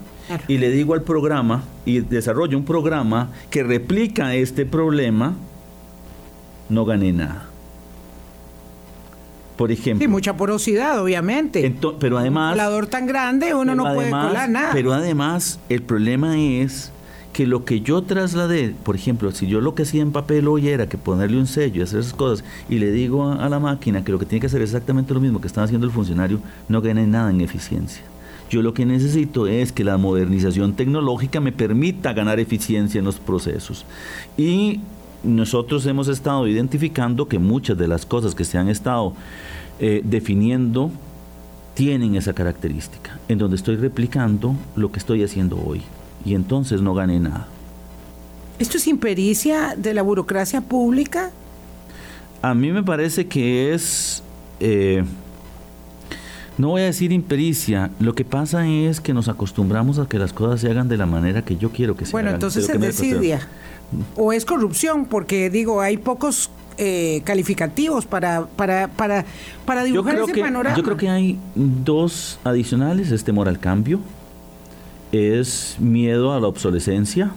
y 0.47 0.57
le 0.57 0.69
digo 0.69 0.93
al 0.93 1.03
programa 1.03 1.63
y 1.85 1.99
desarrollo 1.99 2.57
un 2.57 2.63
programa 2.63 3.31
que 3.49 3.63
replica 3.63 4.33
este 4.35 4.65
problema, 4.65 5.35
no 6.69 6.85
gané 6.85 7.11
nada. 7.11 7.47
Por 9.57 9.71
ejemplo. 9.71 10.03
Sí, 10.03 10.07
mucha 10.07 10.37
porosidad, 10.37 11.01
obviamente. 11.01 11.75
pero 11.99 12.17
además. 12.17 12.57
Un 12.57 12.87
tan 12.87 13.05
grande, 13.05 13.53
uno 13.53 13.75
no 13.75 13.93
puede 13.93 14.09
colar 14.09 14.49
nada. 14.49 14.71
Pero 14.73 14.93
además, 14.93 15.59
el 15.69 15.83
problema 15.83 16.39
es 16.39 16.91
que 17.33 17.47
lo 17.47 17.63
que 17.63 17.81
yo 17.81 18.01
trasladé, 18.01 18.75
por 18.83 18.95
ejemplo, 18.95 19.31
si 19.31 19.47
yo 19.47 19.61
lo 19.61 19.73
que 19.73 19.83
hacía 19.83 20.01
en 20.01 20.11
papel 20.11 20.47
hoy 20.47 20.67
era 20.67 20.87
que 20.87 20.97
ponerle 20.97 21.37
un 21.37 21.47
sello 21.47 21.79
y 21.79 21.83
hacer 21.83 21.99
esas 21.99 22.13
cosas, 22.13 22.45
y 22.69 22.79
le 22.79 22.91
digo 22.91 23.31
a, 23.31 23.47
la 23.49 23.59
máquina 23.59 24.03
que 24.03 24.11
lo 24.11 24.19
que 24.19 24.25
tiene 24.25 24.41
que 24.41 24.47
hacer 24.47 24.61
es 24.61 24.69
exactamente 24.69 25.13
lo 25.13 25.21
mismo 25.21 25.39
que 25.39 25.47
está 25.47 25.63
haciendo 25.63 25.87
el 25.87 25.93
funcionario, 25.93 26.39
no 26.67 26.81
gane 26.81 27.07
nada 27.07 27.31
en 27.31 27.41
eficiencia. 27.41 28.03
Yo 28.49 28.61
lo 28.61 28.73
que 28.73 28.85
necesito 28.85 29.47
es 29.47 29.71
que 29.71 29.85
la 29.85 29.97
modernización 29.97 30.73
tecnológica 30.73 31.39
me 31.39 31.53
permita 31.53 32.11
ganar 32.11 32.39
eficiencia 32.39 32.99
en 32.99 33.05
los 33.05 33.17
procesos. 33.17 33.85
Y 34.37 34.81
nosotros 35.23 35.85
hemos 35.85 36.09
estado 36.09 36.47
identificando 36.47 37.29
que 37.29 37.39
muchas 37.39 37.77
de 37.77 37.87
las 37.87 38.05
cosas 38.05 38.35
que 38.35 38.43
se 38.43 38.57
han 38.57 38.67
estado 38.67 39.13
eh, 39.79 40.01
definiendo 40.03 40.91
tienen 41.75 42.15
esa 42.15 42.33
característica, 42.33 43.19
en 43.29 43.37
donde 43.37 43.55
estoy 43.55 43.77
replicando 43.77 44.53
lo 44.75 44.91
que 44.91 44.99
estoy 44.99 45.23
haciendo 45.23 45.57
hoy 45.65 45.81
y 46.25 46.35
entonces 46.35 46.81
no 46.81 46.93
gané 46.93 47.19
nada. 47.19 47.47
¿Esto 48.59 48.77
es 48.77 48.87
impericia 48.87 49.75
de 49.75 49.93
la 49.93 50.01
burocracia 50.01 50.61
pública? 50.61 51.31
A 52.41 52.53
mí 52.53 52.71
me 52.71 52.83
parece 52.83 53.27
que 53.27 53.73
es, 53.73 54.23
eh, 54.59 55.03
no 56.57 56.69
voy 56.69 56.81
a 56.81 56.85
decir 56.85 57.11
impericia, 57.11 57.91
lo 57.99 58.13
que 58.13 58.25
pasa 58.25 58.67
es 58.67 59.01
que 59.01 59.13
nos 59.13 59.27
acostumbramos 59.27 59.99
a 59.99 60.07
que 60.07 60.19
las 60.19 60.33
cosas 60.33 60.61
se 60.61 60.69
hagan 60.69 60.87
de 60.87 60.97
la 60.97 61.05
manera 61.05 61.43
que 61.43 61.57
yo 61.57 61.71
quiero 61.71 61.95
que 61.95 62.05
se 62.05 62.11
bueno, 62.11 62.29
hagan. 62.29 62.39
Bueno, 62.39 62.53
entonces 62.53 62.69
es 62.69 62.79
desidia. 62.79 63.47
O 64.15 64.31
es 64.31 64.45
corrupción, 64.45 65.05
porque 65.05 65.49
digo, 65.49 65.81
hay 65.81 65.97
pocos 65.97 66.49
eh, 66.77 67.21
calificativos 67.25 68.05
para, 68.05 68.45
para, 68.45 68.87
para, 68.87 69.25
para 69.65 69.83
dibujar 69.83 70.15
ese 70.15 70.39
panorama. 70.39 70.75
Yo 70.75 70.83
creo 70.83 70.97
que 70.97 71.09
hay 71.09 71.37
dos 71.55 72.39
adicionales, 72.43 73.11
este 73.11 73.31
moral 73.31 73.59
cambio, 73.59 73.99
es 75.11 75.77
miedo 75.79 76.33
a 76.33 76.39
la 76.39 76.47
obsolescencia 76.47 77.31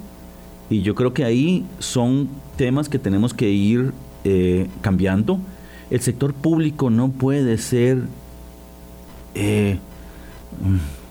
y 0.71 0.83
yo 0.83 0.95
creo 0.95 1.13
que 1.13 1.25
ahí 1.25 1.65
son 1.79 2.29
temas 2.57 2.89
que 2.89 2.99
tenemos 2.99 3.35
que 3.35 3.51
ir 3.51 3.93
eh, 4.25 4.69
cambiando. 4.81 5.39
El 5.91 6.01
sector 6.01 6.33
público 6.33 6.91
no 6.91 7.11
puede 7.11 7.59
ser, 7.59 7.99
eh, 9.35 9.79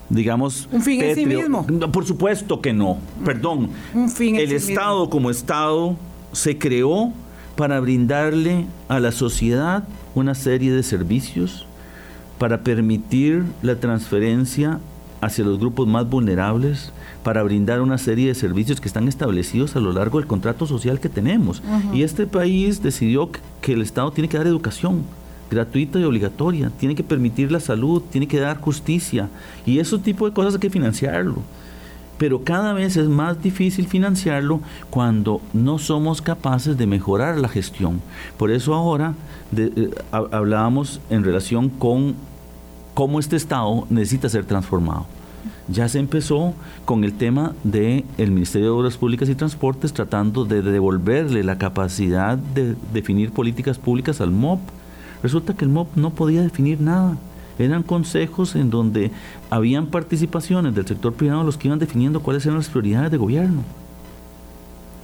digamos, 0.08 0.68
un 0.72 0.82
fin 0.82 1.02
en 1.02 1.14
sí 1.14 1.26
mismo. 1.26 1.64
por 1.92 2.04
supuesto 2.04 2.60
que 2.60 2.72
no. 2.72 2.98
Perdón. 3.24 3.70
Un 3.94 4.10
fin 4.10 4.36
El 4.36 4.52
Estado 4.52 5.08
como 5.08 5.30
Estado 5.30 5.96
se 6.32 6.58
creó 6.58 7.12
para 7.56 7.78
brindarle 7.78 8.66
a 8.88 8.98
la 8.98 9.12
sociedad 9.12 9.84
una 10.14 10.34
serie 10.34 10.72
de 10.72 10.82
servicios, 10.82 11.66
para 12.38 12.62
permitir 12.62 13.44
la 13.62 13.76
transferencia 13.76 14.80
hacia 15.24 15.44
los 15.44 15.58
grupos 15.58 15.86
más 15.86 16.08
vulnerables, 16.08 16.92
para 17.22 17.42
brindar 17.42 17.80
una 17.80 17.98
serie 17.98 18.28
de 18.28 18.34
servicios 18.34 18.80
que 18.80 18.88
están 18.88 19.08
establecidos 19.08 19.76
a 19.76 19.80
lo 19.80 19.92
largo 19.92 20.18
del 20.18 20.26
contrato 20.26 20.66
social 20.66 21.00
que 21.00 21.08
tenemos. 21.08 21.62
Y 21.92 22.02
este 22.02 22.26
país 22.26 22.82
decidió 22.82 23.30
que 23.60 23.72
el 23.72 23.82
Estado 23.82 24.12
tiene 24.12 24.28
que 24.28 24.36
dar 24.36 24.46
educación 24.46 25.02
gratuita 25.50 25.98
y 25.98 26.04
obligatoria, 26.04 26.70
tiene 26.78 26.94
que 26.94 27.04
permitir 27.04 27.52
la 27.52 27.60
salud, 27.60 28.02
tiene 28.10 28.26
que 28.26 28.40
dar 28.40 28.60
justicia, 28.60 29.28
y 29.64 29.78
ese 29.78 29.98
tipo 29.98 30.26
de 30.26 30.34
cosas 30.34 30.54
hay 30.54 30.60
que 30.60 30.70
financiarlo 30.70 31.42
pero 32.18 32.44
cada 32.44 32.72
vez 32.72 32.96
es 32.96 33.08
más 33.08 33.42
difícil 33.42 33.86
financiarlo 33.86 34.60
cuando 34.90 35.40
no 35.52 35.78
somos 35.78 36.22
capaces 36.22 36.76
de 36.78 36.86
mejorar 36.86 37.38
la 37.38 37.48
gestión. 37.48 38.00
Por 38.38 38.50
eso 38.50 38.74
ahora 38.74 39.14
eh, 39.56 39.90
hablábamos 40.10 41.00
en 41.10 41.24
relación 41.24 41.68
con 41.68 42.14
cómo 42.94 43.18
este 43.18 43.36
Estado 43.36 43.86
necesita 43.90 44.28
ser 44.28 44.44
transformado. 44.44 45.06
Ya 45.68 45.88
se 45.88 45.98
empezó 45.98 46.54
con 46.84 47.04
el 47.04 47.14
tema 47.14 47.54
del 47.64 48.04
el 48.18 48.30
Ministerio 48.30 48.66
de 48.68 48.78
Obras 48.78 48.96
Públicas 48.96 49.28
y 49.28 49.34
Transportes 49.34 49.92
tratando 49.92 50.44
de 50.44 50.60
devolverle 50.62 51.42
la 51.42 51.56
capacidad 51.56 52.36
de 52.36 52.76
definir 52.92 53.32
políticas 53.32 53.78
públicas 53.78 54.20
al 54.20 54.30
MOP. 54.30 54.60
Resulta 55.22 55.54
que 55.54 55.64
el 55.64 55.70
MOP 55.70 55.96
no 55.96 56.10
podía 56.10 56.42
definir 56.42 56.80
nada 56.80 57.16
eran 57.58 57.82
consejos 57.82 58.56
en 58.56 58.70
donde 58.70 59.10
habían 59.50 59.86
participaciones 59.86 60.74
del 60.74 60.86
sector 60.86 61.12
privado 61.12 61.44
los 61.44 61.56
que 61.56 61.68
iban 61.68 61.78
definiendo 61.78 62.20
cuáles 62.20 62.44
eran 62.46 62.58
las 62.58 62.68
prioridades 62.68 63.10
de 63.10 63.16
gobierno. 63.16 63.62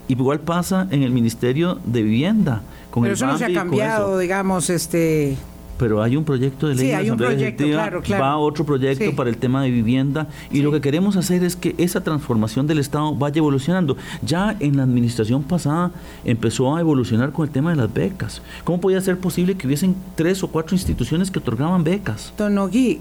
Igual 0.08 0.40
pasa 0.40 0.88
en 0.90 1.04
el 1.04 1.12
Ministerio 1.12 1.78
de 1.84 2.02
Vivienda. 2.02 2.62
Con 2.90 3.04
Pero 3.04 3.14
eso 3.14 3.26
no 3.26 3.38
se 3.38 3.44
ha 3.44 3.54
cambiado, 3.54 4.18
digamos, 4.18 4.68
este 4.68 5.36
pero 5.80 6.02
hay 6.02 6.14
un 6.14 6.24
proyecto 6.24 6.68
de 6.68 6.74
ley 6.74 6.88
sí, 6.88 6.92
hay 6.92 7.08
un 7.08 7.16
proyecto, 7.16 7.64
claro, 7.64 8.02
claro. 8.02 8.22
va 8.22 8.36
otro 8.36 8.66
proyecto 8.66 9.16
para 9.16 9.30
el 9.30 9.38
tema 9.38 9.62
de 9.62 9.70
vivienda 9.70 10.26
y 10.50 10.60
lo 10.60 10.70
que 10.70 10.82
queremos 10.82 11.16
hacer 11.16 11.42
es 11.42 11.56
que 11.56 11.74
esa 11.78 12.02
transformación 12.02 12.66
del 12.66 12.80
Estado 12.80 13.14
vaya 13.14 13.38
evolucionando. 13.38 13.96
Ya 14.20 14.54
en 14.60 14.76
la 14.76 14.82
administración 14.82 15.42
pasada 15.42 15.90
empezó 16.22 16.76
a 16.76 16.80
evolucionar 16.80 17.32
con 17.32 17.46
el 17.46 17.50
tema 17.50 17.70
de 17.70 17.76
las 17.76 17.90
becas. 17.90 18.42
¿Cómo 18.64 18.78
podía 18.78 19.00
ser 19.00 19.16
posible 19.16 19.54
que 19.54 19.66
hubiesen 19.66 19.96
tres 20.16 20.42
o 20.42 20.48
cuatro 20.48 20.76
instituciones 20.76 21.30
que 21.30 21.38
otorgaban 21.38 21.82
becas? 21.82 22.34
Don 22.36 22.58
Ogui, 22.58 23.00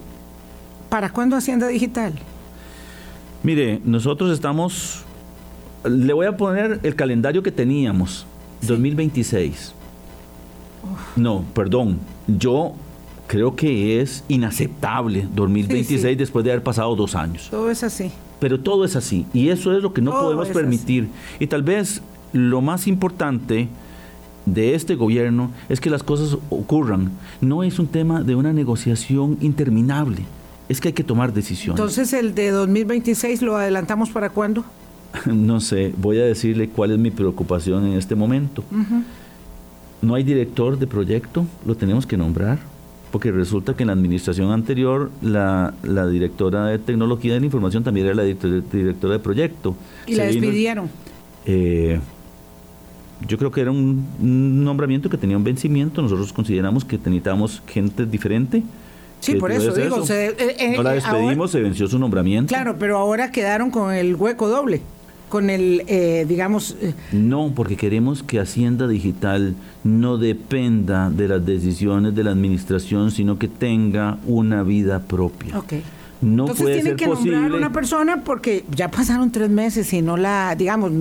¿para 0.87 1.09
cuándo 1.09 1.35
Hacienda 1.35 1.67
Digital? 1.67 2.13
Mire, 3.43 3.81
nosotros 3.83 4.31
estamos, 4.31 5.03
le 5.83 6.13
voy 6.13 6.27
a 6.27 6.37
poner 6.37 6.79
el 6.83 6.95
calendario 6.95 7.43
que 7.43 7.51
teníamos, 7.51 8.25
2026. 8.61 9.73
No, 11.15 11.43
perdón, 11.53 11.99
yo 12.27 12.73
creo 13.27 13.55
que 13.55 14.01
es 14.01 14.23
inaceptable 14.27 15.27
2026 15.35 16.17
después 16.17 16.43
de 16.43 16.51
haber 16.51 16.63
pasado 16.63 16.95
dos 16.95 17.15
años. 17.15 17.47
Todo 17.51 17.69
es 17.69 17.83
así. 17.83 18.11
Pero 18.39 18.59
todo 18.59 18.85
es 18.85 18.95
así. 18.95 19.25
Y 19.33 19.49
eso 19.49 19.75
es 19.75 19.83
lo 19.83 19.93
que 19.93 20.01
no 20.01 20.11
podemos 20.11 20.47
permitir. 20.49 21.09
Y 21.39 21.47
tal 21.47 21.61
vez 21.61 22.01
lo 22.33 22.61
más 22.61 22.87
importante 22.87 23.67
de 24.45 24.73
este 24.73 24.95
gobierno 24.95 25.51
es 25.67 25.79
que 25.79 25.89
las 25.89 26.01
cosas 26.01 26.37
ocurran. 26.49 27.11
No 27.41 27.63
es 27.63 27.77
un 27.77 27.87
tema 27.87 28.23
de 28.23 28.35
una 28.35 28.51
negociación 28.51 29.37
interminable. 29.41 30.23
Es 30.67 30.81
que 30.81 30.89
hay 30.89 30.93
que 30.93 31.03
tomar 31.03 31.33
decisiones. 31.33 31.79
Entonces, 31.79 32.13
¿el 32.13 32.33
de 32.33 32.51
2026 32.51 33.41
lo 33.41 33.57
adelantamos 33.57 34.09
para 34.09 34.29
cuándo? 34.29 34.63
no 35.25 35.59
sé, 35.59 35.93
voy 35.97 36.19
a 36.19 36.25
decirle 36.25 36.69
cuál 36.69 36.91
es 36.91 36.97
mi 36.97 37.11
preocupación 37.11 37.85
en 37.85 37.93
este 37.93 38.15
momento 38.15 38.63
no 40.01 40.15
hay 40.15 40.23
director 40.23 40.77
de 40.77 40.87
proyecto, 40.87 41.45
lo 41.65 41.75
tenemos 41.75 42.05
que 42.05 42.17
nombrar, 42.17 42.59
porque 43.11 43.31
resulta 43.31 43.73
que 43.73 43.83
en 43.83 43.87
la 43.87 43.93
administración 43.93 44.51
anterior 44.51 45.09
la, 45.21 45.73
directora 46.09 46.67
de 46.67 46.79
tecnología 46.79 47.33
de 47.33 47.39
la 47.39 47.45
información 47.45 47.83
también 47.83 48.07
era 48.07 48.15
la 48.15 48.23
directora 48.23 49.13
de 49.13 49.19
proyecto. 49.19 49.75
¿Y 50.07 50.15
la 50.15 50.25
despidieron? 50.25 50.89
Eh, 51.45 51.99
yo 53.27 53.37
creo 53.37 53.51
que 53.51 53.61
era 53.61 53.71
un, 53.71 54.05
nombramiento 54.63 55.09
que 55.09 55.17
tenía 55.17 55.37
un 55.37 55.43
vencimiento, 55.43 56.01
nosotros 56.01 56.31
consideramos 56.31 56.85
que 56.85 56.97
necesitábamos 56.97 57.61
gente 57.67 58.05
diferente. 58.05 58.63
Sí, 59.19 59.35
por 59.35 59.51
eso 59.51 59.73
digo. 59.73 60.01
Eh, 60.09 60.55
eh, 60.57 60.73
no 60.77 60.83
la 60.83 60.93
despedimos, 60.93 61.51
se 61.51 61.59
venció 61.59 61.87
su 61.87 61.99
nombramiento. 61.99 62.47
Claro, 62.47 62.77
pero 62.79 62.97
ahora 62.97 63.31
quedaron 63.31 63.69
con 63.69 63.93
el 63.93 64.15
hueco 64.15 64.47
doble 64.47 64.81
con 65.29 65.49
el, 65.49 65.83
eh, 65.87 66.25
digamos... 66.27 66.75
Eh, 66.81 66.93
no, 67.11 67.53
porque 67.55 67.77
queremos 67.77 68.23
que 68.23 68.39
Hacienda 68.39 68.87
Digital 68.87 69.55
no 69.83 70.17
dependa 70.17 71.09
de 71.09 71.27
las 71.27 71.45
decisiones 71.45 72.15
de 72.15 72.23
la 72.23 72.31
administración, 72.31 73.11
sino 73.11 73.37
que 73.39 73.47
tenga 73.47 74.17
una 74.25 74.63
vida 74.63 74.99
propia. 74.99 75.57
Ok. 75.57 75.73
No 76.21 76.43
Entonces 76.43 76.63
puede 76.63 76.75
tienen 76.81 76.97
que 76.97 77.07
nombrar 77.07 77.51
una 77.53 77.71
persona 77.71 78.23
porque 78.25 78.65
ya 78.75 78.91
pasaron 78.91 79.31
tres 79.31 79.49
meses 79.49 79.93
y 79.93 80.01
no 80.01 80.17
la, 80.17 80.53
digamos, 80.57 80.91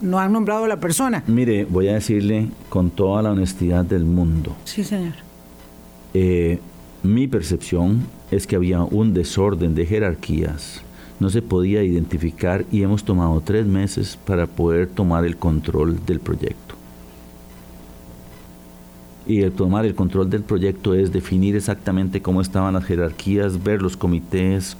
no 0.00 0.18
han 0.18 0.32
nombrado 0.32 0.64
a 0.64 0.68
la 0.68 0.80
persona. 0.80 1.22
Mire, 1.26 1.66
voy 1.66 1.88
a 1.88 1.94
decirle 1.94 2.48
con 2.70 2.88
toda 2.88 3.20
la 3.22 3.32
honestidad 3.32 3.84
del 3.84 4.06
mundo. 4.06 4.56
Sí, 4.64 4.82
señor. 4.82 5.12
Eh, 6.14 6.60
mi 7.02 7.26
percepción 7.26 8.06
es 8.30 8.46
que 8.46 8.56
había 8.56 8.82
un 8.82 9.12
desorden 9.12 9.74
de 9.74 9.84
jerarquías 9.84 10.83
no 11.20 11.30
se 11.30 11.42
podía 11.42 11.82
identificar 11.82 12.64
y 12.70 12.82
hemos 12.82 13.04
tomado 13.04 13.40
tres 13.40 13.66
meses 13.66 14.18
para 14.24 14.46
poder 14.46 14.88
tomar 14.88 15.24
el 15.24 15.36
control 15.36 16.04
del 16.04 16.20
proyecto. 16.20 16.74
Y 19.26 19.40
el 19.40 19.52
tomar 19.52 19.86
el 19.86 19.94
control 19.94 20.28
del 20.28 20.42
proyecto 20.42 20.94
es 20.94 21.12
definir 21.12 21.56
exactamente 21.56 22.20
cómo 22.20 22.40
estaban 22.40 22.74
las 22.74 22.84
jerarquías, 22.84 23.62
ver 23.62 23.80
los 23.80 23.96
comités, 23.96 24.76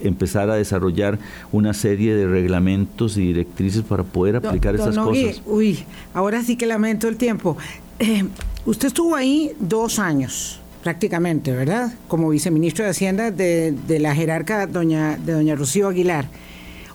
empezar 0.00 0.48
a 0.48 0.54
desarrollar 0.54 1.18
una 1.50 1.74
serie 1.74 2.14
de 2.14 2.26
reglamentos 2.26 3.16
y 3.16 3.22
directrices 3.22 3.82
para 3.82 4.04
poder 4.04 4.36
aplicar 4.36 4.74
esas 4.74 4.96
cosas. 4.96 5.42
Uy, 5.44 5.84
ahora 6.14 6.42
sí 6.42 6.56
que 6.56 6.66
lamento 6.66 7.08
el 7.08 7.16
tiempo. 7.16 7.56
Eh, 7.98 8.24
usted 8.64 8.88
estuvo 8.88 9.16
ahí 9.16 9.52
dos 9.58 9.98
años 9.98 10.59
prácticamente, 10.82 11.52
¿verdad? 11.52 11.92
Como 12.08 12.30
viceministro 12.30 12.84
de 12.84 12.90
Hacienda 12.90 13.30
de, 13.30 13.98
la 14.00 14.14
jerarca 14.14 14.66
doña, 14.66 15.16
de 15.16 15.32
doña 15.32 15.54
Rocío 15.54 15.88
Aguilar. 15.88 16.26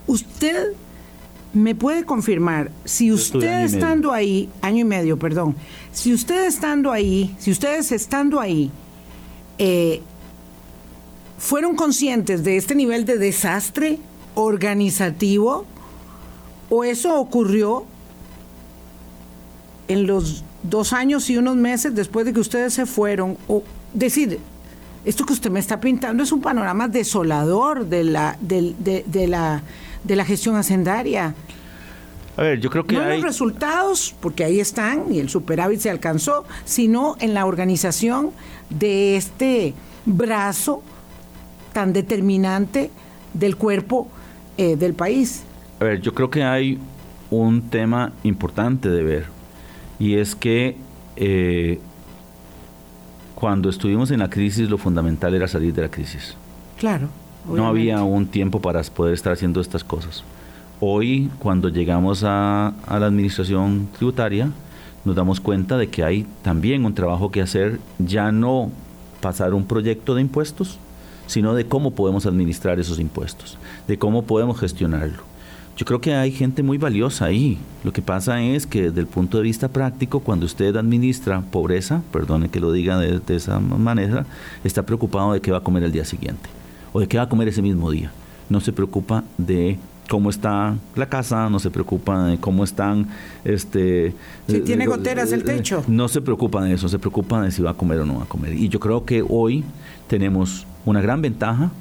Usted 0.08 0.74
me 1.54 1.74
puede 1.74 2.04
confirmar, 2.04 2.72
si 2.84 3.12
usted 3.12 3.64
estando 3.64 4.12
ahí, 4.12 4.50
año 4.62 4.82
y 4.82 4.84
medio, 4.84 5.18
perdón, 5.18 5.56
si 5.94 6.14
usted 6.14 6.46
estando 6.46 6.92
ahí, 6.92 7.34
si 7.40 7.52
ustedes 7.52 7.92
estando 7.92 8.42
ahí, 8.42 8.72
eh, 9.58 10.02
fueron 11.38 11.76
conscientes 11.76 12.44
de 12.44 12.58
este 12.58 12.76
nivel 12.76 13.06
de 13.06 13.18
desastre 13.18 14.00
organizativo 14.36 15.66
o 16.70 16.84
eso 16.84 17.20
ocurrió 17.20 17.86
en 19.88 20.08
los 20.08 20.44
dos 20.64 20.94
años 20.94 21.30
y 21.30 21.38
unos 21.38 21.56
meses 21.56 21.96
después 21.96 22.26
de 22.26 22.34
que 22.34 22.40
ustedes 22.40 22.74
se 22.74 22.86
fueron, 22.86 23.38
o 23.48 23.64
decir, 23.96 24.40
esto 25.04 25.26
que 25.26 25.34
usted 25.34 25.52
me 25.52 25.60
está 25.60 25.80
pintando 25.80 26.24
es 26.24 26.32
un 26.32 26.42
panorama 26.42 26.88
desolador 26.88 27.86
de 27.86 28.04
la, 28.04 28.38
de, 28.42 29.28
la, 29.28 29.62
de 30.04 30.16
la 30.16 30.26
gestión 30.26 30.56
hacendaria. 30.56 31.34
A 32.38 32.42
ver, 32.42 32.60
yo 32.60 32.70
creo 32.70 32.86
que 32.86 32.96
no 32.96 33.02
hay... 33.02 33.16
en 33.16 33.22
los 33.22 33.24
resultados, 33.24 34.14
porque 34.20 34.44
ahí 34.44 34.60
están 34.60 35.14
y 35.14 35.20
el 35.20 35.30
superávit 35.30 35.80
se 35.80 35.90
alcanzó, 35.90 36.46
sino 36.66 37.16
en 37.20 37.34
la 37.34 37.46
organización 37.46 38.32
de 38.70 39.16
este 39.16 39.74
brazo 40.06 40.82
tan 41.72 41.94
determinante 41.94 42.92
del 43.34 43.56
cuerpo 43.56 44.08
eh, 44.58 44.76
del 44.76 44.94
país. 44.94 45.44
A 45.80 45.86
ver, 45.86 46.02
yo 46.02 46.14
creo 46.14 46.30
que 46.30 46.44
hay 46.44 46.80
un 47.30 47.70
tema 47.70 48.14
importante 48.24 48.90
de 48.90 49.04
ver 49.04 49.26
y 50.00 50.16
es 50.18 50.36
que 50.36 50.78
eh, 51.16 51.80
cuando 53.36 53.70
estuvimos 53.70 54.12
en 54.12 54.20
la 54.20 54.30
crisis 54.30 54.70
lo 54.70 54.78
fundamental 54.78 55.36
era 55.36 55.48
salir 55.48 55.74
de 55.74 55.84
la 55.84 55.90
crisis. 55.90 56.36
Claro. 56.80 57.10
No 57.48 57.68
había 57.68 58.02
un 58.02 58.26
tiempo 58.26 58.60
para 58.60 58.82
poder 58.84 59.14
estar 59.14 59.34
haciendo 59.34 59.62
estas 59.62 59.84
cosas. 59.84 60.24
Hoy, 60.80 61.30
cuando 61.38 61.70
llegamos 61.70 62.24
a, 62.24 62.70
a 62.88 63.00
la 63.00 63.06
administración 63.06 63.88
tributaria, 63.96 64.50
nos 65.04 65.16
damos 65.16 65.40
cuenta 65.40 65.78
de 65.78 65.88
que 65.88 66.04
hay 66.04 66.26
también 66.42 66.86
un 66.86 66.96
trabajo 66.96 67.30
que 67.30 67.42
hacer, 67.42 67.80
ya 68.00 68.32
no 68.32 68.72
pasar 69.22 69.54
un 69.54 69.66
proyecto 69.66 70.16
de 70.16 70.22
impuestos, 70.22 70.80
sino 71.28 71.54
de 71.54 71.66
cómo 71.66 71.92
podemos 71.92 72.26
administrar 72.26 72.80
esos 72.80 73.00
impuestos, 73.00 73.58
de 73.88 73.98
cómo 73.98 74.24
podemos 74.24 74.60
gestionarlo. 74.60 75.24
Yo 75.78 75.86
creo 75.86 76.00
que 76.00 76.14
hay 76.14 76.32
gente 76.32 76.64
muy 76.64 76.78
valiosa 76.78 77.26
ahí. 77.26 77.58
Lo 77.84 77.92
que 77.92 78.02
pasa 78.02 78.42
es 78.42 78.66
que 78.66 78.84
desde 78.84 79.02
el 79.02 79.08
punto 79.08 79.38
de 79.38 79.44
vista 79.44 79.68
práctico, 79.68 80.22
cuando 80.22 80.46
usted 80.46 80.74
administra 80.78 81.42
pobreza, 81.42 82.02
perdone 82.14 82.48
que 82.48 82.62
lo 82.62 82.72
diga 82.72 82.98
de, 82.98 83.22
esa 83.36 83.60
manera, 83.60 84.26
está 84.64 84.84
preocupado 84.84 85.34
de 85.34 85.42
qué 85.42 85.52
va 85.52 85.58
a 85.58 85.62
comer 85.62 85.84
el 85.84 85.92
día 85.92 86.06
siguiente 86.06 86.50
o 86.94 87.02
de 87.02 87.08
qué 87.08 87.18
va 87.18 87.24
a 87.24 87.30
comer 87.30 87.50
ese 87.50 87.62
mismo 87.62 87.92
día. 87.92 88.12
No 88.50 88.62
se 88.62 88.72
preocupa 88.72 89.26
de 89.38 89.78
cómo 90.08 90.30
está 90.30 90.76
la 90.96 91.10
casa, 91.10 91.50
no 91.50 91.60
se 91.60 91.70
preocupa 91.70 92.28
de 92.28 92.38
cómo 92.38 92.64
están, 92.64 93.08
este... 93.44 94.14
Si 94.48 94.62
tiene 94.62 94.86
goteras 94.86 95.34
el 95.34 95.44
techo. 95.44 95.84
No 95.90 96.08
se 96.08 96.22
preocupa 96.22 96.64
de 96.64 96.74
eso, 96.74 96.88
se 96.88 97.00
preocupa 97.00 97.42
de 97.42 97.52
si 97.52 97.62
va 97.62 97.72
a 97.72 97.74
comer 97.74 98.00
o 98.00 98.06
no 98.06 98.20
va 98.20 98.24
a 98.24 98.28
comer. 98.28 98.54
Y 98.54 98.70
yo 98.70 98.80
creo 98.80 99.04
que 99.04 99.26
hoy 99.28 99.66
tenemos 100.08 100.66
una 100.86 101.02
gran 101.02 101.22
ventaja 101.22 101.72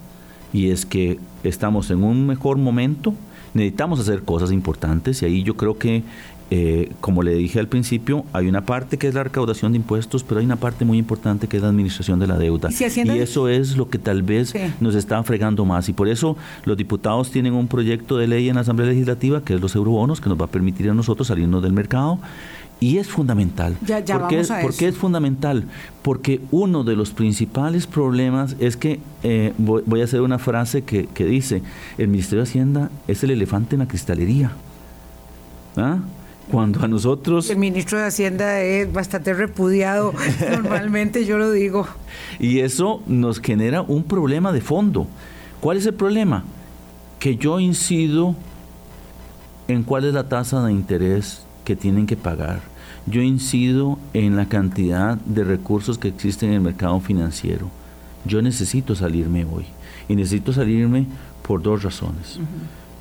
y 0.53 0.70
es 0.70 0.84
que 0.84 1.20
estamos 1.45 1.92
en 1.92 2.03
un 2.03 2.26
mejor 2.26 2.57
momento 2.57 3.14
necesitamos 3.55 4.01
hacer 4.01 4.23
cosas 4.23 4.53
importantes 4.53 5.23
y 5.23 5.27
ahí 5.27 5.43
yo 5.43 5.57
creo 5.57 5.79
que, 5.79 6.03
eh, 6.51 6.93
como 7.01 7.23
le 7.23 7.35
dije 7.35 7.59
al 7.59 7.69
principio, 7.69 8.25
hay 8.33 8.49
una 8.49 8.67
parte 8.67 8.99
que 8.99 9.09
es 9.09 9.15
la 9.15 9.25
recaudación 9.25 9.73
de 9.73 9.77
impuestos, 9.77 10.23
pero 10.25 10.41
hay 10.41 10.47
una 10.47 10.57
parte 10.57 10.85
muy 10.85 10.99
importante 10.99 11.47
que 11.47 11.57
es 11.57 11.63
la 11.63 11.69
administración 11.71 12.19
de 12.19 12.27
la 12.27 12.37
deuda. 12.37 12.69
Y, 12.71 13.19
eso 13.19 13.49
es 13.49 13.77
lo 13.77 13.89
que 13.89 13.99
tal 13.99 14.23
vez 14.23 14.55
nos 14.81 14.95
está 14.95 15.23
fregando 15.23 15.65
más. 15.65 15.89
Y 15.89 15.93
por 15.93 16.09
eso 16.09 16.37
los 16.65 16.77
diputados 16.77 17.31
tienen 17.31 17.55
un 17.55 17.69
proyecto 17.69 18.19
de 18.19 18.27
ley 18.27 18.49
en 18.49 18.57
la 18.57 18.63
Asamblea 18.63 18.91
Legislativa, 18.91 19.43
que 19.43 19.55
es 19.55 19.61
los 19.61 19.75
eurobonos, 19.75 20.21
que 20.21 20.29
nos 20.29 20.39
va 20.39 20.45
a 20.45 20.49
permitir 20.49 20.91
a 20.91 20.95
nosotros 20.95 21.29
salirnos 21.29 21.63
del 21.63 21.73
mercado 21.73 22.19
y 22.81 22.99
es 22.99 23.09
fundamental. 23.09 23.77
Ya, 23.81 24.05
¿Por, 24.05 24.29
qué, 24.29 24.89
es 24.89 24.97
fundamental? 24.97 25.64
Porque 26.03 26.41
uno 26.51 26.85
de 26.85 26.97
los 26.97 27.12
principales 27.12 27.87
problemas 27.87 28.57
es 28.59 28.77
que, 28.77 29.01
eh, 29.22 29.53
voy, 29.59 30.01
a 30.01 30.05
hacer 30.05 30.20
una 30.20 30.39
frase 30.39 30.83
que, 30.83 31.07
dice, 31.25 31.62
el 31.99 32.09
Ministerio 32.09 32.45
de 32.45 32.51
Hacienda 32.51 32.91
es 33.09 33.22
el 33.25 33.31
elefante 33.31 33.77
en 33.77 33.81
la 33.81 33.89
cristalería. 33.89 34.53
¿Ah? 35.77 35.99
Cuando 36.51 36.85
a 36.85 36.89
nosotros... 36.89 37.49
El 37.49 37.57
ministro 37.57 37.99
de 37.99 38.05
Hacienda 38.05 38.61
es 38.61 38.93
bastante 38.93 39.33
repudiado, 39.33 40.12
normalmente 40.51 41.25
yo 41.25 41.39
lo 41.39 41.51
digo. 41.51 41.87
Y 42.39 42.61
eso 42.61 43.03
nos 43.07 43.41
genera 43.41 43.81
un 43.81 44.05
problema 44.05 44.53
de 44.53 44.61
fondo. 44.61 45.07
¿Cuál 45.61 45.79
es 45.79 45.87
el 45.87 45.95
problema? 45.95 46.45
Que 47.18 47.37
yo 47.37 47.61
incido 47.61 48.35
en 49.68 49.85
cuál 49.85 50.05
es 50.05 50.12
la 50.12 50.29
tasa 50.29 50.62
de 50.62 50.72
interés 50.72 51.43
que 51.65 51.77
tienen 51.77 52.07
que 52.07 52.17
pagar 52.17 52.75
yo 53.07 53.23
incido 53.23 53.99
en 54.15 54.37
la 54.37 54.47
cantidad 54.47 55.17
de 55.19 55.45
recursos 55.45 55.99
que 55.99 56.09
existen 56.09 56.51
en 56.51 56.55
el 56.57 56.61
mercado 56.61 57.01
financiero. 57.01 57.71
Yo 58.25 58.41
necesito 58.41 58.95
salirme 58.95 59.45
hoy. 59.45 59.67
Y 60.09 60.17
necesito 60.17 60.53
salirme 60.53 61.07
por 61.47 61.62
dos 61.62 61.83
razones. 61.83 62.39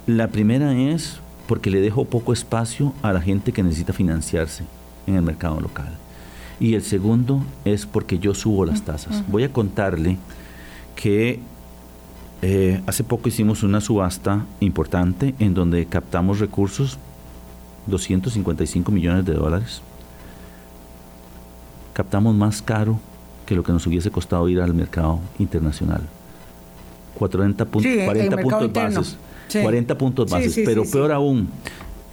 La 0.07 0.27
primera 0.27 0.73
es 0.73 1.19
porque 1.47 1.69
le 1.69 1.81
dejo 1.81 2.05
poco 2.05 2.33
espacio 2.33 2.93
a 3.01 3.13
la 3.13 3.21
gente 3.21 3.51
que 3.51 3.63
necesita 3.63 3.93
financiarse 3.93 4.63
en 5.07 5.15
el 5.15 5.21
mercado 5.21 5.59
local. 5.59 5.89
Y 6.59 6.75
el 6.75 6.81
segundo 6.81 7.43
es 7.65 7.85
porque 7.85 8.19
yo 8.19 8.33
subo 8.33 8.65
las 8.65 8.83
tasas. 8.83 9.23
Voy 9.29 9.43
a 9.43 9.51
contarle 9.51 10.17
que 10.95 11.39
eh, 12.41 12.81
hace 12.85 13.03
poco 13.03 13.29
hicimos 13.29 13.63
una 13.63 13.81
subasta 13.81 14.45
importante 14.59 15.33
en 15.39 15.53
donde 15.53 15.85
captamos 15.85 16.39
recursos, 16.39 16.99
255 17.87 18.91
millones 18.91 19.25
de 19.25 19.33
dólares 19.33 19.81
captamos 21.93 22.35
más 22.35 22.61
caro 22.61 22.99
que 23.45 23.55
lo 23.55 23.63
que 23.63 23.71
nos 23.71 23.85
hubiese 23.87 24.11
costado 24.11 24.49
ir 24.49 24.59
al 24.59 24.73
mercado 24.73 25.19
internacional. 25.39 26.01
40 27.15 27.65
puntos, 27.65 27.91
40 28.05 28.37
puntos 28.37 28.73
bases. 28.73 29.17
40 29.51 29.97
puntos 29.97 30.31
bases. 30.31 30.61
pero 30.65 30.83
peor 30.83 31.11
aún, 31.11 31.49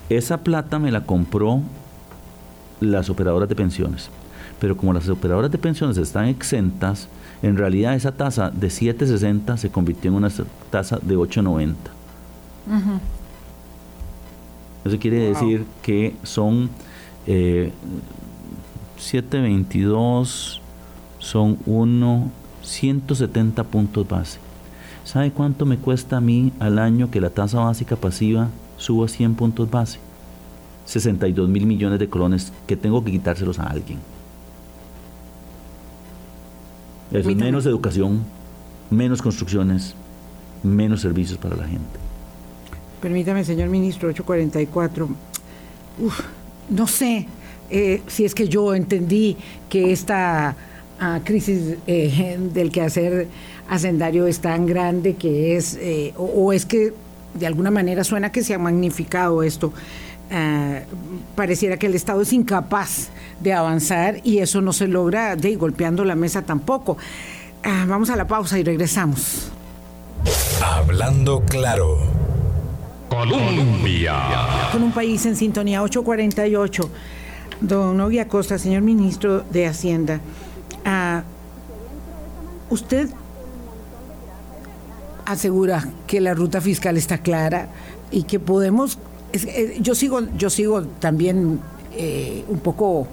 esa 0.08 0.38
plata 0.38 0.78
me 0.78 0.90
la 0.90 1.04
compró 1.04 1.62
las 2.80 3.08
operadoras 3.08 3.48
de 3.48 3.54
pensiones. 3.54 4.10
Pero 4.58 4.76
como 4.76 4.92
las 4.92 5.08
operadoras 5.08 5.50
de 5.50 5.56
pensiones 5.56 5.96
están 5.96 6.26
exentas, 6.26 7.08
en 7.42 7.56
realidad 7.56 7.94
esa 7.94 8.12
tasa 8.12 8.50
de 8.50 8.68
7.60 8.68 9.56
se 9.56 9.70
convirtió 9.70 10.10
en 10.10 10.16
una 10.16 10.28
tasa 10.70 10.98
de 11.00 11.16
8.90. 11.16 11.74
Eso 14.84 14.98
quiere 14.98 15.18
decir 15.18 15.66
que 15.82 16.14
son 16.22 16.70
eh, 17.26 17.72
722 18.96 20.60
son 21.18 21.58
1, 21.66 22.30
170 22.62 23.64
puntos 23.64 24.08
base. 24.08 24.38
¿Sabe 25.04 25.30
cuánto 25.30 25.66
me 25.66 25.78
cuesta 25.78 26.18
a 26.18 26.20
mí 26.20 26.52
al 26.58 26.78
año 26.78 27.10
que 27.10 27.20
la 27.20 27.30
tasa 27.30 27.60
básica 27.60 27.96
pasiva 27.96 28.48
suba 28.76 29.08
100 29.08 29.34
puntos 29.34 29.70
base? 29.70 29.98
62 30.86 31.48
mil 31.48 31.66
millones 31.66 31.98
de 31.98 32.08
colones 32.08 32.52
que 32.66 32.76
tengo 32.76 33.04
que 33.04 33.10
quitárselos 33.10 33.58
a 33.58 33.64
alguien. 33.64 33.98
Eso 37.12 37.30
es 37.30 37.36
menos 37.36 37.66
educación, 37.66 38.24
menos 38.90 39.20
construcciones, 39.20 39.94
menos 40.62 41.00
servicios 41.00 41.38
para 41.38 41.56
la 41.56 41.64
gente. 41.64 42.09
Permítame, 43.00 43.44
señor 43.44 43.68
ministro, 43.68 44.08
844. 44.10 45.08
Uf, 46.00 46.20
no 46.68 46.86
sé, 46.86 47.26
eh, 47.70 48.02
si 48.06 48.24
es 48.24 48.34
que 48.34 48.48
yo 48.48 48.74
entendí 48.74 49.36
que 49.68 49.92
esta 49.92 50.56
ah, 50.98 51.20
crisis 51.24 51.76
eh, 51.86 52.38
del 52.52 52.70
quehacer 52.70 53.28
hacendario 53.68 54.26
es 54.26 54.40
tan 54.40 54.66
grande 54.66 55.14
que 55.14 55.56
es, 55.56 55.78
eh, 55.80 56.12
o, 56.16 56.52
es 56.52 56.66
que 56.66 56.92
de 57.34 57.46
alguna 57.46 57.70
manera 57.70 58.02
suena 58.02 58.32
que 58.32 58.42
se 58.42 58.54
ha 58.54 58.58
magnificado 58.58 59.42
esto. 59.42 59.72
Ah, 60.32 60.80
pareciera 61.34 61.76
que 61.76 61.86
el 61.86 61.94
Estado 61.94 62.20
es 62.22 62.32
incapaz 62.32 63.08
de 63.40 63.52
avanzar 63.52 64.20
y 64.24 64.38
eso 64.38 64.60
no 64.60 64.72
se 64.72 64.86
logra 64.88 65.36
de 65.36 65.56
golpeando 65.56 66.04
la 66.04 66.16
mesa 66.16 66.42
tampoco. 66.42 66.98
Ah, 67.62 67.84
vamos 67.88 68.10
a 68.10 68.16
la 68.16 68.26
pausa 68.26 68.58
y 68.58 68.62
regresamos. 68.62 69.50
Hablando 70.62 71.42
claro. 71.46 72.19
Colombia. 73.10 74.14
Con 74.70 74.84
un 74.84 74.92
país 74.92 75.26
en 75.26 75.34
sintonía 75.34 75.82
848. 75.82 76.88
Don 77.60 77.96
Novia 77.96 78.28
Costa, 78.28 78.56
señor 78.56 78.82
ministro 78.82 79.40
de 79.40 79.66
Hacienda, 79.66 80.20
ah, 80.84 81.24
usted 82.70 83.10
asegura 85.26 85.86
que 86.06 86.20
la 86.20 86.32
ruta 86.34 86.60
fiscal 86.60 86.96
está 86.96 87.18
clara 87.18 87.68
y 88.10 88.22
que 88.22 88.38
podemos. 88.38 88.98
Eh, 89.32 89.76
yo 89.80 89.94
sigo, 89.94 90.20
yo 90.38 90.48
sigo 90.48 90.82
también 90.84 91.60
eh, 91.96 92.44
un 92.48 92.60
poco, 92.60 93.08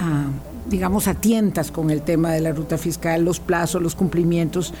ah, 0.00 0.26
digamos, 0.68 1.06
a 1.06 1.14
tientas 1.14 1.70
con 1.70 1.90
el 1.90 2.02
tema 2.02 2.32
de 2.32 2.40
la 2.40 2.52
ruta 2.52 2.78
fiscal, 2.78 3.24
los 3.24 3.38
plazos, 3.38 3.82
los 3.82 3.94
cumplimientos. 3.94 4.74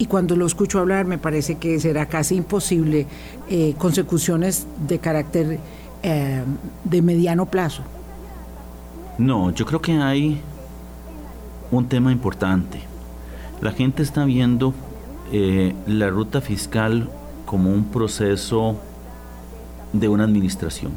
Y 0.00 0.06
cuando 0.06 0.34
lo 0.34 0.46
escucho 0.46 0.78
hablar, 0.78 1.04
me 1.04 1.18
parece 1.18 1.58
que 1.58 1.78
será 1.78 2.06
casi 2.06 2.34
imposible 2.34 3.06
eh, 3.50 3.74
consecuciones 3.76 4.66
de 4.88 4.98
carácter 4.98 5.58
de 6.02 7.02
mediano 7.02 7.44
plazo. 7.44 7.82
No, 9.18 9.50
yo 9.50 9.66
creo 9.66 9.82
que 9.82 9.92
hay 9.92 10.40
un 11.70 11.86
tema 11.86 12.12
importante. 12.12 12.80
La 13.60 13.72
gente 13.72 14.02
está 14.02 14.24
viendo 14.24 14.72
eh, 15.32 15.74
la 15.86 16.08
ruta 16.08 16.40
fiscal 16.40 17.10
como 17.44 17.70
un 17.70 17.84
proceso 17.84 18.76
de 19.92 20.08
una 20.08 20.24
administración. 20.24 20.92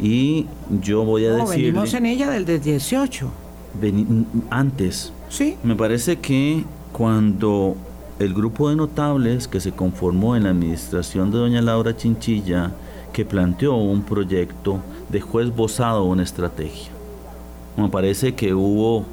Y 0.00 0.46
yo 0.80 1.04
voy 1.04 1.26
a 1.26 1.36
No, 1.36 1.46
decir... 1.48 1.66
venimos 1.66 1.94
en 1.94 2.06
ella 2.06 2.28
del 2.28 2.44
18. 2.44 3.30
antes. 4.50 5.12
Sí. 5.28 5.56
Me 5.62 5.76
parece 5.76 6.18
que 6.18 6.64
cuando 6.92 7.76
el 8.18 8.34
grupo 8.34 8.68
de 8.70 8.76
notables 8.76 9.48
que 9.48 9.60
se 9.60 9.72
conformó 9.72 10.36
en 10.36 10.44
la 10.44 10.50
administración 10.50 11.30
de 11.30 11.38
doña 11.38 11.62
Laura 11.62 11.96
Chinchilla, 11.96 12.70
que 13.12 13.24
planteó 13.24 13.74
un 13.74 14.02
proyecto, 14.02 14.78
dejó 15.10 15.40
esbozado 15.40 16.04
una 16.04 16.22
estrategia. 16.22 16.90
Me 17.76 17.88
parece 17.88 18.34
que 18.34 18.54
hubo 18.54 19.04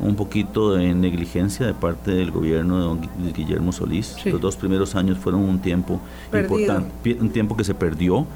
un 0.00 0.16
poquito 0.16 0.74
de 0.74 0.92
negligencia 0.94 1.66
de 1.66 1.74
parte 1.74 2.10
del 2.12 2.30
gobierno 2.30 2.76
de 2.78 2.82
don 2.84 3.32
Guillermo 3.34 3.72
Solís. 3.72 4.16
Sí. 4.22 4.30
Los 4.30 4.40
dos 4.40 4.56
primeros 4.56 4.94
años 4.94 5.18
fueron 5.18 5.42
un 5.42 5.58
tiempo 5.60 6.00
Perdido. 6.30 6.58
importante, 6.60 7.16
un 7.20 7.30
tiempo 7.30 7.56
que 7.56 7.64
se 7.64 7.74
perdió, 7.74 8.26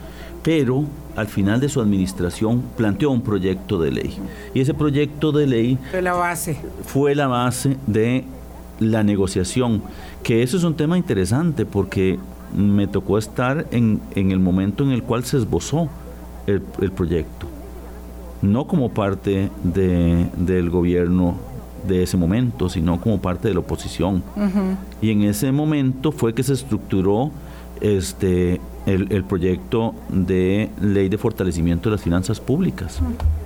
pero 0.42 0.84
al 1.16 1.26
final 1.26 1.61
de 1.61 1.68
su 1.68 1.80
administración 1.80 2.62
planteó 2.76 3.11
un 3.11 3.22
proyecto 3.22 3.78
de 3.80 3.90
ley. 3.90 4.18
Y 4.55 4.61
ese 4.61 4.72
proyecto 4.74 5.32
de 5.32 5.46
ley 5.46 5.78
De 5.90 6.01
la 6.03 6.12
base. 6.14 6.61
fue 6.84 7.14
la 7.16 7.26
base 7.26 7.76
de 7.88 8.24
la 8.81 9.03
negociación, 9.03 9.83
que 10.22 10.43
eso 10.43 10.57
es 10.57 10.64
un 10.64 10.74
tema 10.74 10.97
interesante 10.99 11.66
porque 11.66 12.18
me 12.57 12.87
tocó 12.87 13.18
estar 13.18 13.66
en, 13.72 14.01
en 14.14 14.31
el 14.31 14.39
momento 14.41 14.85
en 14.85 14.91
el 14.91 15.03
cual 15.03 15.24
se 15.24 15.37
esbozó 15.39 15.89
el, 16.47 16.62
el 16.81 16.93
proyecto, 16.93 17.47
no 18.43 18.66
como 18.66 18.91
parte 18.91 19.51
de- 19.62 20.26
del 20.37 20.70
gobierno 20.70 21.37
de 21.87 22.03
ese 22.03 22.16
momento, 22.16 22.68
sino 22.68 23.01
como 23.01 23.20
parte 23.20 23.49
de 23.49 23.55
la 23.55 23.61
oposición. 23.61 24.22
Y 25.01 25.11
en 25.11 25.22
ese 25.22 25.53
momento 25.53 26.11
fue 26.12 26.35
que 26.35 26.43
se 26.43 26.53
estructuró 26.55 27.31
este 27.81 28.61
el, 28.87 29.12
el 29.12 29.22
proyecto 29.24 29.95
de 30.09 30.70
ley 30.81 31.09
de 31.11 31.18
fortalecimiento 31.18 31.91
de 31.91 31.97
las 31.97 32.03
finanzas 32.03 32.41
públicas. 32.41 32.99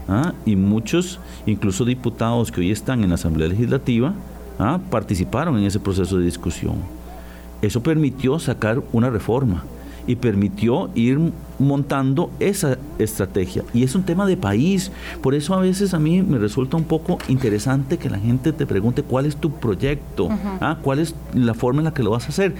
¿ah? 0.08 0.32
Y 0.46 0.54
muchos, 0.56 1.18
incluso 1.46 1.84
diputados 1.84 2.52
que 2.52 2.60
hoy 2.60 2.70
están 2.70 3.02
en 3.02 3.08
la 3.10 3.16
Asamblea 3.16 3.48
Legislativa, 3.48 4.14
¿ah? 4.62 4.80
participaron 4.90 5.58
en 5.58 5.64
ese 5.64 5.80
proceso 5.80 6.18
de 6.18 6.24
discusión. 6.24 6.76
Eso 7.60 7.82
permitió 7.82 8.38
sacar 8.38 8.82
una 8.92 9.10
reforma 9.10 9.64
y 10.06 10.16
permitió 10.16 10.90
ir 10.94 11.18
montando 11.58 12.30
esa 12.40 12.76
estrategia. 12.98 13.62
Y 13.72 13.84
es 13.84 13.94
un 13.94 14.02
tema 14.02 14.26
de 14.26 14.36
país. 14.36 14.90
Por 15.22 15.34
eso 15.34 15.54
a 15.54 15.60
veces 15.60 15.94
a 15.94 15.98
mí 15.98 16.22
me 16.22 16.38
resulta 16.38 16.76
un 16.76 16.84
poco 16.84 17.18
interesante 17.28 17.98
que 17.98 18.10
la 18.10 18.18
gente 18.18 18.52
te 18.52 18.66
pregunte 18.66 19.02
cuál 19.02 19.26
es 19.26 19.36
tu 19.36 19.52
proyecto, 19.52 20.28
¿ah? 20.60 20.78
cuál 20.82 20.98
es 20.98 21.14
la 21.34 21.54
forma 21.54 21.80
en 21.80 21.84
la 21.84 21.94
que 21.94 22.02
lo 22.02 22.10
vas 22.10 22.26
a 22.26 22.28
hacer. 22.28 22.54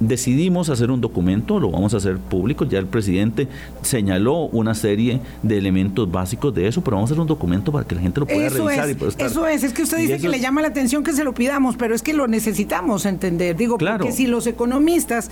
Decidimos 0.00 0.70
hacer 0.70 0.90
un 0.90 1.02
documento, 1.02 1.60
lo 1.60 1.70
vamos 1.70 1.92
a 1.92 1.98
hacer 1.98 2.16
público, 2.16 2.64
ya 2.64 2.78
el 2.78 2.86
presidente 2.86 3.48
señaló 3.82 4.44
una 4.46 4.74
serie 4.74 5.20
de 5.42 5.58
elementos 5.58 6.10
básicos 6.10 6.54
de 6.54 6.66
eso, 6.66 6.80
pero 6.80 6.96
vamos 6.96 7.10
a 7.10 7.12
hacer 7.12 7.20
un 7.20 7.26
documento 7.26 7.70
para 7.70 7.86
que 7.86 7.94
la 7.94 8.00
gente 8.00 8.18
lo 8.20 8.26
pueda 8.26 8.46
Eso 8.46 8.64
revisar 8.66 8.88
y 8.88 8.94
pueda 8.94 9.10
estar- 9.12 9.26
eso 9.26 9.46
es, 9.46 9.62
es 9.62 9.74
que 9.74 9.82
usted 9.82 9.98
Y 9.98 10.02
dice 10.06 10.18
que 10.18 10.30
le 10.30 10.40
llama 10.40 10.62
la 10.62 10.68
atención 10.68 11.04
que 11.04 11.12
se 11.12 11.22
lo 11.22 11.34
pidamos, 11.34 11.76
pero 11.76 11.94
es 11.94 12.00
que 12.00 12.14
lo 12.14 12.26
necesitamos 12.28 13.04
entender. 13.04 13.54
Digo, 13.56 13.76
Claro. 13.76 13.98
porque 13.98 14.12
si 14.12 14.26
los 14.26 14.46
economistas, 14.46 15.30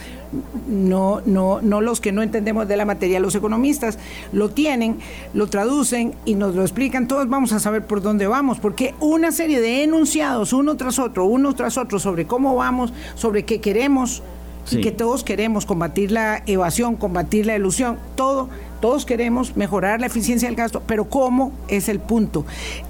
no, 0.69 1.23
no, 1.25 1.61
no 1.63 1.81
los 1.81 2.03
que 2.03 2.13
no 2.13 2.23
entendemos 2.23 2.69
de 2.69 2.77
la 2.77 2.85
materia, 2.85 3.21
los 3.21 3.35
economistas 3.35 3.99
lo 4.35 4.51
tienen, 4.51 4.99
lo 5.33 5.47
traducen 5.47 6.13
y 6.27 6.35
nos 6.35 6.55
lo 6.55 6.61
explican, 6.61 7.09
todos 7.09 7.27
vamos 7.29 7.53
a 7.53 7.61
saber 7.61 7.87
por 7.87 8.03
dónde 8.03 8.27
vamos, 8.27 8.59
porque 8.59 8.95
una 9.01 9.33
serie 9.33 9.63
de 9.63 9.83
enunciados, 9.85 10.53
uno 10.53 10.77
tras 10.77 10.99
otro, 10.99 11.25
uno 11.25 11.55
tras 11.55 11.79
otro, 11.79 11.99
sobre 11.99 12.27
cómo 12.27 12.55
vamos, 12.55 12.93
sobre 13.15 13.45
qué 13.47 13.63
queremos, 13.63 14.23
Sí. 14.69 14.79
y 14.79 14.81
que 14.83 14.93
todos 14.93 15.25
queremos 15.25 15.65
combatir 15.65 16.13
la 16.13 16.43
evasión, 16.47 16.97
combatir 16.97 17.47
la 17.47 17.57
ilusión, 17.57 17.99
todo, 18.17 18.51
todos 18.81 19.07
queremos 19.07 19.57
mejorar 19.57 20.01
la 20.01 20.07
eficiencia 20.07 20.49
del 20.49 20.57
gasto, 20.57 20.83
pero 20.87 21.09
¿cómo 21.09 21.53
es 21.69 21.89
el 21.89 22.01
punto? 22.01 22.45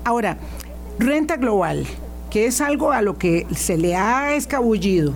Ahora, 0.04 0.38
renta 0.98 1.36
global, 1.36 1.86
que 2.30 2.46
es 2.46 2.60
algo 2.60 2.90
a 2.90 3.00
lo 3.00 3.16
que 3.16 3.46
se 3.54 3.76
le 3.76 3.94
ha 3.94 4.34
escabullido. 4.34 5.14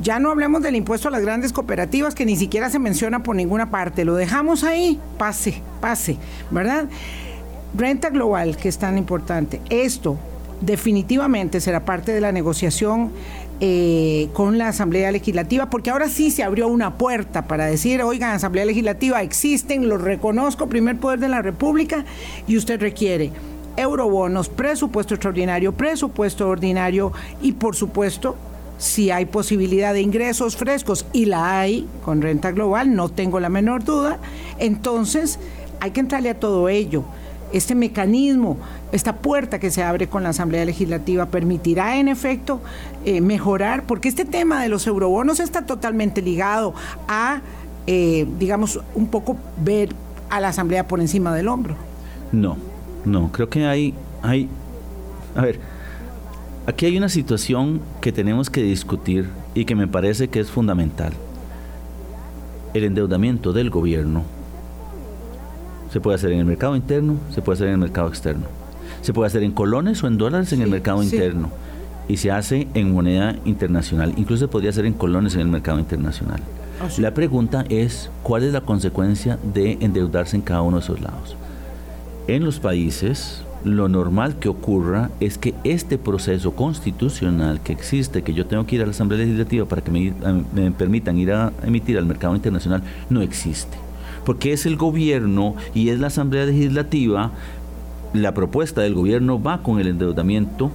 Ya 0.00 0.18
no 0.18 0.30
hablemos 0.30 0.62
del 0.62 0.76
impuesto 0.76 1.08
a 1.08 1.10
las 1.10 1.22
grandes 1.22 1.52
cooperativas 1.52 2.14
que 2.14 2.24
ni 2.24 2.36
siquiera 2.36 2.70
se 2.70 2.78
menciona 2.78 3.22
por 3.22 3.36
ninguna 3.36 3.70
parte. 3.70 4.04
Lo 4.04 4.14
dejamos 4.14 4.64
ahí, 4.64 4.98
pase, 5.18 5.60
pase, 5.80 6.16
¿verdad? 6.50 6.86
Renta 7.76 8.08
global, 8.08 8.56
que 8.56 8.68
es 8.68 8.78
tan 8.78 8.96
importante. 8.96 9.60
Esto 9.68 10.16
definitivamente 10.60 11.60
será 11.60 11.84
parte 11.84 12.12
de 12.12 12.20
la 12.20 12.32
negociación 12.32 13.10
eh, 13.60 14.28
con 14.32 14.56
la 14.56 14.68
Asamblea 14.68 15.12
Legislativa, 15.12 15.68
porque 15.68 15.90
ahora 15.90 16.08
sí 16.08 16.30
se 16.30 16.42
abrió 16.42 16.68
una 16.68 16.96
puerta 16.96 17.46
para 17.46 17.66
decir, 17.66 18.02
oigan, 18.02 18.32
Asamblea 18.32 18.64
Legislativa, 18.64 19.22
existen, 19.22 19.88
los 19.88 20.00
reconozco, 20.00 20.68
primer 20.68 20.98
poder 20.98 21.18
de 21.18 21.28
la 21.28 21.42
República, 21.42 22.04
y 22.46 22.56
usted 22.56 22.80
requiere 22.80 23.30
eurobonos, 23.76 24.48
presupuesto 24.48 25.14
extraordinario, 25.14 25.72
presupuesto 25.72 26.48
ordinario 26.48 27.12
y 27.40 27.52
por 27.52 27.76
supuesto 27.76 28.36
si 28.78 29.10
hay 29.10 29.26
posibilidad 29.26 29.92
de 29.92 30.00
ingresos 30.00 30.56
frescos 30.56 31.06
y 31.12 31.26
la 31.26 31.60
hay 31.60 31.86
con 32.02 32.22
renta 32.22 32.50
global, 32.50 32.94
no 32.94 33.10
tengo 33.10 33.38
la 33.40 33.50
menor 33.50 33.84
duda, 33.84 34.18
entonces 34.58 35.38
hay 35.80 35.90
que 35.90 36.00
entrarle 36.00 36.30
a 36.30 36.40
todo 36.40 36.68
ello. 36.68 37.04
Este 37.52 37.74
mecanismo, 37.74 38.58
esta 38.92 39.16
puerta 39.16 39.58
que 39.58 39.70
se 39.70 39.82
abre 39.82 40.08
con 40.08 40.22
la 40.22 40.28
Asamblea 40.28 40.64
Legislativa 40.64 41.26
permitirá 41.26 41.98
en 41.98 42.08
efecto 42.08 42.60
eh, 43.04 43.20
mejorar, 43.20 43.84
porque 43.86 44.08
este 44.08 44.24
tema 44.24 44.62
de 44.62 44.68
los 44.68 44.86
eurobonos 44.86 45.40
está 45.40 45.66
totalmente 45.66 46.22
ligado 46.22 46.74
a, 47.08 47.40
eh, 47.86 48.26
digamos, 48.38 48.80
un 48.94 49.08
poco 49.08 49.36
ver 49.62 49.90
a 50.28 50.40
la 50.40 50.48
Asamblea 50.48 50.86
por 50.86 51.00
encima 51.00 51.34
del 51.34 51.48
hombro. 51.48 51.74
No, 52.32 52.56
no, 53.04 53.32
creo 53.32 53.48
que 53.48 53.66
hay, 53.66 53.94
hay, 54.22 54.48
a 55.34 55.42
ver, 55.42 55.58
aquí 56.66 56.86
hay 56.86 56.96
una 56.96 57.08
situación 57.08 57.80
que 58.00 58.12
tenemos 58.12 58.48
que 58.48 58.62
discutir 58.62 59.28
y 59.54 59.64
que 59.64 59.74
me 59.74 59.88
parece 59.88 60.28
que 60.28 60.38
es 60.38 60.50
fundamental. 60.50 61.12
El 62.74 62.84
endeudamiento 62.84 63.52
del 63.52 63.70
gobierno 63.70 64.22
se 65.92 66.00
puede 66.00 66.16
hacer 66.16 66.32
en 66.32 66.40
el 66.40 66.44
mercado 66.44 66.76
interno, 66.76 67.16
se 67.30 67.42
puede 67.42 67.56
hacer 67.56 67.68
en 67.68 67.74
el 67.74 67.80
mercado 67.80 68.08
externo. 68.08 68.46
Se 69.02 69.12
puede 69.12 69.26
hacer 69.26 69.42
en 69.42 69.52
colones 69.52 70.02
o 70.02 70.06
en 70.06 70.18
dólares 70.18 70.52
en 70.52 70.62
el 70.62 70.70
mercado 70.70 71.02
sí. 71.02 71.14
interno. 71.14 71.50
Y 72.08 72.16
se 72.16 72.30
hace 72.30 72.68
en 72.74 72.92
moneda 72.92 73.36
internacional. 73.44 74.12
Incluso 74.16 74.44
se 74.44 74.48
podría 74.48 74.70
hacer 74.70 74.86
en 74.86 74.94
colones 74.94 75.34
en 75.34 75.42
el 75.42 75.48
mercado 75.48 75.78
internacional. 75.78 76.40
Ah, 76.80 76.90
sí. 76.90 77.02
La 77.02 77.14
pregunta 77.14 77.64
es, 77.68 78.10
¿cuál 78.22 78.42
es 78.42 78.52
la 78.52 78.62
consecuencia 78.62 79.38
de 79.54 79.78
endeudarse 79.80 80.36
en 80.36 80.42
cada 80.42 80.62
uno 80.62 80.78
de 80.78 80.84
esos 80.84 81.00
lados? 81.00 81.36
En 82.26 82.44
los 82.44 82.58
países, 82.58 83.42
lo 83.64 83.88
normal 83.88 84.38
que 84.38 84.48
ocurra 84.48 85.10
es 85.20 85.38
que 85.38 85.54
este 85.64 85.98
proceso 85.98 86.52
constitucional 86.52 87.60
que 87.60 87.72
existe, 87.72 88.22
que 88.22 88.34
yo 88.34 88.46
tengo 88.46 88.66
que 88.66 88.76
ir 88.76 88.82
a 88.82 88.86
la 88.86 88.92
Asamblea 88.92 89.20
Legislativa 89.20 89.66
para 89.66 89.82
que 89.82 89.90
me, 89.90 90.12
me 90.52 90.70
permitan 90.70 91.18
ir 91.18 91.32
a 91.32 91.52
emitir 91.64 91.98
al 91.98 92.06
mercado 92.06 92.34
internacional, 92.34 92.82
no 93.08 93.22
existe. 93.22 93.76
Porque 94.30 94.52
es 94.52 94.64
el 94.64 94.76
gobierno 94.76 95.56
y 95.74 95.88
es 95.88 95.98
la 95.98 96.06
Asamblea 96.06 96.46
Legislativa, 96.46 97.32
la 98.12 98.32
propuesta 98.32 98.80
del 98.80 98.94
gobierno 98.94 99.42
va 99.42 99.60
con 99.64 99.80
el 99.80 99.88
endeudamiento 99.88 100.70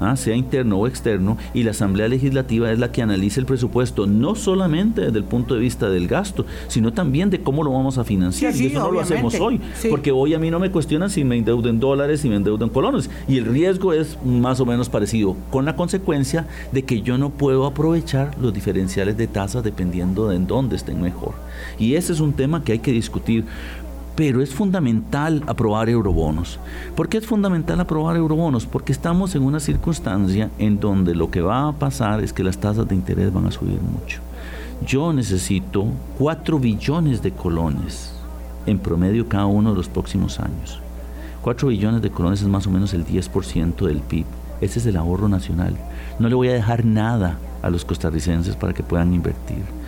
¿ah? 0.00 0.16
sea 0.16 0.34
interno 0.34 0.78
o 0.78 0.86
externo, 0.86 1.36
y 1.54 1.62
la 1.62 1.70
Asamblea 1.70 2.08
Legislativa 2.08 2.70
es 2.72 2.78
la 2.78 2.90
que 2.92 3.02
analiza 3.02 3.40
el 3.40 3.46
presupuesto, 3.46 4.06
no 4.06 4.34
solamente 4.34 5.02
desde 5.02 5.18
el 5.18 5.24
punto 5.24 5.54
de 5.54 5.60
vista 5.60 5.88
del 5.88 6.08
gasto, 6.08 6.44
sino 6.68 6.92
también 6.92 7.30
de 7.30 7.40
cómo 7.42 7.62
lo 7.62 7.72
vamos 7.72 7.98
a 7.98 8.04
financiar. 8.04 8.52
Sí, 8.52 8.64
y 8.64 8.66
eso 8.68 8.80
no 8.80 8.90
lo 8.90 9.00
hacemos 9.00 9.34
hoy, 9.40 9.60
Sí. 9.74 9.88
porque 9.88 10.10
hoy 10.12 10.34
a 10.34 10.38
mí 10.38 10.50
no 10.50 10.58
me 10.58 10.70
cuestionan 10.70 11.10
si 11.10 11.24
me 11.24 11.36
endeudo 11.36 11.68
en 11.68 11.80
dólares, 11.80 12.20
si 12.20 12.28
me 12.28 12.36
endeudo 12.36 12.64
en 12.64 12.70
colones, 12.70 13.10
y 13.28 13.38
el 13.38 13.44
riesgo 13.44 13.92
es 13.92 14.18
más 14.24 14.60
o 14.60 14.66
menos 14.66 14.88
parecido, 14.88 15.36
con 15.50 15.64
la 15.64 15.76
consecuencia 15.76 16.46
de 16.72 16.82
que 16.84 17.02
yo 17.02 17.18
no 17.18 17.30
puedo 17.30 17.66
aprovechar 17.66 18.36
los 18.40 18.52
diferenciales 18.52 19.16
de 19.16 19.26
tasas 19.26 19.62
dependiendo 19.62 20.28
de 20.28 20.36
en 20.36 20.46
dónde 20.46 20.76
estén 20.76 21.00
mejor. 21.00 21.34
Y 21.78 21.94
ese 21.94 22.12
es 22.12 22.20
un 22.20 22.32
tema 22.32 22.64
que 22.64 22.72
hay 22.72 22.78
que 22.78 22.92
discutir 22.92 23.44
pero 24.20 24.42
es 24.42 24.52
fundamental 24.52 25.42
aprobar 25.46 25.88
eurobonos. 25.88 26.60
¿Por 26.94 27.08
qué 27.08 27.16
es 27.16 27.26
fundamental 27.26 27.80
aprobar 27.80 28.18
eurobonos? 28.18 28.66
Porque 28.66 28.92
estamos 28.92 29.34
en 29.34 29.42
una 29.42 29.60
circunstancia 29.60 30.50
en 30.58 30.78
donde 30.78 31.14
lo 31.14 31.30
que 31.30 31.40
va 31.40 31.68
a 31.68 31.72
pasar 31.72 32.22
es 32.22 32.34
que 32.34 32.44
las 32.44 32.58
tasas 32.58 32.86
de 32.86 32.94
interés 32.94 33.32
van 33.32 33.46
a 33.46 33.50
subir 33.50 33.80
mucho. 33.80 34.20
Yo 34.86 35.14
necesito 35.14 35.86
4 36.18 36.58
billones 36.58 37.22
de 37.22 37.30
colones 37.30 38.12
en 38.66 38.78
promedio 38.78 39.26
cada 39.26 39.46
uno 39.46 39.70
de 39.70 39.76
los 39.76 39.88
próximos 39.88 40.38
años. 40.38 40.82
4 41.40 41.68
billones 41.68 42.02
de 42.02 42.10
colones 42.10 42.42
es 42.42 42.48
más 42.48 42.66
o 42.66 42.70
menos 42.70 42.92
el 42.92 43.06
10% 43.06 43.86
del 43.86 44.00
PIB. 44.00 44.26
Ese 44.60 44.80
es 44.80 44.84
el 44.84 44.98
ahorro 44.98 45.30
nacional. 45.30 45.78
No 46.18 46.28
le 46.28 46.34
voy 46.34 46.48
a 46.48 46.52
dejar 46.52 46.84
nada 46.84 47.38
a 47.62 47.70
los 47.70 47.86
costarricenses 47.86 48.54
para 48.54 48.74
que 48.74 48.82
puedan 48.82 49.14
invertir 49.14 49.79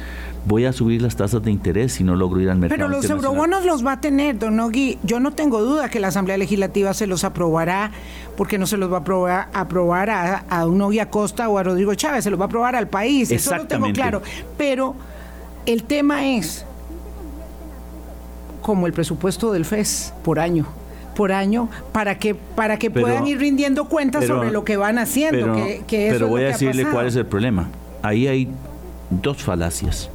voy 0.45 0.64
a 0.64 0.72
subir 0.72 1.03
las 1.03 1.16
tasas 1.16 1.43
de 1.43 1.51
interés 1.51 1.93
si 1.93 2.05
no 2.05 2.16
logro 2.16 2.40
ir 2.40 2.51
al 2.51 2.59
mercado. 2.59 2.76
Pero 2.76 2.88
los 2.88 3.09
eurobonos 3.09 3.64
los 3.64 3.84
va 3.86 3.93
a 3.93 4.01
tener, 4.01 4.38
don 4.38 4.57
Nogui. 4.57 4.99
Yo 5.03 5.20
no 5.20 5.32
tengo 5.32 5.61
duda 5.62 5.88
que 5.88 6.01
la 6.01 6.09
Asamblea 6.09 6.36
Legislativa 6.36 6.95
se 6.95 7.07
los 7.07 7.24
aprobará, 7.24 7.93
porque 8.36 8.59
no 8.59 8.66
se 8.66 8.76
los 8.76 8.90
va 8.90 8.99
a 8.99 9.01
aprobar, 9.01 9.49
aprobar 9.53 10.11
a, 10.11 10.38
a 10.49 10.66
un 10.66 10.78
Nogui 10.78 10.99
Acosta 10.99 11.49
o 11.49 11.59
a 11.59 11.62
Rodrigo 11.62 11.95
Chávez, 11.95 12.24
se 12.24 12.30
los 12.30 12.38
va 12.38 12.45
a 12.45 12.47
aprobar 12.47 12.76
al 12.76 12.88
país. 12.88 13.30
Eso 13.30 13.57
lo 13.57 13.66
tengo 13.66 13.93
claro. 13.93 14.22
Pero 14.57 14.95
el 15.66 15.84
tema 15.84 16.26
es, 16.26 16.64
como 18.62 18.86
el 18.86 18.93
presupuesto 18.93 19.53
del 19.53 19.64
FES 19.64 20.14
por 20.22 20.38
año 20.38 20.66
por 21.16 21.30
año 21.30 21.68
para 21.93 22.18
que 22.18 22.34
para 22.34 22.78
que 22.78 22.90
puedan 22.90 23.26
ir 23.26 23.38
rindiendo 23.38 23.84
cuentas 23.84 24.24
sobre 24.24 24.51
lo 24.51 24.64
que 24.64 24.78
van 24.78 24.99
haciendo. 24.99 25.55
Pero, 25.55 25.84
pero 25.86 26.28
voy 26.28 26.45
a 26.45 26.47
decirle 26.47 26.86
cuál 26.90 27.07
es 27.07 27.16
el 27.16 27.26
problema. 27.26 27.68
Ahí 28.03 28.26
hay 28.26 28.49
dos 29.11 29.43
falacias. 29.43 30.09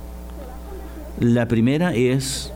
La 1.20 1.47
primera 1.47 1.95
es, 1.95 2.51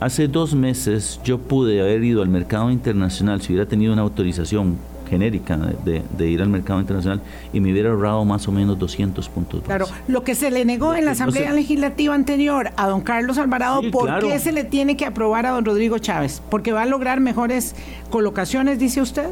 hace 0.00 0.28
dos 0.28 0.54
meses 0.54 1.18
yo 1.24 1.38
pude 1.38 1.80
haber 1.80 2.04
ido 2.04 2.20
al 2.20 2.28
mercado 2.28 2.70
internacional 2.70 3.40
si 3.40 3.52
hubiera 3.52 3.66
tenido 3.66 3.92
una 3.92 4.02
autorización 4.02 4.76
genérica 5.08 5.56
de, 5.56 6.30
ir 6.30 6.42
al 6.42 6.48
mercado 6.48 6.80
internacional 6.80 7.20
y 7.52 7.60
me 7.60 7.72
hubiera 7.72 7.90
ahorrado 7.90 8.24
más 8.24 8.48
o 8.48 8.52
menos 8.52 8.78
200 8.78 9.28
puntos. 9.28 9.62
Claro, 9.62 9.86
lo 10.08 10.24
que 10.24 10.34
se 10.34 10.50
le 10.50 10.64
negó 10.64 10.94
en 10.94 11.06
la 11.06 11.12
Asamblea 11.12 11.52
Legislativa 11.52 12.14
anterior 12.14 12.70
a 12.76 12.86
don 12.86 13.00
Carlos 13.00 13.38
Alvarado, 13.38 13.82
¿por 13.90 14.20
qué 14.20 14.38
se 14.38 14.52
le 14.52 14.64
tiene 14.64 14.96
que 14.96 15.06
aprobar 15.06 15.46
a 15.46 15.50
don 15.50 15.64
Rodrigo 15.64 15.98
Chávez? 15.98 16.42
¿Porque 16.50 16.72
va 16.72 16.82
a 16.82 16.86
lograr 16.86 17.20
mejores 17.20 17.74
colocaciones, 18.10 18.78
dice 18.78 19.00
usted? 19.00 19.28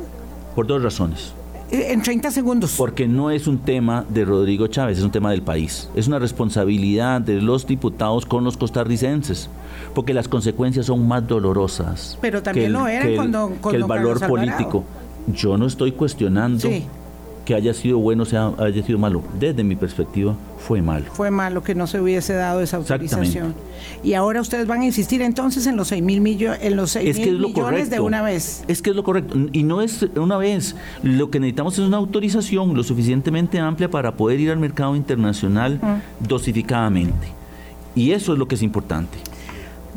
Por 0.54 0.66
dos 0.66 0.82
razones. 0.82 1.34
En 1.70 2.02
30 2.02 2.30
segundos. 2.32 2.74
Porque 2.76 3.06
no 3.06 3.30
es 3.30 3.46
un 3.46 3.58
tema 3.58 4.04
de 4.08 4.24
Rodrigo 4.24 4.66
Chávez, 4.66 4.98
es 4.98 5.04
un 5.04 5.12
tema 5.12 5.30
del 5.30 5.42
país. 5.42 5.88
Es 5.94 6.08
una 6.08 6.18
responsabilidad 6.18 7.20
de 7.20 7.40
los 7.40 7.66
diputados 7.66 8.26
con 8.26 8.42
los 8.42 8.56
costarricenses, 8.56 9.48
porque 9.94 10.12
las 10.12 10.26
consecuencias 10.26 10.86
son 10.86 11.06
más 11.06 11.26
dolorosas. 11.26 12.18
Pero 12.20 12.42
también 12.42 12.72
lo 12.72 12.88
eran 12.88 13.32
que 13.62 13.76
el, 13.76 13.84
valor 13.84 14.26
político. 14.26 14.84
Yo 15.32 15.56
no 15.56 15.66
estoy 15.66 15.92
cuestionando 15.92 16.68
que 17.50 17.56
haya 17.56 17.74
sido 17.74 17.98
bueno 17.98 18.22
o 18.22 18.26
sea, 18.26 18.52
haya 18.58 18.80
sido 18.84 18.96
malo. 18.96 19.24
Desde 19.40 19.64
mi 19.64 19.74
perspectiva, 19.74 20.36
fue 20.56 20.80
malo. 20.80 21.06
Fue 21.12 21.32
malo 21.32 21.64
que 21.64 21.74
no 21.74 21.88
se 21.88 22.00
hubiese 22.00 22.32
dado 22.32 22.60
esa 22.60 22.76
autorización. 22.76 23.56
Y 24.04 24.14
ahora 24.14 24.40
ustedes 24.40 24.68
van 24.68 24.82
a 24.82 24.84
insistir 24.84 25.20
entonces 25.20 25.66
en 25.66 25.76
los 25.76 25.88
6 25.88 26.00
mil 26.00 26.20
millones, 26.20 26.60
en 26.62 26.76
los 26.76 26.92
seis 26.92 27.18
millones 27.18 27.90
de 27.90 27.98
una 27.98 28.22
vez. 28.22 28.62
Es 28.68 28.82
que 28.82 28.90
es 28.90 28.96
lo 28.96 29.02
correcto. 29.02 29.36
Y 29.50 29.64
no 29.64 29.82
es 29.82 30.06
una 30.14 30.36
vez. 30.36 30.76
Lo 31.02 31.32
que 31.32 31.40
necesitamos 31.40 31.74
es 31.74 31.80
una 31.80 31.96
autorización 31.96 32.72
lo 32.76 32.84
suficientemente 32.84 33.58
amplia 33.58 33.90
para 33.90 34.14
poder 34.14 34.38
ir 34.38 34.52
al 34.52 34.60
mercado 34.60 34.94
internacional 34.94 35.80
dosificadamente. 36.20 37.32
Y 37.96 38.12
eso 38.12 38.32
es 38.32 38.38
lo 38.38 38.46
que 38.46 38.54
es 38.54 38.62
importante. 38.62 39.18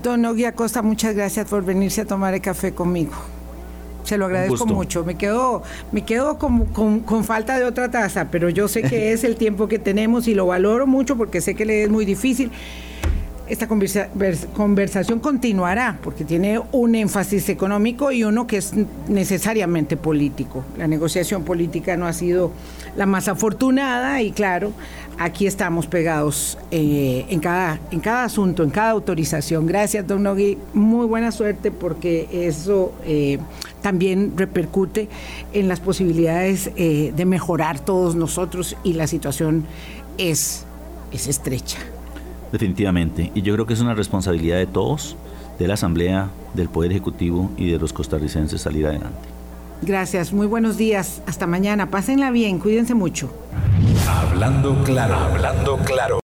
Don 0.02 0.24
Nogui 0.24 0.46
Acosta, 0.46 0.82
muchas 0.82 1.14
gracias 1.14 1.48
por 1.48 1.64
venirse 1.64 2.02
a 2.02 2.06
tomar 2.06 2.34
el 2.34 2.42
café 2.42 2.74
conmigo. 2.74 3.14
Se 4.04 4.18
lo 4.18 4.26
agradezco 4.26 4.66
mucho. 4.66 5.04
Me 5.04 5.16
quedo, 5.16 5.64
me 5.92 6.04
quedo 6.04 6.38
con, 6.38 6.66
con, 6.66 7.24
falta 7.24 7.58
de 7.58 7.66
otra 7.66 7.90
taza, 7.90 8.30
pero 8.30 8.50
yo 8.50 8.68
sé 8.68 8.84
que 8.84 9.12
es 9.14 9.24
el 9.24 9.36
tiempo 9.36 9.68
que 9.68 9.80
tenemos 9.80 10.28
y 10.28 10.34
lo 10.34 10.48
valoro 10.48 10.88
mucho 10.88 11.16
porque 11.16 11.42
sé 11.42 11.56
que 11.56 11.66
le 11.66 11.84
es 11.84 11.90
muy 11.90 12.06
difícil. 12.06 12.52
Esta 13.46 13.68
conversación 13.68 15.20
continuará 15.20 16.00
porque 16.02 16.24
tiene 16.24 16.62
un 16.72 16.96
énfasis 16.96 17.50
económico 17.50 18.10
y 18.10 18.24
uno 18.24 18.48
que 18.48 18.58
es 18.58 18.74
necesariamente 19.10 19.98
político. 19.98 20.64
La 20.78 20.88
negociación 20.88 21.44
política 21.44 21.98
no 21.98 22.08
ha 22.08 22.14
sido 22.14 22.52
la 22.96 23.06
más 23.06 23.28
afortunada 23.28 24.22
y 24.22 24.32
claro, 24.32 24.72
aquí 25.18 25.46
estamos 25.46 25.88
pegados 25.88 26.58
eh, 26.72 27.26
en, 27.30 27.40
cada, 27.42 27.80
en 27.92 28.00
cada 28.00 28.24
asunto, 28.24 28.64
en 28.64 28.70
cada 28.70 28.92
autorización. 28.92 29.66
Gracias, 29.66 30.08
don 30.08 30.24
Nogui. 30.24 30.58
Muy 30.74 31.06
buena 31.06 31.32
suerte 31.32 31.70
porque 31.70 32.30
eso 32.32 32.94
eh, 33.06 33.40
también 33.84 34.34
repercute 34.36 35.10
en 35.54 35.68
las 35.68 35.80
posibilidades 35.80 36.72
eh, 36.76 37.14
de 37.16 37.26
mejorar 37.26 37.80
todos 37.80 38.16
nosotros 38.16 38.76
y 38.84 38.94
la 38.94 39.06
situación 39.06 39.66
es, 40.18 40.66
es 41.12 41.28
estrecha. 41.28 41.78
Definitivamente. 42.52 43.32
Y 43.36 43.44
yo 43.44 43.54
creo 43.54 43.68
que 43.68 43.74
es 43.74 43.82
una 43.82 43.94
responsabilidad 43.94 44.58
de 44.58 44.66
todos, 44.66 45.16
de 45.60 45.68
la 45.68 45.76
Asamblea, 45.76 46.30
del 46.54 46.70
Poder 46.70 46.92
Ejecutivo 46.92 47.52
y 47.58 47.70
de 47.70 47.78
los 47.78 47.94
costarricenses 47.94 48.62
salir 48.62 48.88
adelante. 48.88 49.28
Gracias, 49.82 50.32
muy 50.32 50.48
buenos 50.48 50.78
días. 50.78 51.22
Hasta 51.28 51.46
mañana. 51.46 51.90
Pásenla 51.90 52.32
bien, 52.32 52.60
cuídense 52.60 52.94
mucho. 52.94 53.30
Hablando 54.08 54.82
claro, 54.84 55.16
hablando 55.16 55.78
claro. 55.80 56.20